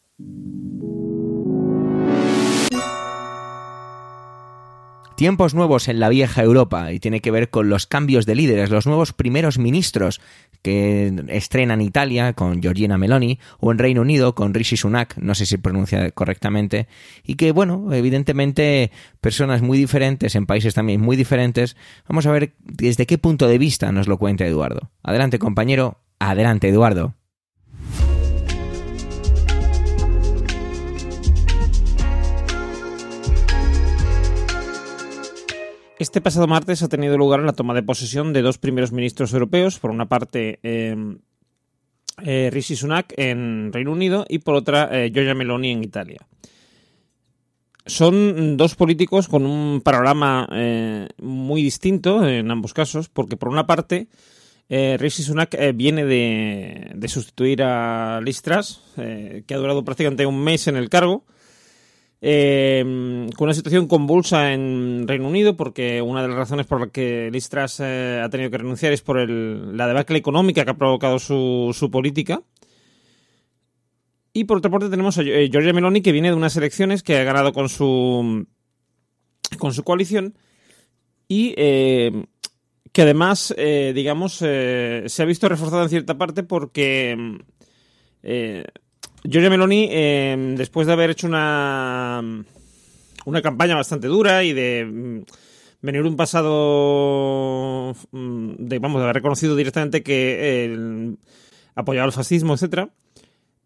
Tiempos 5.21 5.53
nuevos 5.53 5.87
en 5.87 5.99
la 5.99 6.09
vieja 6.09 6.41
Europa 6.41 6.91
y 6.91 6.99
tiene 6.99 7.19
que 7.19 7.29
ver 7.29 7.51
con 7.51 7.69
los 7.69 7.85
cambios 7.85 8.25
de 8.25 8.33
líderes, 8.33 8.71
los 8.71 8.87
nuevos 8.87 9.13
primeros 9.13 9.59
ministros 9.59 10.19
que 10.63 11.13
estrenan 11.27 11.79
Italia 11.79 12.33
con 12.33 12.59
Giorgina 12.59 12.97
Meloni 12.97 13.37
o 13.59 13.71
en 13.71 13.77
Reino 13.77 14.01
Unido 14.01 14.33
con 14.33 14.55
Rishi 14.55 14.77
Sunak, 14.77 15.15
no 15.17 15.35
sé 15.35 15.45
si 15.45 15.57
pronuncia 15.57 16.09
correctamente, 16.09 16.87
y 17.23 17.35
que 17.35 17.51
bueno, 17.51 17.93
evidentemente 17.93 18.89
personas 19.21 19.61
muy 19.61 19.77
diferentes 19.77 20.33
en 20.33 20.47
países 20.47 20.73
también 20.73 20.99
muy 20.99 21.15
diferentes. 21.15 21.77
Vamos 22.09 22.25
a 22.25 22.31
ver 22.31 22.53
desde 22.57 23.05
qué 23.05 23.19
punto 23.19 23.47
de 23.47 23.59
vista 23.59 23.91
nos 23.91 24.07
lo 24.07 24.17
cuenta 24.17 24.47
Eduardo. 24.47 24.89
Adelante 25.03 25.37
compañero, 25.37 25.99
adelante 26.17 26.67
Eduardo. 26.67 27.13
Este 36.01 36.19
pasado 36.19 36.47
martes 36.47 36.81
ha 36.81 36.89
tenido 36.89 37.15
lugar 37.15 37.41
la 37.41 37.53
toma 37.53 37.75
de 37.75 37.83
posesión 37.83 38.33
de 38.33 38.41
dos 38.41 38.57
primeros 38.57 38.91
ministros 38.91 39.33
europeos, 39.33 39.77
por 39.77 39.91
una 39.91 40.09
parte 40.09 40.59
eh, 40.63 40.95
eh, 42.23 42.49
Rishi 42.51 42.75
Sunak 42.75 43.13
en 43.17 43.71
Reino 43.71 43.91
Unido 43.91 44.25
y 44.27 44.39
por 44.39 44.55
otra 44.55 44.89
eh, 44.91 45.11
Giorgia 45.13 45.35
Meloni 45.35 45.69
en 45.69 45.83
Italia. 45.83 46.25
Son 47.85 48.57
dos 48.57 48.73
políticos 48.73 49.27
con 49.27 49.45
un 49.45 49.81
panorama 49.81 50.49
muy 51.19 51.61
distinto 51.61 52.27
en 52.27 52.49
ambos 52.49 52.73
casos, 52.73 53.07
porque 53.07 53.37
por 53.37 53.49
una 53.49 53.67
parte 53.67 54.07
Rishi 54.69 55.21
Sunak 55.21 55.55
viene 55.75 56.03
de, 56.03 56.93
de, 56.95 57.07
sustituir 57.09 57.61
a 57.61 58.21
Liz 58.21 58.41
Truss, 58.41 58.81
que 58.95 59.53
ha 59.53 59.57
durado 59.57 59.85
prácticamente 59.85 60.25
un 60.25 60.43
mes 60.43 60.67
en 60.67 60.77
el 60.77 60.89
cargo, 60.89 61.25
eh, 62.21 63.27
con 63.35 63.45
una 63.45 63.53
situación 63.53 63.87
convulsa 63.87 64.53
en 64.53 65.07
Reino 65.07 65.27
Unido, 65.27 65.57
porque 65.57 66.01
una 66.01 66.21
de 66.21 66.27
las 66.27 66.37
razones 66.37 66.67
por 66.67 66.79
las 66.79 66.91
que 66.91 67.29
Liz 67.31 67.49
Truss 67.49 67.79
eh, 67.79 68.21
ha 68.23 68.29
tenido 68.29 68.51
que 68.51 68.59
renunciar 68.59 68.93
es 68.93 69.01
por 69.01 69.17
el, 69.17 69.75
la 69.75 69.87
debacle 69.87 70.19
económica 70.19 70.63
que 70.63 70.69
ha 70.69 70.77
provocado 70.77 71.17
su, 71.17 71.75
su 71.77 71.89
política. 71.89 72.41
Y 74.33 74.45
por 74.45 74.57
otra 74.57 74.71
parte 74.71 74.89
tenemos 74.89 75.17
a 75.17 75.23
eh, 75.23 75.49
Giorgia 75.51 75.73
Meloni, 75.73 76.01
que 76.01 76.11
viene 76.11 76.29
de 76.29 76.35
unas 76.35 76.55
elecciones 76.55 77.03
que 77.03 77.17
ha 77.17 77.23
ganado 77.23 77.53
con 77.53 77.69
su 77.69 78.47
con 79.57 79.73
su 79.73 79.83
coalición 79.83 80.37
y 81.27 81.53
eh, 81.57 82.25
que 82.93 83.01
además, 83.01 83.53
eh, 83.57 83.91
digamos, 83.93 84.35
se 84.35 85.17
ha 85.19 85.25
visto 85.25 85.49
reforzado 85.49 85.83
en 85.83 85.89
cierta 85.89 86.17
parte 86.17 86.43
porque 86.43 87.37
Giorgia 89.23 89.49
Meloni, 89.49 89.87
después 90.55 90.87
de 90.87 90.93
haber 90.93 91.11
hecho 91.11 91.27
una, 91.27 92.21
una 93.25 93.41
campaña 93.41 93.75
bastante 93.75 94.07
dura 94.07 94.43
y 94.43 94.53
de 94.53 94.85
mm, 94.85 95.21
venir 95.81 96.03
un 96.03 96.15
pasado 96.15 97.95
mm, 98.11 98.51
de, 98.57 98.79
vamos, 98.79 98.99
de 98.99 99.03
haber 99.03 99.15
reconocido 99.15 99.55
directamente 99.55 100.03
que 100.03 100.65
el, 100.65 101.17
apoyaba 101.75 102.07
el 102.07 102.13
fascismo, 102.13 102.53
etcétera, 102.53 102.89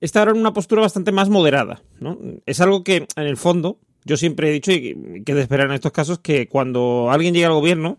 está 0.02 0.20
ahora 0.20 0.32
en 0.32 0.40
una 0.40 0.54
postura 0.54 0.82
bastante 0.82 1.12
más 1.12 1.30
moderada. 1.30 1.82
¿no? 2.00 2.18
Es 2.46 2.62
algo 2.62 2.84
que, 2.84 3.08
en 3.16 3.24
el 3.24 3.38
fondo, 3.38 3.80
yo 4.04 4.18
siempre 4.18 4.50
he 4.50 4.54
dicho 4.54 4.72
y 4.72 5.24
que 5.26 5.34
de 5.34 5.42
esperar 5.42 5.68
en 5.68 5.74
estos 5.74 5.92
casos 5.92 6.20
que 6.20 6.48
cuando 6.48 7.10
alguien 7.12 7.34
llega 7.34 7.48
al 7.48 7.54
gobierno, 7.54 7.98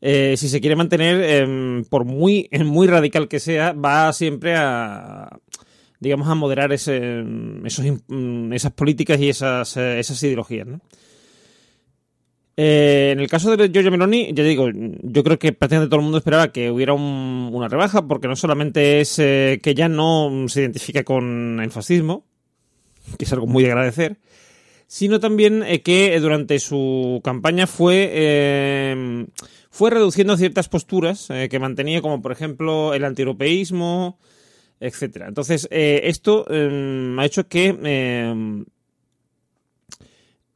eh, 0.00 0.34
si 0.38 0.48
se 0.48 0.60
quiere 0.60 0.76
mantener, 0.76 1.22
em, 1.22 1.84
por 1.84 2.04
muy, 2.04 2.48
muy 2.64 2.86
radical 2.86 3.28
que 3.28 3.38
sea, 3.38 3.72
va 3.72 4.12
siempre 4.12 4.54
a 4.56 5.38
digamos 6.00 6.28
a 6.28 6.34
moderar 6.34 6.72
ese, 6.72 7.22
esos, 7.64 7.84
mm, 8.08 8.52
esas 8.54 8.72
políticas 8.72 9.20
y 9.20 9.28
esas, 9.28 9.76
eh, 9.76 10.00
ideologías. 10.22 10.66
Eh, 12.56 13.10
en 13.12 13.20
el 13.20 13.28
caso 13.28 13.56
de 13.56 13.68
Giorgio 13.70 13.90
Meloni, 13.90 14.32
ya 14.34 14.42
digo, 14.42 14.68
yo 14.70 15.22
creo 15.22 15.38
que 15.38 15.52
prácticamente 15.52 15.90
todo 15.90 16.00
el 16.00 16.04
mundo 16.04 16.18
esperaba 16.18 16.52
que 16.52 16.70
hubiera 16.70 16.94
una 16.94 17.68
rebaja, 17.68 18.06
porque 18.06 18.28
no 18.28 18.36
solamente 18.36 19.00
es 19.00 19.18
eh, 19.18 19.60
que 19.62 19.74
ya 19.74 19.88
no 19.88 20.46
se 20.48 20.62
identifica 20.62 21.04
con 21.04 21.60
el 21.62 21.70
fascismo, 21.70 22.24
que 23.18 23.24
es 23.24 23.32
algo 23.32 23.46
muy 23.46 23.62
de 23.62 23.70
agradecer, 23.70 24.18
sino 24.86 25.20
también 25.20 25.64
que 25.84 26.18
durante 26.18 26.58
su 26.58 27.20
campaña 27.22 27.66
fue, 27.66 29.26
fue 29.70 29.90
reduciendo 29.90 30.36
ciertas 30.36 30.68
posturas 30.68 31.28
que 31.28 31.58
mantenía, 31.58 32.02
como 32.02 32.20
por 32.20 32.32
ejemplo 32.32 32.92
el 32.92 33.04
antieuropeísmo, 33.04 34.18
etcétera. 34.80 35.28
Entonces, 35.28 35.68
esto 35.70 36.46
ha 36.48 37.24
hecho 37.24 37.46
que 37.46 38.66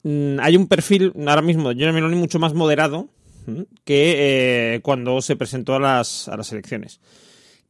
Mm, 0.04 0.38
hay 0.40 0.56
un 0.56 0.68
perfil 0.68 1.12
ahora 1.26 1.42
mismo 1.42 1.70
de 1.70 1.76
Jeremy 1.76 1.94
Meloni 1.94 2.16
mucho 2.16 2.38
más 2.38 2.52
moderado 2.54 3.08
que 3.84 4.74
eh, 4.76 4.80
cuando 4.82 5.20
se 5.20 5.36
presentó 5.36 5.74
a 5.74 5.80
las, 5.80 6.28
a 6.28 6.36
las 6.36 6.52
elecciones. 6.52 7.00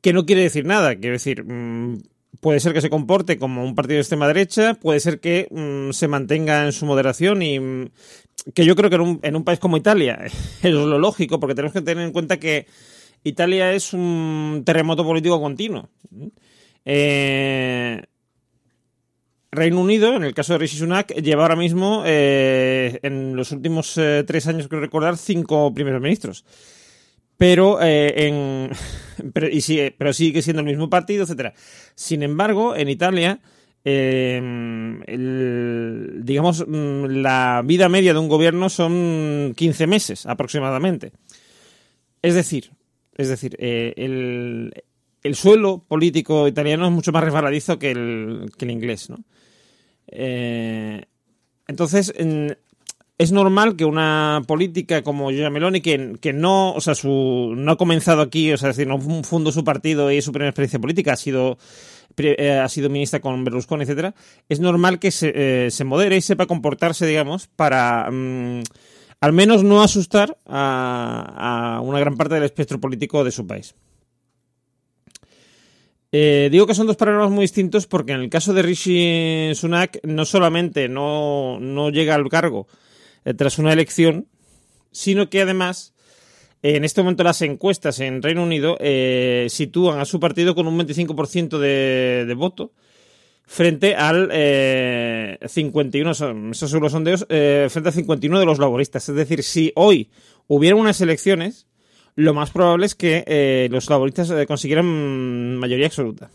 Que 0.00 0.12
no 0.12 0.26
quiere 0.26 0.42
decir 0.42 0.66
nada, 0.66 0.96
quiere 0.96 1.12
decir, 1.12 1.44
mm, 1.44 2.02
puede 2.40 2.60
ser 2.60 2.72
que 2.72 2.80
se 2.80 2.90
comporte 2.90 3.38
como 3.38 3.64
un 3.64 3.74
partido 3.76 3.96
de 3.96 4.00
extrema 4.00 4.26
derecha, 4.26 4.74
puede 4.74 5.00
ser 5.00 5.20
que 5.20 5.48
mm, 5.50 5.92
se 5.92 6.08
mantenga 6.08 6.64
en 6.64 6.72
su 6.72 6.86
moderación 6.86 7.40
y 7.42 7.90
que 8.52 8.64
yo 8.64 8.74
creo 8.74 8.90
que 8.90 8.96
en 8.96 9.02
un, 9.02 9.20
en 9.22 9.36
un 9.36 9.44
país 9.44 9.60
como 9.60 9.76
Italia 9.76 10.18
es 10.62 10.72
lo 10.72 10.98
lógico, 10.98 11.38
porque 11.38 11.54
tenemos 11.54 11.72
que 11.72 11.82
tener 11.82 12.04
en 12.04 12.12
cuenta 12.12 12.38
que 12.38 12.66
Italia 13.24 13.72
es 13.72 13.92
un 13.94 14.62
terremoto 14.66 15.02
político 15.02 15.40
continuo. 15.40 15.88
Eh, 16.84 18.02
Reino 19.50 19.80
Unido, 19.80 20.14
en 20.14 20.24
el 20.24 20.34
caso 20.34 20.52
de 20.52 20.58
Rishi 20.58 20.76
Sunak, 20.76 21.14
lleva 21.14 21.44
ahora 21.44 21.56
mismo, 21.56 22.02
eh, 22.04 23.00
en 23.02 23.34
los 23.34 23.50
últimos 23.52 23.96
eh, 23.96 24.24
tres 24.26 24.46
años, 24.46 24.68
creo 24.68 24.82
recordar, 24.82 25.16
cinco 25.16 25.72
primeros 25.72 26.02
ministros. 26.02 26.44
Pero, 27.38 27.78
pero 29.32 30.12
sigue 30.12 30.42
siendo 30.42 30.60
el 30.60 30.66
mismo 30.66 30.90
partido, 30.90 31.24
etcétera. 31.24 31.54
Sin 31.94 32.22
embargo, 32.22 32.76
en 32.76 32.90
Italia, 32.90 33.40
digamos, 36.22 36.64
mm, 36.66 37.04
la 37.06 37.62
vida 37.64 37.88
media 37.88 38.12
de 38.12 38.18
un 38.18 38.28
gobierno 38.28 38.68
son 38.68 39.54
15 39.56 39.86
meses 39.86 40.26
aproximadamente. 40.26 41.12
Es 42.20 42.34
decir, 42.34 42.70
es 43.16 43.28
decir, 43.28 43.56
el, 43.58 44.72
el 45.22 45.34
suelo 45.34 45.82
político 45.88 46.46
italiano 46.46 46.86
es 46.86 46.92
mucho 46.92 47.12
más 47.12 47.24
resbaladizo 47.24 47.78
que 47.78 47.90
el, 47.90 48.52
que 48.56 48.66
el 48.66 48.70
inglés, 48.70 49.10
¿no? 49.10 49.24
Eh, 50.08 51.02
entonces, 51.66 52.12
es 53.16 53.32
normal 53.32 53.74
que 53.76 53.86
una 53.86 54.42
política 54.46 55.02
como 55.02 55.30
Giorgia 55.30 55.48
Meloni, 55.48 55.80
que, 55.80 56.16
que 56.20 56.34
no, 56.34 56.72
o 56.72 56.80
sea, 56.80 56.94
su, 56.94 57.54
no 57.56 57.72
ha 57.72 57.76
comenzado 57.76 58.20
aquí, 58.20 58.52
o 58.52 58.58
sea, 58.58 58.68
decir, 58.68 58.86
no 58.86 59.00
fundó 59.22 59.50
su 59.50 59.64
partido 59.64 60.12
y 60.12 60.20
su 60.20 60.30
primera 60.30 60.50
experiencia 60.50 60.78
política, 60.78 61.14
ha 61.14 61.16
sido 61.16 61.56
eh, 62.18 62.50
ha 62.50 62.68
sido 62.68 62.90
ministra 62.90 63.20
con 63.20 63.42
Berlusconi, 63.44 63.84
etcétera, 63.84 64.14
es 64.48 64.60
normal 64.60 64.98
que 64.98 65.10
se, 65.10 65.32
eh, 65.34 65.84
modere 65.84 66.16
y 66.16 66.20
sepa 66.20 66.46
comportarse, 66.46 67.06
digamos, 67.06 67.48
para 67.48 68.10
mm, 68.10 68.62
al 69.24 69.32
menos 69.32 69.64
no 69.64 69.82
asustar 69.82 70.36
a, 70.44 71.80
una 71.82 71.98
gran 71.98 72.14
parte 72.14 72.34
del 72.34 72.44
espectro 72.44 72.78
político 72.78 73.24
de 73.24 73.30
su 73.30 73.46
país. 73.46 73.74
Eh, 76.12 76.50
digo 76.52 76.66
que 76.66 76.74
son 76.74 76.86
dos 76.86 76.96
panoramas 76.96 77.30
muy 77.30 77.44
distintos 77.44 77.86
porque 77.86 78.12
en 78.12 78.20
el 78.20 78.28
caso 78.28 78.52
de 78.52 78.60
Rishi 78.60 79.54
Sunak 79.54 79.98
no 80.02 80.26
solamente 80.26 80.90
no, 80.90 81.58
llega 81.90 82.14
al 82.14 82.28
cargo 82.28 82.68
eh, 83.24 83.32
tras 83.32 83.58
una 83.58 83.72
elección, 83.72 84.28
sino 84.92 85.30
que 85.30 85.40
además 85.40 85.94
en 86.60 86.84
este 86.84 87.02
momento 87.02 87.24
las 87.24 87.40
encuestas 87.40 88.00
en 88.00 88.22
Reino 88.22 88.42
Unido 88.42 88.76
eh, 88.78 89.46
sitúan 89.48 90.00
a 90.00 90.04
su 90.04 90.20
partido 90.20 90.54
con 90.54 90.66
un 90.68 90.78
25% 90.78 91.58
de, 91.58 92.26
de, 92.26 92.34
voto 92.34 92.72
frente 93.46 93.94
al 93.94 94.30
51, 95.46 96.10
esos 96.10 96.70
son 96.70 96.90
sondeos, 96.90 97.26
frente 97.28 97.88
al 97.88 97.92
51 97.92 98.40
de 98.40 98.46
los 98.46 98.58
laboristas. 98.58 99.08
Es 99.08 99.14
decir, 99.14 99.42
si 99.42 99.72
hoy 99.76 100.10
hubiera 100.46 100.76
unas 100.76 101.00
elecciones, 101.00 101.66
lo 102.16 102.32
más 102.32 102.50
probable 102.50 102.86
es 102.86 102.94
que 102.94 103.24
eh, 103.26 103.68
los 103.70 103.90
laboristas 103.90 104.30
eh, 104.30 104.46
consiguieran 104.46 105.56
mayoría 105.58 105.86
absoluta. 105.86 106.30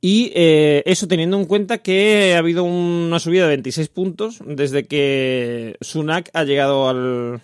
Y 0.00 0.32
eh, 0.34 0.82
eso 0.84 1.08
teniendo 1.08 1.38
en 1.38 1.46
cuenta 1.46 1.78
que 1.78 2.34
ha 2.34 2.38
habido 2.38 2.64
una 2.64 3.18
subida 3.18 3.44
de 3.44 3.48
26 3.48 3.88
puntos 3.88 4.38
desde 4.46 4.84
que 4.84 5.76
Sunak 5.80 6.28
ha 6.34 6.44
llegado 6.44 6.88
al. 6.90 7.40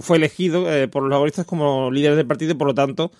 fue 0.00 0.18
elegido 0.18 0.66
por 0.90 1.02
los 1.02 1.10
laboristas 1.10 1.46
como 1.46 1.90
líder 1.90 2.16
del 2.16 2.26
partido 2.26 2.52
y 2.52 2.54
por 2.54 2.66
lo 2.66 2.74
tanto 2.74 3.12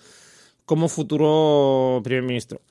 como 0.65 0.89
futuro 0.89 2.01
primer 2.03 2.21
ministro. 2.21 2.61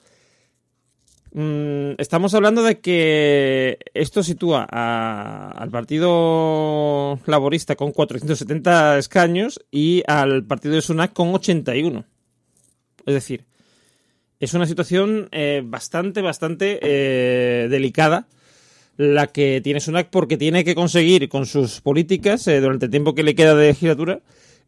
Mm, 1.35 1.93
estamos 1.97 2.35
hablando 2.35 2.63
de 2.63 2.81
que 2.81 3.79
esto 3.95 4.23
sitúa 4.23 4.65
al 4.65 5.71
Partido 5.71 7.19
Laborista 7.25 7.75
con 7.75 7.93
470 7.93 8.99
escaños 8.99 9.61
y 9.71 10.03
al 10.07 10.45
Partido 10.45 10.75
de 10.75 10.83
Sunak 10.83 11.15
con 11.15 11.35
81. 11.35 12.05
Es 13.07 13.15
decir, 13.15 13.47
es 14.41 14.53
una 14.53 14.67
situación 14.67 15.29
eh, 15.33 15.63
bastante, 15.65 16.21
bastante 16.21 16.79
eh, 16.83 17.69
delicada 17.69 18.27
la 18.99 19.29
que 19.29 19.63
tiene 19.65 19.81
Sunak 19.81 20.11
porque 20.11 20.37
tiene 20.37 20.65
que 20.65 20.75
conseguir 20.75 21.31
con 21.31 21.47
sus 21.47 21.81
políticas 21.81 22.47
eh, 22.47 22.61
durante 22.61 22.87
el 22.87 22.91
tiempo 22.91 23.15
que 23.15 23.23
le 23.23 23.35
queda 23.35 23.55
de 23.55 23.69
legislatura 23.69 24.21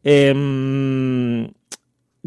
em, 0.03 1.51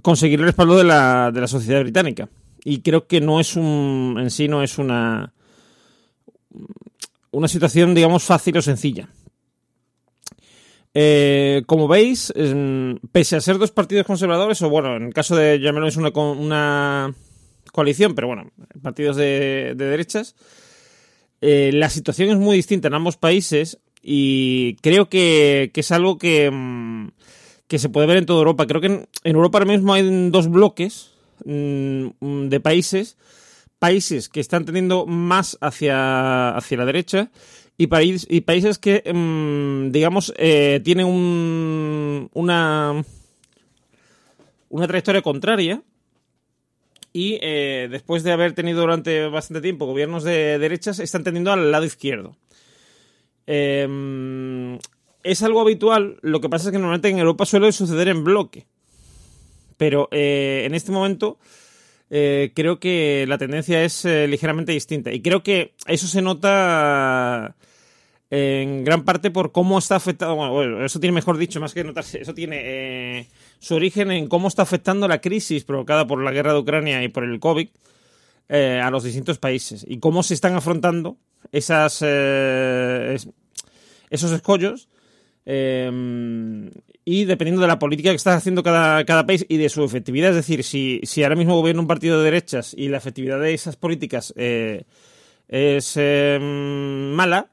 conseguir 0.04 0.40
el 0.40 0.46
respaldo 0.46 0.78
de 0.78 0.84
la, 0.84 1.32
de 1.32 1.42
la 1.42 1.48
sociedad 1.48 1.82
británica 1.82 2.30
y 2.70 2.82
creo 2.82 3.08
que 3.08 3.22
no 3.22 3.40
es 3.40 3.56
un, 3.56 4.18
en 4.20 4.30
sí 4.30 4.50
no 4.50 4.62
es 4.62 4.78
una, 4.78 5.32
una 7.32 7.48
situación, 7.48 7.96
digamos, 7.96 8.26
fácil 8.26 8.58
o 8.58 8.62
sencilla. 8.62 9.08
Eh, 10.94 11.64
como 11.66 11.88
veis, 11.88 12.34
pese 13.14 13.38
a 13.38 13.42
ser 13.42 13.58
dos 13.58 13.72
partidos 13.72 14.06
conservadores, 14.06 14.62
o 14.64 14.70
bueno, 14.70 14.98
en 14.98 15.04
el 15.04 15.14
caso 15.14 15.34
de 15.38 15.62
Jamelo 15.64 15.88
es 15.88 15.96
una, 15.96 16.10
una 16.10 17.16
coalición, 17.72 18.16
pero 18.16 18.28
bueno, 18.28 18.52
partidos 18.82 19.16
de, 19.16 19.74
derechas, 19.78 20.36
eh, 21.40 21.72
la 21.74 21.90
situación 21.90 22.32
es 22.32 22.38
muy 22.38 22.58
distinta 22.58 22.90
en 22.90 22.96
ambos 22.96 23.16
países 23.16 23.80
y 24.02 24.76
creo 24.82 25.08
que, 25.08 25.72
es 25.74 25.92
algo 25.94 26.18
que, 26.18 26.52
mm, 26.52 27.12
que, 27.70 27.80
se 27.80 27.88
puede 27.88 28.08
ver 28.08 28.18
en 28.18 28.26
toda 28.26 28.40
Europa. 28.40 28.68
Creo 28.68 28.82
que 28.82 28.88
en, 28.88 29.08
en 29.24 29.36
Europa 29.38 29.60
ahora 29.60 29.72
mismo 29.72 29.94
hay 29.94 30.30
dos 30.32 30.50
bloques 30.50 31.17
Mm, 31.46 32.48
de 32.50 32.60
países, 32.60 33.18
países 33.80 34.30
que 34.30 34.40
están 34.40 34.66
teniendo 34.66 35.06
más 35.06 35.58
hacia, 35.62 36.56
hacia 36.56 36.78
la 36.78 36.86
derecha 36.86 37.32
y, 37.78 37.84
y 37.84 38.42
países 38.42 38.80
que, 38.80 39.04
mm, 39.14 39.92
digamos, 39.92 40.34
eh, 40.38 40.82
tienen 40.84 41.06
un, 41.06 42.30
una, 42.34 43.04
una 44.70 44.88
trayectoria 44.88 45.22
contraria 45.22 45.84
y 47.14 47.40
eh, 47.42 47.88
después 47.90 48.24
de 48.24 48.32
haber 48.32 48.54
tenido 48.54 48.82
durante 48.82 49.28
bastante 49.28 49.62
tiempo 49.62 49.86
gobiernos 49.86 50.24
de 50.24 50.60
derechas, 50.60 51.00
están 51.00 51.24
tendiendo 51.24 51.52
al 51.52 51.72
lado 51.72 51.86
izquierdo. 51.86 52.36
Em, 53.46 54.78
es 55.24 55.42
algo 55.42 55.62
habitual, 55.62 56.18
lo 56.22 56.42
que 56.42 56.50
pasa 56.50 56.68
es 56.68 56.72
que 56.72 56.80
normalmente 56.80 57.10
en 57.10 57.20
Europa 57.20 57.46
suele 57.46 57.72
suceder 57.72 58.08
en 58.10 58.24
bloque. 58.24 58.68
Pero 59.78 60.10
eh, 60.12 60.64
en 60.66 60.76
este 60.76 60.92
momento 60.92 61.38
eh, 62.10 62.52
creo 62.56 62.80
que 62.80 63.26
la 63.28 63.38
tendencia 63.38 63.84
es 63.84 64.06
eh, 64.06 64.28
ligeramente 64.28 64.72
distinta. 64.72 65.12
Y 65.14 65.22
creo 65.22 65.44
que 65.44 65.74
eso 65.88 66.08
se 66.08 66.22
nota 66.22 67.56
en 68.30 68.84
gran 68.84 69.06
parte 69.06 69.32
por 69.32 69.52
cómo 69.52 69.80
está 69.80 69.96
afectado, 69.96 70.36
bueno, 70.36 70.84
eso 70.84 71.00
tiene 71.00 71.14
mejor 71.14 71.38
dicho, 71.38 71.62
más 71.62 71.74
que 71.74 71.84
notarse, 71.84 72.22
eso 72.22 72.34
tiene 72.34 72.60
eh, 72.62 73.28
su 73.60 73.76
origen 73.76 74.12
en 74.12 74.28
cómo 74.28 74.50
está 74.50 74.64
afectando 74.64 75.08
la 75.08 75.22
crisis 75.22 75.64
provocada 75.64 76.06
por 76.06 76.22
la 76.22 76.32
guerra 76.32 76.54
de 76.54 76.60
Ucrania 76.60 77.02
y 77.04 77.08
por 77.08 77.24
el 77.24 77.40
COVID 77.40 77.70
eh, 78.50 78.82
a 78.84 78.92
los 78.92 79.04
distintos 79.04 79.38
países 79.38 79.86
y 79.88 80.00
cómo 80.00 80.24
se 80.24 80.34
están 80.34 80.56
afrontando 80.56 81.18
esas, 81.54 82.00
eh, 82.06 83.18
esos 84.10 84.32
escollos 84.32 84.90
y 85.50 87.26
dependiendo 87.26 87.62
de 87.62 87.68
la 87.68 87.80
política 87.80 88.10
que 88.10 88.18
está 88.18 88.34
haciendo 88.36 88.64
cada, 88.64 89.06
cada, 89.06 89.26
país 89.26 89.46
y 89.48 89.58
de 89.58 89.70
su 89.70 89.84
efectividad, 89.84 90.32
es 90.32 90.36
decir, 90.36 90.64
si, 90.64 91.00
si 91.04 91.24
ahora 91.24 91.36
mismo 91.36 91.56
gobierna 91.56 91.82
un 91.82 91.88
partido 91.88 92.18
de 92.18 92.26
derechas 92.26 92.74
y 92.78 92.90
la 92.90 92.98
efectividad 92.98 93.40
de 93.40 93.54
esas 93.54 93.78
políticas 93.78 94.34
es 94.36 95.98
mala, 96.40 97.50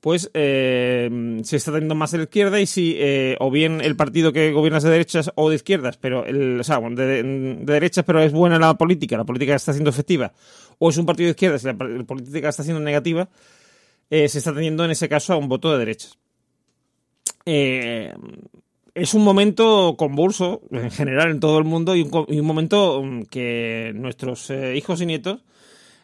pues 0.00 0.30
eh, 0.34 1.40
se 1.42 1.56
está 1.56 1.72
teniendo 1.72 1.94
más 1.94 2.14
a 2.14 2.18
la 2.18 2.22
izquierda 2.24 2.60
y 2.60 2.66
si 2.66 2.94
eh, 2.98 3.36
o 3.40 3.50
bien 3.50 3.80
el 3.80 3.96
partido 3.96 4.32
que 4.32 4.52
gobierna 4.52 4.78
es 4.78 4.84
de 4.84 4.90
derechas 4.90 5.32
o 5.34 5.48
de 5.48 5.56
izquierdas, 5.56 5.96
pero 5.96 6.24
el, 6.24 6.60
o 6.60 6.64
sea, 6.64 6.80
de, 6.80 7.56
derechas 7.62 8.04
pero 8.04 8.22
es 8.22 8.32
buena 8.32 8.58
la 8.58 8.74
política, 8.74 9.16
la 9.16 9.24
política 9.24 9.56
está 9.56 9.72
siendo 9.72 9.90
efectiva, 9.90 10.32
o 10.78 10.90
es 10.90 10.96
un 10.98 11.06
partido 11.06 11.26
de 11.26 11.30
izquierdas 11.32 11.64
y 11.64 11.66
la, 11.66 11.74
política 11.74 12.48
está 12.48 12.62
siendo 12.62 12.80
negativa, 12.80 13.28
eh, 14.10 14.28
se 14.28 14.38
está 14.38 14.54
teniendo 14.54 14.84
en 14.84 14.92
ese 14.92 15.08
caso 15.08 15.32
a 15.32 15.36
un 15.36 15.48
voto 15.48 15.72
de 15.72 15.78
derechas. 15.78 16.16
Es 18.94 19.14
un 19.14 19.24
momento 19.24 19.94
convulso 19.96 20.60
en 20.70 20.90
general 20.90 21.30
en 21.30 21.40
todo 21.40 21.58
el 21.58 21.64
mundo 21.64 21.96
y 21.96 22.02
un, 22.02 22.46
momento 22.46 23.02
mm, 23.02 23.22
que 23.24 23.92
nuestros 23.94 24.50
hijos 24.50 25.00
y 25.00 25.06
nietos 25.06 25.40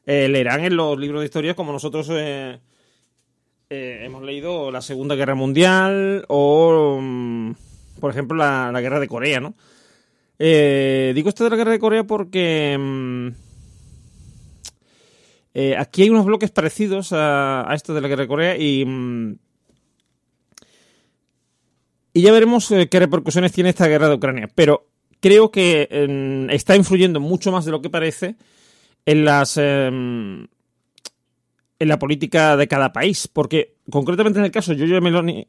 leerán 0.06 0.64
en 0.64 0.76
los 0.76 0.98
libros 0.98 1.20
de 1.20 1.26
historia 1.26 1.54
como 1.54 1.72
nosotros 1.72 2.08
eh, 3.70 4.04
hemos 4.04 4.22
leído 4.22 4.70
la 4.70 4.82
Segunda 4.82 5.14
Guerra 5.14 5.34
Mundial 5.34 6.24
o, 6.28 6.98
mm, 7.00 7.52
por 7.98 8.10
ejemplo, 8.10 8.36
la, 8.36 8.70
Guerra 8.80 9.00
de 9.00 9.08
Corea, 9.08 9.40
¿no? 9.40 9.54
Eh, 10.38 11.12
digo 11.14 11.28
esto 11.28 11.44
de 11.44 11.50
la 11.50 11.56
Guerra 11.56 11.72
de 11.72 11.78
Corea 11.78 12.04
porque 12.04 12.76
mm, 12.78 13.28
eh, 15.54 15.76
aquí 15.76 16.02
hay 16.02 16.10
unos 16.10 16.24
bloques 16.24 16.50
parecidos 16.50 17.12
a, 17.12 17.68
esto 17.74 17.94
de 17.94 18.00
la 18.00 18.08
Guerra 18.08 18.22
de 18.22 18.28
Corea 18.28 18.56
y... 18.56 18.84
y 22.14 22.22
ya 22.22 22.32
veremos 22.32 22.68
qué 22.68 22.98
repercusiones 22.98 23.52
tiene 23.52 23.70
esta 23.70 23.86
guerra 23.86 24.08
de 24.08 24.14
Ucrania. 24.14 24.48
Pero 24.54 24.86
creo 25.20 25.50
que 25.50 25.88
está 26.50 26.76
influyendo 26.76 27.20
mucho 27.20 27.52
más 27.52 27.66
de 27.66 27.72
lo 27.72 27.82
que 27.82 27.90
parece 27.90 28.36
en 29.04 29.24
las 29.26 29.58
em, 29.58 30.46
en 31.78 31.88
la 31.88 31.98
política 31.98 32.56
de 32.56 32.68
cada 32.68 32.92
país. 32.92 33.28
Porque, 33.28 33.76
concretamente 33.90 34.38
en 34.38 34.44
el 34.46 34.50
caso 34.50 34.72
de 34.72 34.78
Giorgio 34.78 35.00
Meloni, 35.00 35.46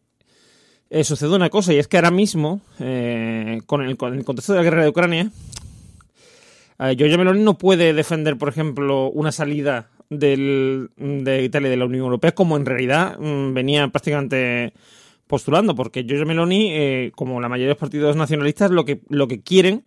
eh, 0.90 1.04
sucede 1.04 1.36
una 1.36 1.50
cosa, 1.50 1.74
y 1.74 1.78
es 1.78 1.88
que 1.88 1.98
ahora 1.98 2.12
mismo, 2.12 2.62
eh, 2.80 3.62
con, 3.66 3.82
el, 3.82 3.98
contexto 3.98 4.54
de 4.54 4.60
la 4.60 4.64
guerra 4.64 4.84
de 4.84 4.90
Ucrania, 4.90 5.32
eh, 6.80 7.18
Meloni 7.18 7.44
no 7.44 7.58
puede 7.58 7.94
defender, 7.94 8.38
por 8.38 8.50
ejemplo, 8.50 9.10
una 9.10 9.32
salida 9.32 9.90
del, 10.10 10.92
de 10.98 11.44
Italia 11.44 11.70
de 11.70 11.78
la 11.78 11.86
Unión 11.86 12.06
Europea, 12.06 12.34
como 12.34 12.58
en 12.58 12.66
realidad 12.66 13.18
mm, 13.20 13.54
venía 13.54 13.88
prácticamente 13.88 14.74
postulando, 15.28 15.76
porque 15.76 16.04
Giorgio 16.04 16.26
Meloni, 16.26 16.72
eh, 16.72 17.12
como 17.16 17.40
la 17.42 17.50
mayoría 17.50 17.68
de 17.68 17.74
los 17.74 17.80
partidos 17.80 18.16
nacionalistas, 18.16 18.72
lo 18.72 18.86
que, 18.86 19.02
lo 19.10 19.28
que 19.28 19.42
quieren 19.42 19.84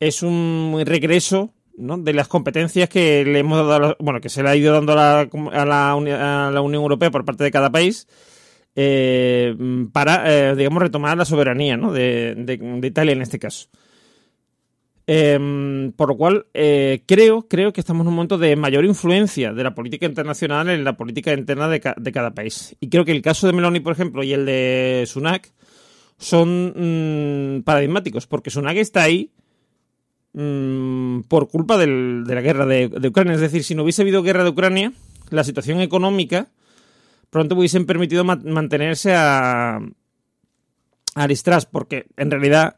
es 0.00 0.22
un 0.22 0.82
regreso 0.84 1.52
de 1.76 2.12
las 2.12 2.28
competencias 2.28 2.88
que 2.88 3.24
le 3.24 3.40
hemos 3.40 3.66
dado, 3.66 3.96
bueno, 3.98 4.20
que 4.20 4.28
se 4.28 4.42
le 4.42 4.48
ha 4.48 4.56
ido 4.56 4.72
dando 4.72 4.92
a 4.92 4.96
la, 4.96 5.20
a 5.20 5.64
la, 5.64 6.60
Unión 6.60 6.82
Europea 6.82 7.10
por 7.10 7.24
parte 7.24 7.44
de 7.44 7.50
cada 7.50 7.70
país 7.70 8.06
eh, 8.76 9.56
para, 9.92 10.24
eh, 10.26 10.54
digamos, 10.56 10.82
retomar 10.82 11.16
la 11.16 11.24
soberanía 11.24 11.76
de, 11.76 12.80
Italia 12.82 13.12
en 13.12 13.22
este 13.22 13.38
caso. 13.38 13.68
Em, 15.06 15.92
por 15.92 16.08
lo 16.08 16.16
cual, 16.16 16.46
eh, 16.54 17.02
creo, 17.06 17.46
creo 17.46 17.72
que 17.74 17.80
estamos 17.80 18.04
en 18.04 18.08
un 18.08 18.14
momento 18.14 18.38
de 18.38 18.56
mayor 18.56 18.86
influencia 18.86 19.52
de 19.52 19.62
la 19.62 19.74
política 19.74 20.06
internacional 20.06 20.70
en 20.70 20.82
la 20.82 20.96
política 20.96 21.32
interna 21.34 21.68
de, 21.68 21.80
cada 21.80 22.30
país. 22.32 22.74
Y 22.80 22.88
creo 22.88 23.04
que 23.04 23.12
el 23.12 23.20
caso 23.20 23.46
de 23.46 23.52
Meloni, 23.52 23.80
por 23.80 23.92
ejemplo, 23.92 24.22
y 24.22 24.32
el 24.32 24.46
de 24.46 25.04
Sunak 25.06 25.52
son 26.16 27.58
mm, 27.58 27.62
paradigmáticos, 27.64 28.26
porque 28.26 28.50
Sunak 28.50 28.76
está 28.76 29.02
ahí 29.02 29.30
Mm, 30.36 31.20
por 31.28 31.48
culpa 31.48 31.78
de 31.78 31.86
la 31.86 32.40
guerra 32.40 32.66
de, 32.66 33.08
Ucrania. 33.08 33.34
Es 33.34 33.40
decir, 33.40 33.62
si 33.62 33.74
no 33.74 33.84
hubiese 33.84 34.02
habido 34.02 34.22
guerra 34.22 34.42
de 34.42 34.50
Ucrania, 34.50 34.92
la 35.30 35.44
situación 35.44 35.80
económica 35.80 36.48
pronto 37.30 37.54
hubiesen 37.54 37.86
permitido 37.86 38.24
mantenerse 38.24 39.14
a, 39.14 39.80
a 41.14 41.26
Listras, 41.26 41.66
porque 41.66 42.06
en 42.16 42.30
realidad 42.30 42.76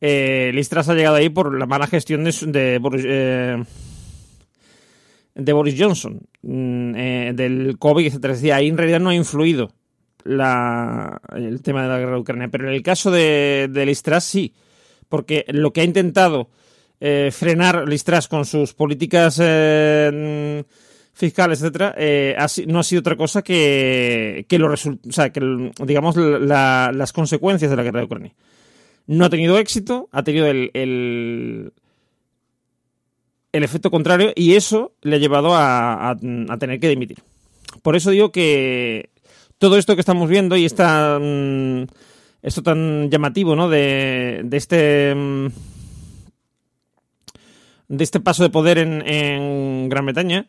eh, 0.00 0.50
Listras 0.54 0.88
ha 0.88 0.94
llegado 0.94 1.16
ahí 1.16 1.28
por 1.28 1.58
la 1.58 1.66
mala 1.66 1.86
gestión 1.86 2.24
de, 2.24 2.32
de, 2.46 2.78
Boris, 2.78 3.04
eh, 3.06 3.62
de 5.34 5.52
Boris 5.52 5.74
Johnson, 5.78 6.20
mm, 6.42 6.94
eh, 6.96 7.32
del 7.34 7.76
COVID, 7.78 8.06
etc. 8.06 8.24
Es 8.26 8.44
ahí 8.52 8.68
en 8.68 8.78
realidad 8.78 9.00
no 9.00 9.10
ha 9.10 9.14
influido 9.14 9.72
la, 10.24 11.20
el 11.34 11.62
tema 11.62 11.82
de 11.82 11.88
la 11.88 11.98
guerra 11.98 12.12
de 12.12 12.20
Ucrania, 12.20 12.48
pero 12.48 12.68
en 12.68 12.74
el 12.74 12.82
caso 12.82 13.10
de, 13.10 13.68
de 13.70 13.86
Listras 13.86 14.24
sí, 14.24 14.54
porque 15.08 15.44
lo 15.48 15.72
que 15.72 15.80
ha 15.80 15.84
intentado 15.84 16.50
eh, 17.00 17.30
frenar 17.32 17.88
Listras 17.88 18.26
con 18.26 18.44
sus 18.44 18.74
políticas 18.74 19.38
eh, 19.40 20.64
fiscales, 21.12 21.60
etcétera, 21.60 21.94
eh, 21.96 22.36
no 22.66 22.80
ha 22.80 22.82
sido 22.82 23.00
otra 23.00 23.16
cosa 23.16 23.42
que, 23.42 24.44
que 24.48 24.58
lo 24.58 24.72
o 24.72 24.76
sea, 24.76 25.30
que 25.30 25.70
digamos 25.84 26.16
las 26.16 27.12
consecuencias 27.12 27.70
de 27.70 27.76
la 27.76 27.84
guerra 27.84 28.00
de 28.00 28.06
Ucrania. 28.06 28.34
No 29.08 29.24
ha 29.24 29.30
tenido 29.30 29.58
éxito, 29.58 30.08
ha 30.12 30.22
tenido 30.22 30.46
el, 30.46 30.70
el, 30.74 31.72
efecto 33.52 33.90
contrario 33.90 34.32
y 34.36 34.54
eso 34.54 34.92
le 35.02 35.16
ha 35.16 35.18
llevado 35.18 35.50
a, 35.54 36.16
tener 36.60 36.78
que 36.78 36.88
dimitir. 36.88 37.18
Por 37.82 37.96
eso 37.96 38.10
digo 38.10 38.30
que 38.30 39.10
todo 39.58 39.76
esto 39.76 39.96
que 39.96 40.00
estamos 40.00 40.28
viendo 40.28 40.56
y 40.56 40.64
esta, 40.64 41.18
mm, 41.20 41.86
esto 42.42 42.62
tan 42.62 43.10
llamativo, 43.10 43.56
¿no? 43.56 43.68
De, 43.68 44.42
de 44.44 44.56
este 44.56 45.14
mm, 45.14 45.48
de 47.88 48.04
este 48.04 48.20
paso 48.20 48.42
de 48.42 48.50
poder 48.50 48.78
en, 48.78 49.88
Gran 49.88 50.04
Bretaña 50.04 50.46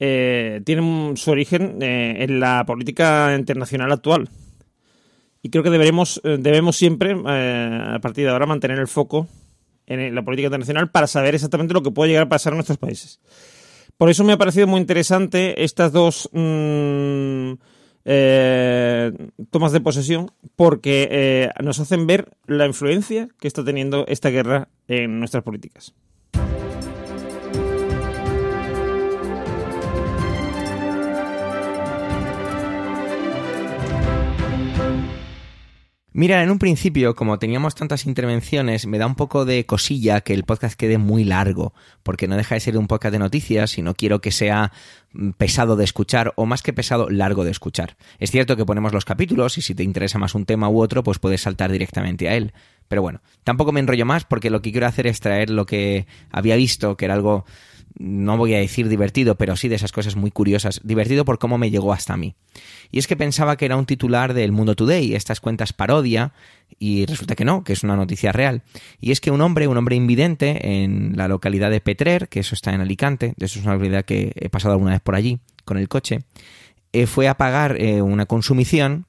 eh, 0.00 0.62
tiene 0.64 1.16
su 1.16 1.30
origen 1.30 1.82
eh, 1.82 2.16
en 2.20 2.40
la 2.40 2.64
política 2.66 3.34
internacional 3.36 3.92
actual. 3.92 4.28
Y 5.42 5.50
creo 5.50 5.62
que 5.62 5.70
deberemos, 5.70 6.20
eh, 6.24 6.36
debemos 6.38 6.76
siempre, 6.76 7.12
a 7.12 7.98
partir 8.00 8.24
de 8.24 8.30
ahora, 8.30 8.46
mantener 8.46 8.78
el 8.78 8.88
foco 8.88 9.28
en 9.86 10.14
la 10.14 10.22
política 10.22 10.46
internacional 10.46 10.90
para 10.90 11.06
saber 11.06 11.34
exactamente 11.34 11.74
lo 11.74 11.82
que 11.82 11.90
puede 11.90 12.10
llegar 12.10 12.24
a 12.24 12.28
pasar 12.28 12.52
en 12.52 12.58
nuestros 12.58 12.78
países. 12.78 13.20
Por 13.96 14.10
eso 14.10 14.24
me 14.24 14.32
ha 14.32 14.38
parecido 14.38 14.66
muy 14.66 14.80
interesante 14.80 15.64
estas 15.64 15.92
dos 15.92 16.28
mm, 16.32 17.52
tomas 19.50 19.72
de 19.72 19.80
posesión, 19.80 20.30
porque 20.56 21.50
nos 21.62 21.80
hacen 21.80 22.06
ver 22.06 22.28
la 22.46 22.66
influencia 22.66 23.28
que 23.40 23.48
está 23.48 23.64
teniendo 23.64 24.06
esta 24.06 24.30
guerra 24.30 24.68
en 24.88 25.18
nuestras 25.18 25.42
políticas. 25.42 25.94
Mira, 36.18 36.42
en 36.42 36.50
un 36.50 36.58
principio, 36.58 37.14
como 37.14 37.38
teníamos 37.38 37.76
tantas 37.76 38.04
intervenciones, 38.04 38.88
me 38.88 38.98
da 38.98 39.06
un 39.06 39.14
poco 39.14 39.44
de 39.44 39.64
cosilla 39.66 40.20
que 40.20 40.34
el 40.34 40.42
podcast 40.42 40.76
quede 40.76 40.98
muy 40.98 41.22
largo, 41.22 41.74
porque 42.02 42.26
no 42.26 42.36
deja 42.36 42.56
de 42.56 42.60
ser 42.60 42.76
un 42.76 42.88
podcast 42.88 43.12
de 43.12 43.20
noticias 43.20 43.78
y 43.78 43.82
no 43.82 43.94
quiero 43.94 44.20
que 44.20 44.32
sea 44.32 44.72
mm, 45.12 45.30
pesado 45.38 45.76
de 45.76 45.84
escuchar 45.84 46.32
o 46.34 46.44
más 46.44 46.64
que 46.64 46.72
pesado, 46.72 47.08
largo 47.08 47.44
de 47.44 47.52
escuchar. 47.52 47.96
Es 48.18 48.32
cierto 48.32 48.56
que 48.56 48.66
ponemos 48.66 48.92
los 48.92 49.04
capítulos 49.04 49.58
y 49.58 49.62
si 49.62 49.76
te 49.76 49.84
interesa 49.84 50.18
más 50.18 50.34
un 50.34 50.44
tema 50.44 50.68
u 50.68 50.82
otro, 50.82 51.04
pues 51.04 51.20
puedes 51.20 51.42
saltar 51.42 51.70
directamente 51.70 52.28
a 52.28 52.34
él. 52.34 52.52
Pero 52.88 53.00
bueno, 53.00 53.20
tampoco 53.44 53.70
me 53.70 53.78
enrollo 53.78 54.04
más 54.04 54.24
porque 54.24 54.50
lo 54.50 54.60
que 54.60 54.72
quiero 54.72 54.88
hacer 54.88 55.06
es 55.06 55.20
traer 55.20 55.50
lo 55.50 55.66
que 55.66 56.08
había 56.32 56.56
visto, 56.56 56.96
que 56.96 57.04
era 57.04 57.14
algo 57.14 57.44
no 57.98 58.36
voy 58.36 58.54
a 58.54 58.58
decir 58.58 58.88
divertido, 58.88 59.36
pero 59.36 59.56
sí 59.56 59.68
de 59.68 59.76
esas 59.76 59.92
cosas 59.92 60.16
muy 60.16 60.30
curiosas. 60.30 60.80
Divertido 60.84 61.24
por 61.24 61.38
cómo 61.38 61.58
me 61.58 61.70
llegó 61.70 61.92
hasta 61.92 62.16
mí. 62.16 62.34
Y 62.90 62.98
es 62.98 63.06
que 63.06 63.16
pensaba 63.16 63.56
que 63.56 63.64
era 63.64 63.76
un 63.76 63.86
titular 63.86 64.34
del 64.34 64.52
Mundo 64.52 64.74
Today, 64.74 65.14
estas 65.14 65.40
cuentas 65.40 65.72
parodia, 65.72 66.32
y 66.78 67.06
resulta 67.06 67.34
que 67.34 67.44
no, 67.44 67.64
que 67.64 67.72
es 67.72 67.82
una 67.82 67.96
noticia 67.96 68.32
real. 68.32 68.62
Y 69.00 69.10
es 69.10 69.20
que 69.20 69.30
un 69.30 69.40
hombre, 69.40 69.68
un 69.68 69.76
hombre 69.76 69.96
invidente 69.96 70.82
en 70.82 71.16
la 71.16 71.28
localidad 71.28 71.70
de 71.70 71.80
Petrer, 71.80 72.28
que 72.28 72.40
eso 72.40 72.54
está 72.54 72.72
en 72.72 72.80
Alicante, 72.80 73.34
de 73.36 73.46
eso 73.46 73.58
es 73.58 73.64
una 73.64 73.74
localidad 73.74 74.04
que 74.04 74.32
he 74.36 74.48
pasado 74.48 74.74
alguna 74.74 74.92
vez 74.92 75.00
por 75.00 75.14
allí 75.14 75.38
con 75.64 75.76
el 75.76 75.88
coche, 75.88 76.20
eh, 76.92 77.06
fue 77.06 77.28
a 77.28 77.36
pagar 77.36 77.80
eh, 77.80 78.00
una 78.00 78.26
consumición 78.26 79.06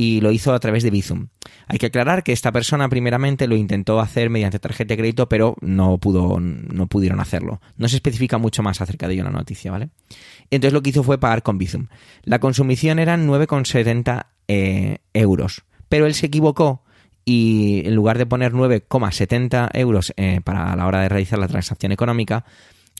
y 0.00 0.22
lo 0.22 0.32
hizo 0.32 0.54
a 0.54 0.60
través 0.60 0.82
de 0.82 0.88
Bizum. 0.88 1.26
Hay 1.66 1.76
que 1.76 1.84
aclarar 1.84 2.22
que 2.22 2.32
esta 2.32 2.52
persona 2.52 2.88
primeramente 2.88 3.46
lo 3.46 3.54
intentó 3.54 4.00
hacer 4.00 4.30
mediante 4.30 4.58
tarjeta 4.58 4.94
de 4.94 4.96
crédito, 4.96 5.28
pero 5.28 5.56
no 5.60 5.98
pudo, 5.98 6.40
no 6.40 6.86
pudieron 6.86 7.20
hacerlo. 7.20 7.60
No 7.76 7.86
se 7.86 7.96
especifica 7.96 8.38
mucho 8.38 8.62
más 8.62 8.80
acerca 8.80 9.06
de 9.06 9.12
ello 9.12 9.26
en 9.26 9.32
la 9.32 9.38
noticia, 9.38 9.70
¿vale? 9.70 9.90
Entonces 10.50 10.72
lo 10.72 10.80
que 10.80 10.88
hizo 10.88 11.02
fue 11.02 11.18
pagar 11.20 11.42
con 11.42 11.58
Bizum. 11.58 11.88
La 12.22 12.38
consumición 12.38 12.98
eran 12.98 13.28
9,70 13.28 14.24
eh, 14.48 15.00
euros, 15.12 15.64
pero 15.90 16.06
él 16.06 16.14
se 16.14 16.26
equivocó 16.26 16.82
y 17.26 17.82
en 17.84 17.94
lugar 17.94 18.16
de 18.16 18.24
poner 18.24 18.54
9,70 18.54 19.68
euros 19.74 20.14
eh, 20.16 20.40
para 20.42 20.74
la 20.76 20.86
hora 20.86 21.02
de 21.02 21.10
realizar 21.10 21.38
la 21.38 21.48
transacción 21.48 21.92
económica 21.92 22.46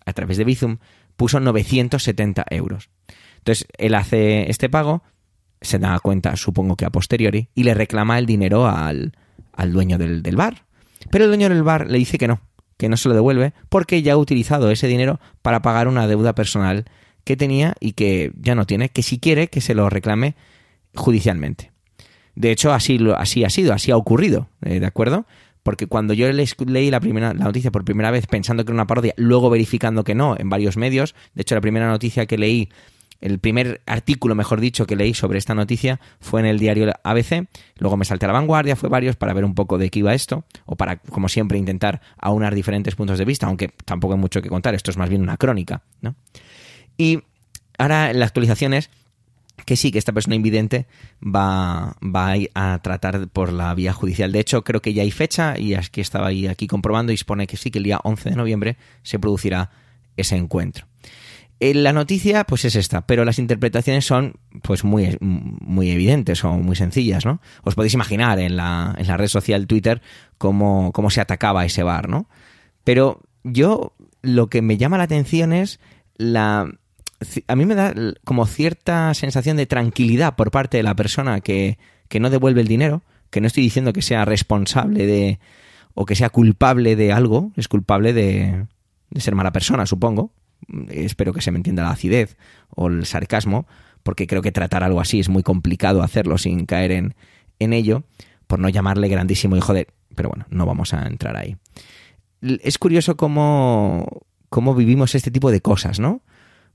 a 0.05 0.13
través 0.13 0.37
de 0.37 0.45
Bizum, 0.45 0.77
puso 1.17 1.41
970 1.41 2.45
euros. 2.51 2.91
Entonces 3.39 3.67
él 3.79 3.95
hace 3.95 4.51
este 4.51 4.69
pago, 4.69 5.03
se 5.61 5.79
da 5.79 5.99
cuenta, 6.01 6.37
supongo 6.37 6.77
que 6.77 6.85
a 6.85 6.91
posteriori, 6.91 7.49
y 7.55 7.65
le 7.65 7.75
reclama 7.75 8.19
el 8.19 8.27
dinero 8.27 8.67
al, 8.67 9.13
al 9.53 9.73
dueño 9.73 9.99
del, 9.99 10.23
del 10.23 10.37
bar. 10.37 10.65
Pero 11.11 11.25
el 11.25 11.31
dueño 11.31 11.49
del 11.49 11.63
bar 11.63 11.91
le 11.91 11.99
dice 11.99 12.19
que 12.19 12.29
no, 12.29 12.41
que 12.77 12.89
no 12.89 12.97
se 12.97 13.09
lo 13.09 13.15
devuelve, 13.15 13.53
porque 13.69 14.03
ya 14.03 14.15
ha 14.15 14.17
utilizado 14.17 14.71
ese 14.71 14.87
dinero 14.87 15.21
para 15.43 15.63
pagar 15.63 15.89
una 15.89 16.07
deuda 16.07 16.35
personal 16.35 16.87
que 17.25 17.37
tenía 17.37 17.75
y 17.79 17.93
que 17.93 18.33
ya 18.41 18.55
no 18.55 18.67
tiene, 18.67 18.89
que 18.89 19.03
si 19.03 19.19
quiere 19.19 19.49
que 19.49 19.61
se 19.61 19.75
lo 19.75 19.91
reclame 19.91 20.35
judicialmente. 20.95 21.73
De 22.35 22.51
hecho, 22.51 22.73
así, 22.73 22.99
así 23.17 23.45
ha 23.45 23.51
sido, 23.51 23.75
así 23.75 23.91
ha 23.91 23.97
ocurrido, 23.97 24.49
eh, 24.63 24.81
¿de 24.81 24.87
acuerdo? 24.87 25.27
Porque 25.63 25.87
cuando 25.87 26.15
yo 26.15 26.27
leí 26.33 26.91
la, 26.91 27.01
primera, 27.01 27.35
la 27.35 27.45
noticia 27.45 27.71
por 27.71 27.85
primera 27.85 28.11
vez 28.11 28.27
pensando 28.27 28.65
que 28.65 28.71
era 28.71 28.77
una 28.77 28.87
parodia, 28.87 29.13
luego 29.17 29.51
verificando 29.51 30.05
que 30.05 30.15
no 30.15 30.37
en 30.39 30.49
varios 30.49 30.79
medios, 30.79 31.15
de 31.35 31.43
hecho 31.43 31.55
la 31.55 31.61
primera 31.61 31.87
noticia 31.87 32.25
que 32.25 32.39
leí 32.39 32.71
el 33.21 33.39
primer 33.39 33.83
artículo, 33.87 34.35
mejor 34.35 34.61
dicho, 34.61 34.87
que 34.87 34.97
leí 34.97 35.15
sobre 35.15 35.39
esta 35.39 35.55
noticia 35.55 36.01
fue 36.21 36.41
en 36.41 36.47
el 36.47 36.59
diario 36.59 36.93
ABC. 37.03 37.49
Luego 37.77 37.97
me 37.97 38.05
salté 38.05 38.27
a 38.27 38.29
la 38.29 38.35
vanguardia, 38.35 38.77
fue 38.77 38.89
varios 38.89 39.17
para 39.17 39.33
ver 39.35 39.45
un 39.45 39.55
poco 39.55 39.79
de 39.79 39.91
qué 39.91 39.99
iba 39.99 40.15
esto, 40.15 40.45
o 40.67 40.77
para, 40.77 40.97
como 40.97 41.29
siempre, 41.29 41.59
intentar 41.59 42.01
aunar 42.19 42.55
diferentes 42.55 42.95
puntos 42.95 43.19
de 43.19 43.25
vista, 43.25 43.47
aunque 43.47 43.69
tampoco 43.85 44.15
hay 44.15 44.21
mucho 44.21 44.41
que 44.43 44.49
contar, 44.49 44.75
esto 44.75 44.91
es 44.91 44.97
más 44.97 45.09
bien 45.09 45.23
una 45.23 45.37
crónica, 45.37 45.83
¿no? 46.01 46.15
Y 46.97 47.23
ahora 47.79 48.13
la 48.13 48.25
actualización 48.25 48.75
es 48.75 48.91
que 49.65 49.77
sí, 49.77 49.93
que 49.93 49.99
esta 49.99 50.13
persona 50.13 50.37
invidente 50.37 50.87
va, 51.23 51.97
va 52.03 52.35
a 52.55 52.79
tratar 52.83 53.29
por 53.29 53.53
la 53.53 53.75
vía 53.75 53.93
judicial. 53.93 54.33
De 54.33 54.41
hecho, 54.41 54.65
creo 54.65 54.81
que 54.81 54.95
ya 54.95 55.03
hay 55.03 55.11
fecha 55.11 55.59
y 55.59 55.75
que 55.91 56.01
estaba 56.01 56.29
ahí 56.29 56.47
aquí 56.47 56.67
comprobando 56.67 57.13
y 57.13 57.15
expone 57.15 57.47
que 57.47 57.57
sí, 57.57 57.71
que 57.71 57.79
el 57.79 57.85
día 57.85 58.01
11 58.03 58.31
de 58.31 58.37
noviembre 58.37 58.77
se 59.03 59.19
producirá 59.19 59.71
ese 60.17 60.37
encuentro. 60.37 60.90
Eh, 61.63 61.75
la 61.75 61.93
noticia, 61.93 62.45
pues 62.45 62.65
es 62.65 62.75
esta, 62.75 63.07
pero 63.07 63.27
las 63.27 63.39
interpretaciones 63.39 64.07
son, 64.07 64.37
pues, 64.63 64.83
muy, 64.83 65.19
muy 65.21 65.91
evidentes 65.91 66.43
o 66.43 66.53
muy 66.55 66.75
sencillas, 66.75 67.27
¿no? 67.27 67.43
Os 67.63 67.75
podéis 67.75 67.93
imaginar 67.93 68.39
en 68.39 68.57
la, 68.57 68.95
en 68.97 69.07
la 69.07 69.19
red 69.19 69.29
social 69.29 69.67
Twitter 69.67 70.01
cómo, 70.39 70.91
cómo 70.93 71.11
se 71.11 71.21
atacaba 71.21 71.67
ese 71.67 71.83
bar, 71.83 72.09
¿no? 72.09 72.31
Pero 72.83 73.21
yo, 73.45 73.93
lo 74.23 74.49
que 74.49 74.63
me 74.63 74.79
llama 74.79 74.97
la 74.97 75.05
atención 75.05 75.53
es 75.53 75.81
la, 76.17 76.67
a 77.47 77.57
mí 77.57 77.67
me 77.67 77.75
da 77.75 77.93
como 78.25 78.47
cierta 78.47 79.13
sensación 79.13 79.59
de 79.59 79.67
tranquilidad 79.67 80.37
por 80.37 80.51
parte 80.51 80.79
de 80.79 80.83
la 80.83 80.97
persona 80.97 81.43
que, 81.43 81.79
que, 82.09 82.21
no 82.21 82.31
devuelve 82.31 82.63
el 82.63 82.69
dinero, 82.69 83.03
que 83.29 83.43
no 83.43 83.47
estoy 83.47 83.65
diciendo 83.65 83.93
que 83.93 84.01
sea 84.01 84.25
responsable 84.25 85.07
de 85.07 85.39
o 85.93 86.07
que 86.07 86.15
sea 86.15 86.31
culpable 86.31 86.97
de 86.97 87.13
algo, 87.13 87.53
es 87.57 87.69
culpable 87.69 88.15
de, 88.15 88.67
de 89.11 89.21
ser 89.21 89.35
mala 89.35 89.53
persona, 89.53 89.85
supongo, 89.85 90.33
espero 90.89 91.33
que 91.33 91.41
se 91.41 91.51
me 91.51 91.59
entienda 91.59 91.83
la 91.83 91.91
acidez 91.91 92.37
o 92.69 92.89
el 92.89 93.07
sarcasmo, 93.07 93.67
porque 94.03 94.27
creo 94.27 94.43
que 94.43 94.53
tratar 94.53 94.83
algo 94.83 95.01
así 95.01 95.21
es 95.21 95.29
muy 95.29 95.43
complicado 95.43 96.03
hacerlo 96.03 96.39
sin 96.39 96.67
caer 96.67 96.93
en, 96.93 97.15
en 97.59 97.73
ello, 97.73 98.05
por 98.47 98.59
no 98.59 98.69
llamarle 98.69 99.09
grandísimo 99.09 99.57
hijo 99.57 99.73
de... 99.73 99.89
Pero 100.15 100.29
bueno, 100.31 100.47
no 100.51 100.67
vamos 100.67 100.93
a 100.93 101.07
entrar 101.07 101.37
ahí. 101.37 101.57
Es 102.41 102.79
curioso 102.79 103.17
cómo, 103.17 104.25
cómo 104.49 104.75
vivimos 104.75 105.15
este 105.15 105.31
tipo 105.31 105.51
de 105.51 105.61
cosas, 105.61 106.01
¿no? 106.01 106.23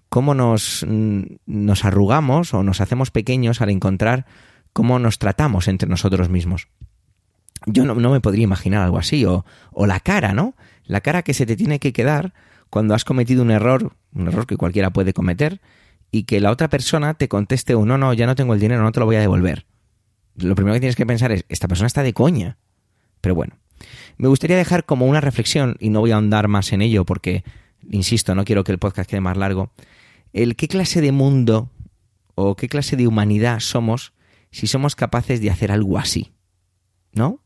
Cómo 0.10 0.34
nos, 0.34 0.86
nos 0.88 1.86
arrugamos 1.86 2.54
o 2.54 2.64
nos 2.64 2.80
hacemos 2.80 3.12
pequeños 3.12 3.62
al 3.62 3.72
encontrar 3.72 4.26
cómo 4.72 5.00
nos 5.00 5.20
tratamos 5.20 5.68
entre 5.68 5.90
nosotros 5.90 6.30
mismos. 6.30 6.68
Yo 7.66 7.86
no, 7.86 7.96
no 7.96 8.12
me 8.12 8.22
podría 8.22 8.44
imaginar 8.44 8.84
algo 8.84 9.00
así, 9.00 9.26
o, 9.26 9.46
o 9.72 9.88
la 9.88 10.00
cara, 10.00 10.34
¿no? 10.34 10.56
La 10.86 11.02
cara 11.02 11.24
que 11.24 11.34
se 11.34 11.46
te 11.46 11.56
tiene 11.56 11.80
que 11.80 11.94
quedar 11.94 12.34
cuando 12.70 12.94
has 12.94 13.06
cometido 13.06 13.42
un 13.42 13.52
error, 13.52 13.96
un 14.14 14.28
error 14.28 14.46
que 14.48 14.58
cualquiera 14.58 14.92
puede 14.92 15.14
cometer, 15.14 15.62
y 16.12 16.24
que 16.24 16.40
la 16.40 16.52
otra 16.52 16.70
persona 16.70 17.14
te 17.14 17.28
conteste 17.28 17.76
un 17.76 17.88
no, 17.88 17.98
no, 17.98 18.14
ya 18.14 18.26
no 18.26 18.36
tengo 18.36 18.54
el 18.54 18.60
dinero, 18.60 18.84
no 18.84 18.92
te 18.92 19.00
lo 19.00 19.06
voy 19.06 19.18
a 19.18 19.22
devolver. 19.22 19.66
Lo 20.36 20.56
primero 20.56 20.74
que 20.74 20.80
tienes 20.80 20.96
que 20.96 21.06
pensar 21.06 21.32
es, 21.32 21.46
esta 21.50 21.68
persona 21.68 21.88
está 21.88 22.04
de 22.04 22.14
coña. 22.14 22.58
Pero 23.22 23.36
bueno, 23.36 23.58
me 24.18 24.28
gustaría 24.28 24.58
dejar 24.58 24.86
como 24.86 25.08
una 25.08 25.22
reflexión, 25.22 25.76
y 25.80 25.90
no 25.90 26.00
voy 26.00 26.12
a 26.12 26.16
ahondar 26.16 26.48
más 26.48 26.72
en 26.72 26.82
ello 26.82 27.06
porque, 27.06 27.44
insisto, 27.90 28.36
no 28.36 28.46
quiero 28.46 28.64
que 28.64 28.72
el 28.72 28.80
podcast 28.80 29.10
quede 29.10 29.22
más 29.22 29.38
largo, 29.38 29.72
el 30.34 30.56
qué 30.56 30.68
clase 30.68 31.02
de 31.02 31.12
mundo 31.12 31.72
o 32.36 32.56
qué 32.56 32.68
clase 32.68 32.96
de 32.96 33.08
humanidad 33.08 33.60
somos 33.60 34.14
si 34.52 34.68
somos 34.68 34.96
capaces 34.96 35.42
de 35.42 35.50
hacer 35.50 35.72
algo 35.72 35.98
así. 35.98 36.34
¿No? 37.14 37.42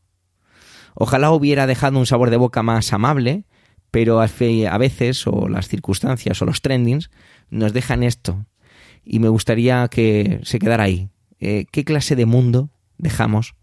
Ojalá 0.94 1.30
hubiera 1.30 1.66
dejado 1.66 1.98
un 1.98 2.06
sabor 2.06 2.30
de 2.30 2.36
boca 2.36 2.62
más 2.62 2.92
amable, 2.92 3.44
pero 3.90 4.20
a 4.20 4.78
veces, 4.78 5.26
o 5.26 5.48
las 5.48 5.68
circunstancias, 5.68 6.40
o 6.40 6.44
los 6.44 6.62
trendings, 6.62 7.10
nos 7.50 7.72
dejan 7.72 8.02
esto. 8.02 8.46
Y 9.04 9.18
me 9.18 9.28
gustaría 9.28 9.88
que 9.88 10.40
se 10.42 10.58
quedara 10.58 10.84
ahí. 10.84 11.08
Eh, 11.40 11.66
¿Qué 11.72 11.84
clase 11.84 12.16
de 12.16 12.26
mundo 12.26 12.70
dejamos, 12.98 13.54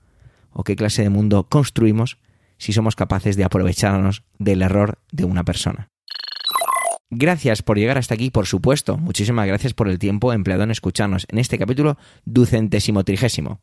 o 0.51 0.63
qué 0.63 0.75
clase 0.75 1.03
de 1.03 1.09
mundo 1.09 1.47
construimos, 1.47 2.17
si 2.57 2.73
somos 2.73 2.95
capaces 2.95 3.35
de 3.37 3.43
aprovecharnos 3.43 4.23
del 4.39 4.61
error 4.61 4.99
de 5.11 5.25
una 5.25 5.43
persona? 5.43 5.89
Gracias 7.09 7.61
por 7.61 7.77
llegar 7.77 7.97
hasta 7.97 8.15
aquí, 8.15 8.31
por 8.31 8.47
supuesto. 8.47 8.97
Muchísimas 8.97 9.47
gracias 9.47 9.73
por 9.73 9.87
el 9.87 9.97
tiempo 9.97 10.33
empleado 10.33 10.63
en 10.63 10.71
escucharnos 10.71 11.25
en 11.29 11.37
este 11.37 11.57
capítulo 11.57 11.97
ducentésimo 12.25 13.05
trigésimo. 13.05 13.61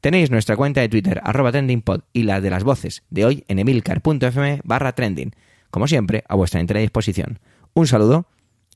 Tenéis 0.00 0.30
nuestra 0.30 0.56
cuenta 0.56 0.80
de 0.80 0.88
Twitter, 0.88 1.20
arroba 1.22 1.52
trendingpod, 1.52 2.02
y 2.14 2.22
la 2.22 2.40
de 2.40 2.48
las 2.48 2.64
voces 2.64 3.02
de 3.10 3.26
hoy 3.26 3.44
en 3.48 3.58
emilcar.fm 3.58 4.60
barra 4.64 4.92
trending 4.92 5.32
como 5.70 5.86
siempre, 5.86 6.24
a 6.28 6.34
vuestra 6.34 6.60
entera 6.60 6.80
disposición. 6.80 7.40
Un 7.74 7.86
saludo 7.86 8.26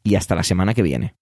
y 0.02 0.14
hasta 0.14 0.34
la 0.34 0.42
semana 0.42 0.74
que 0.74 0.82
viene. 0.82 1.14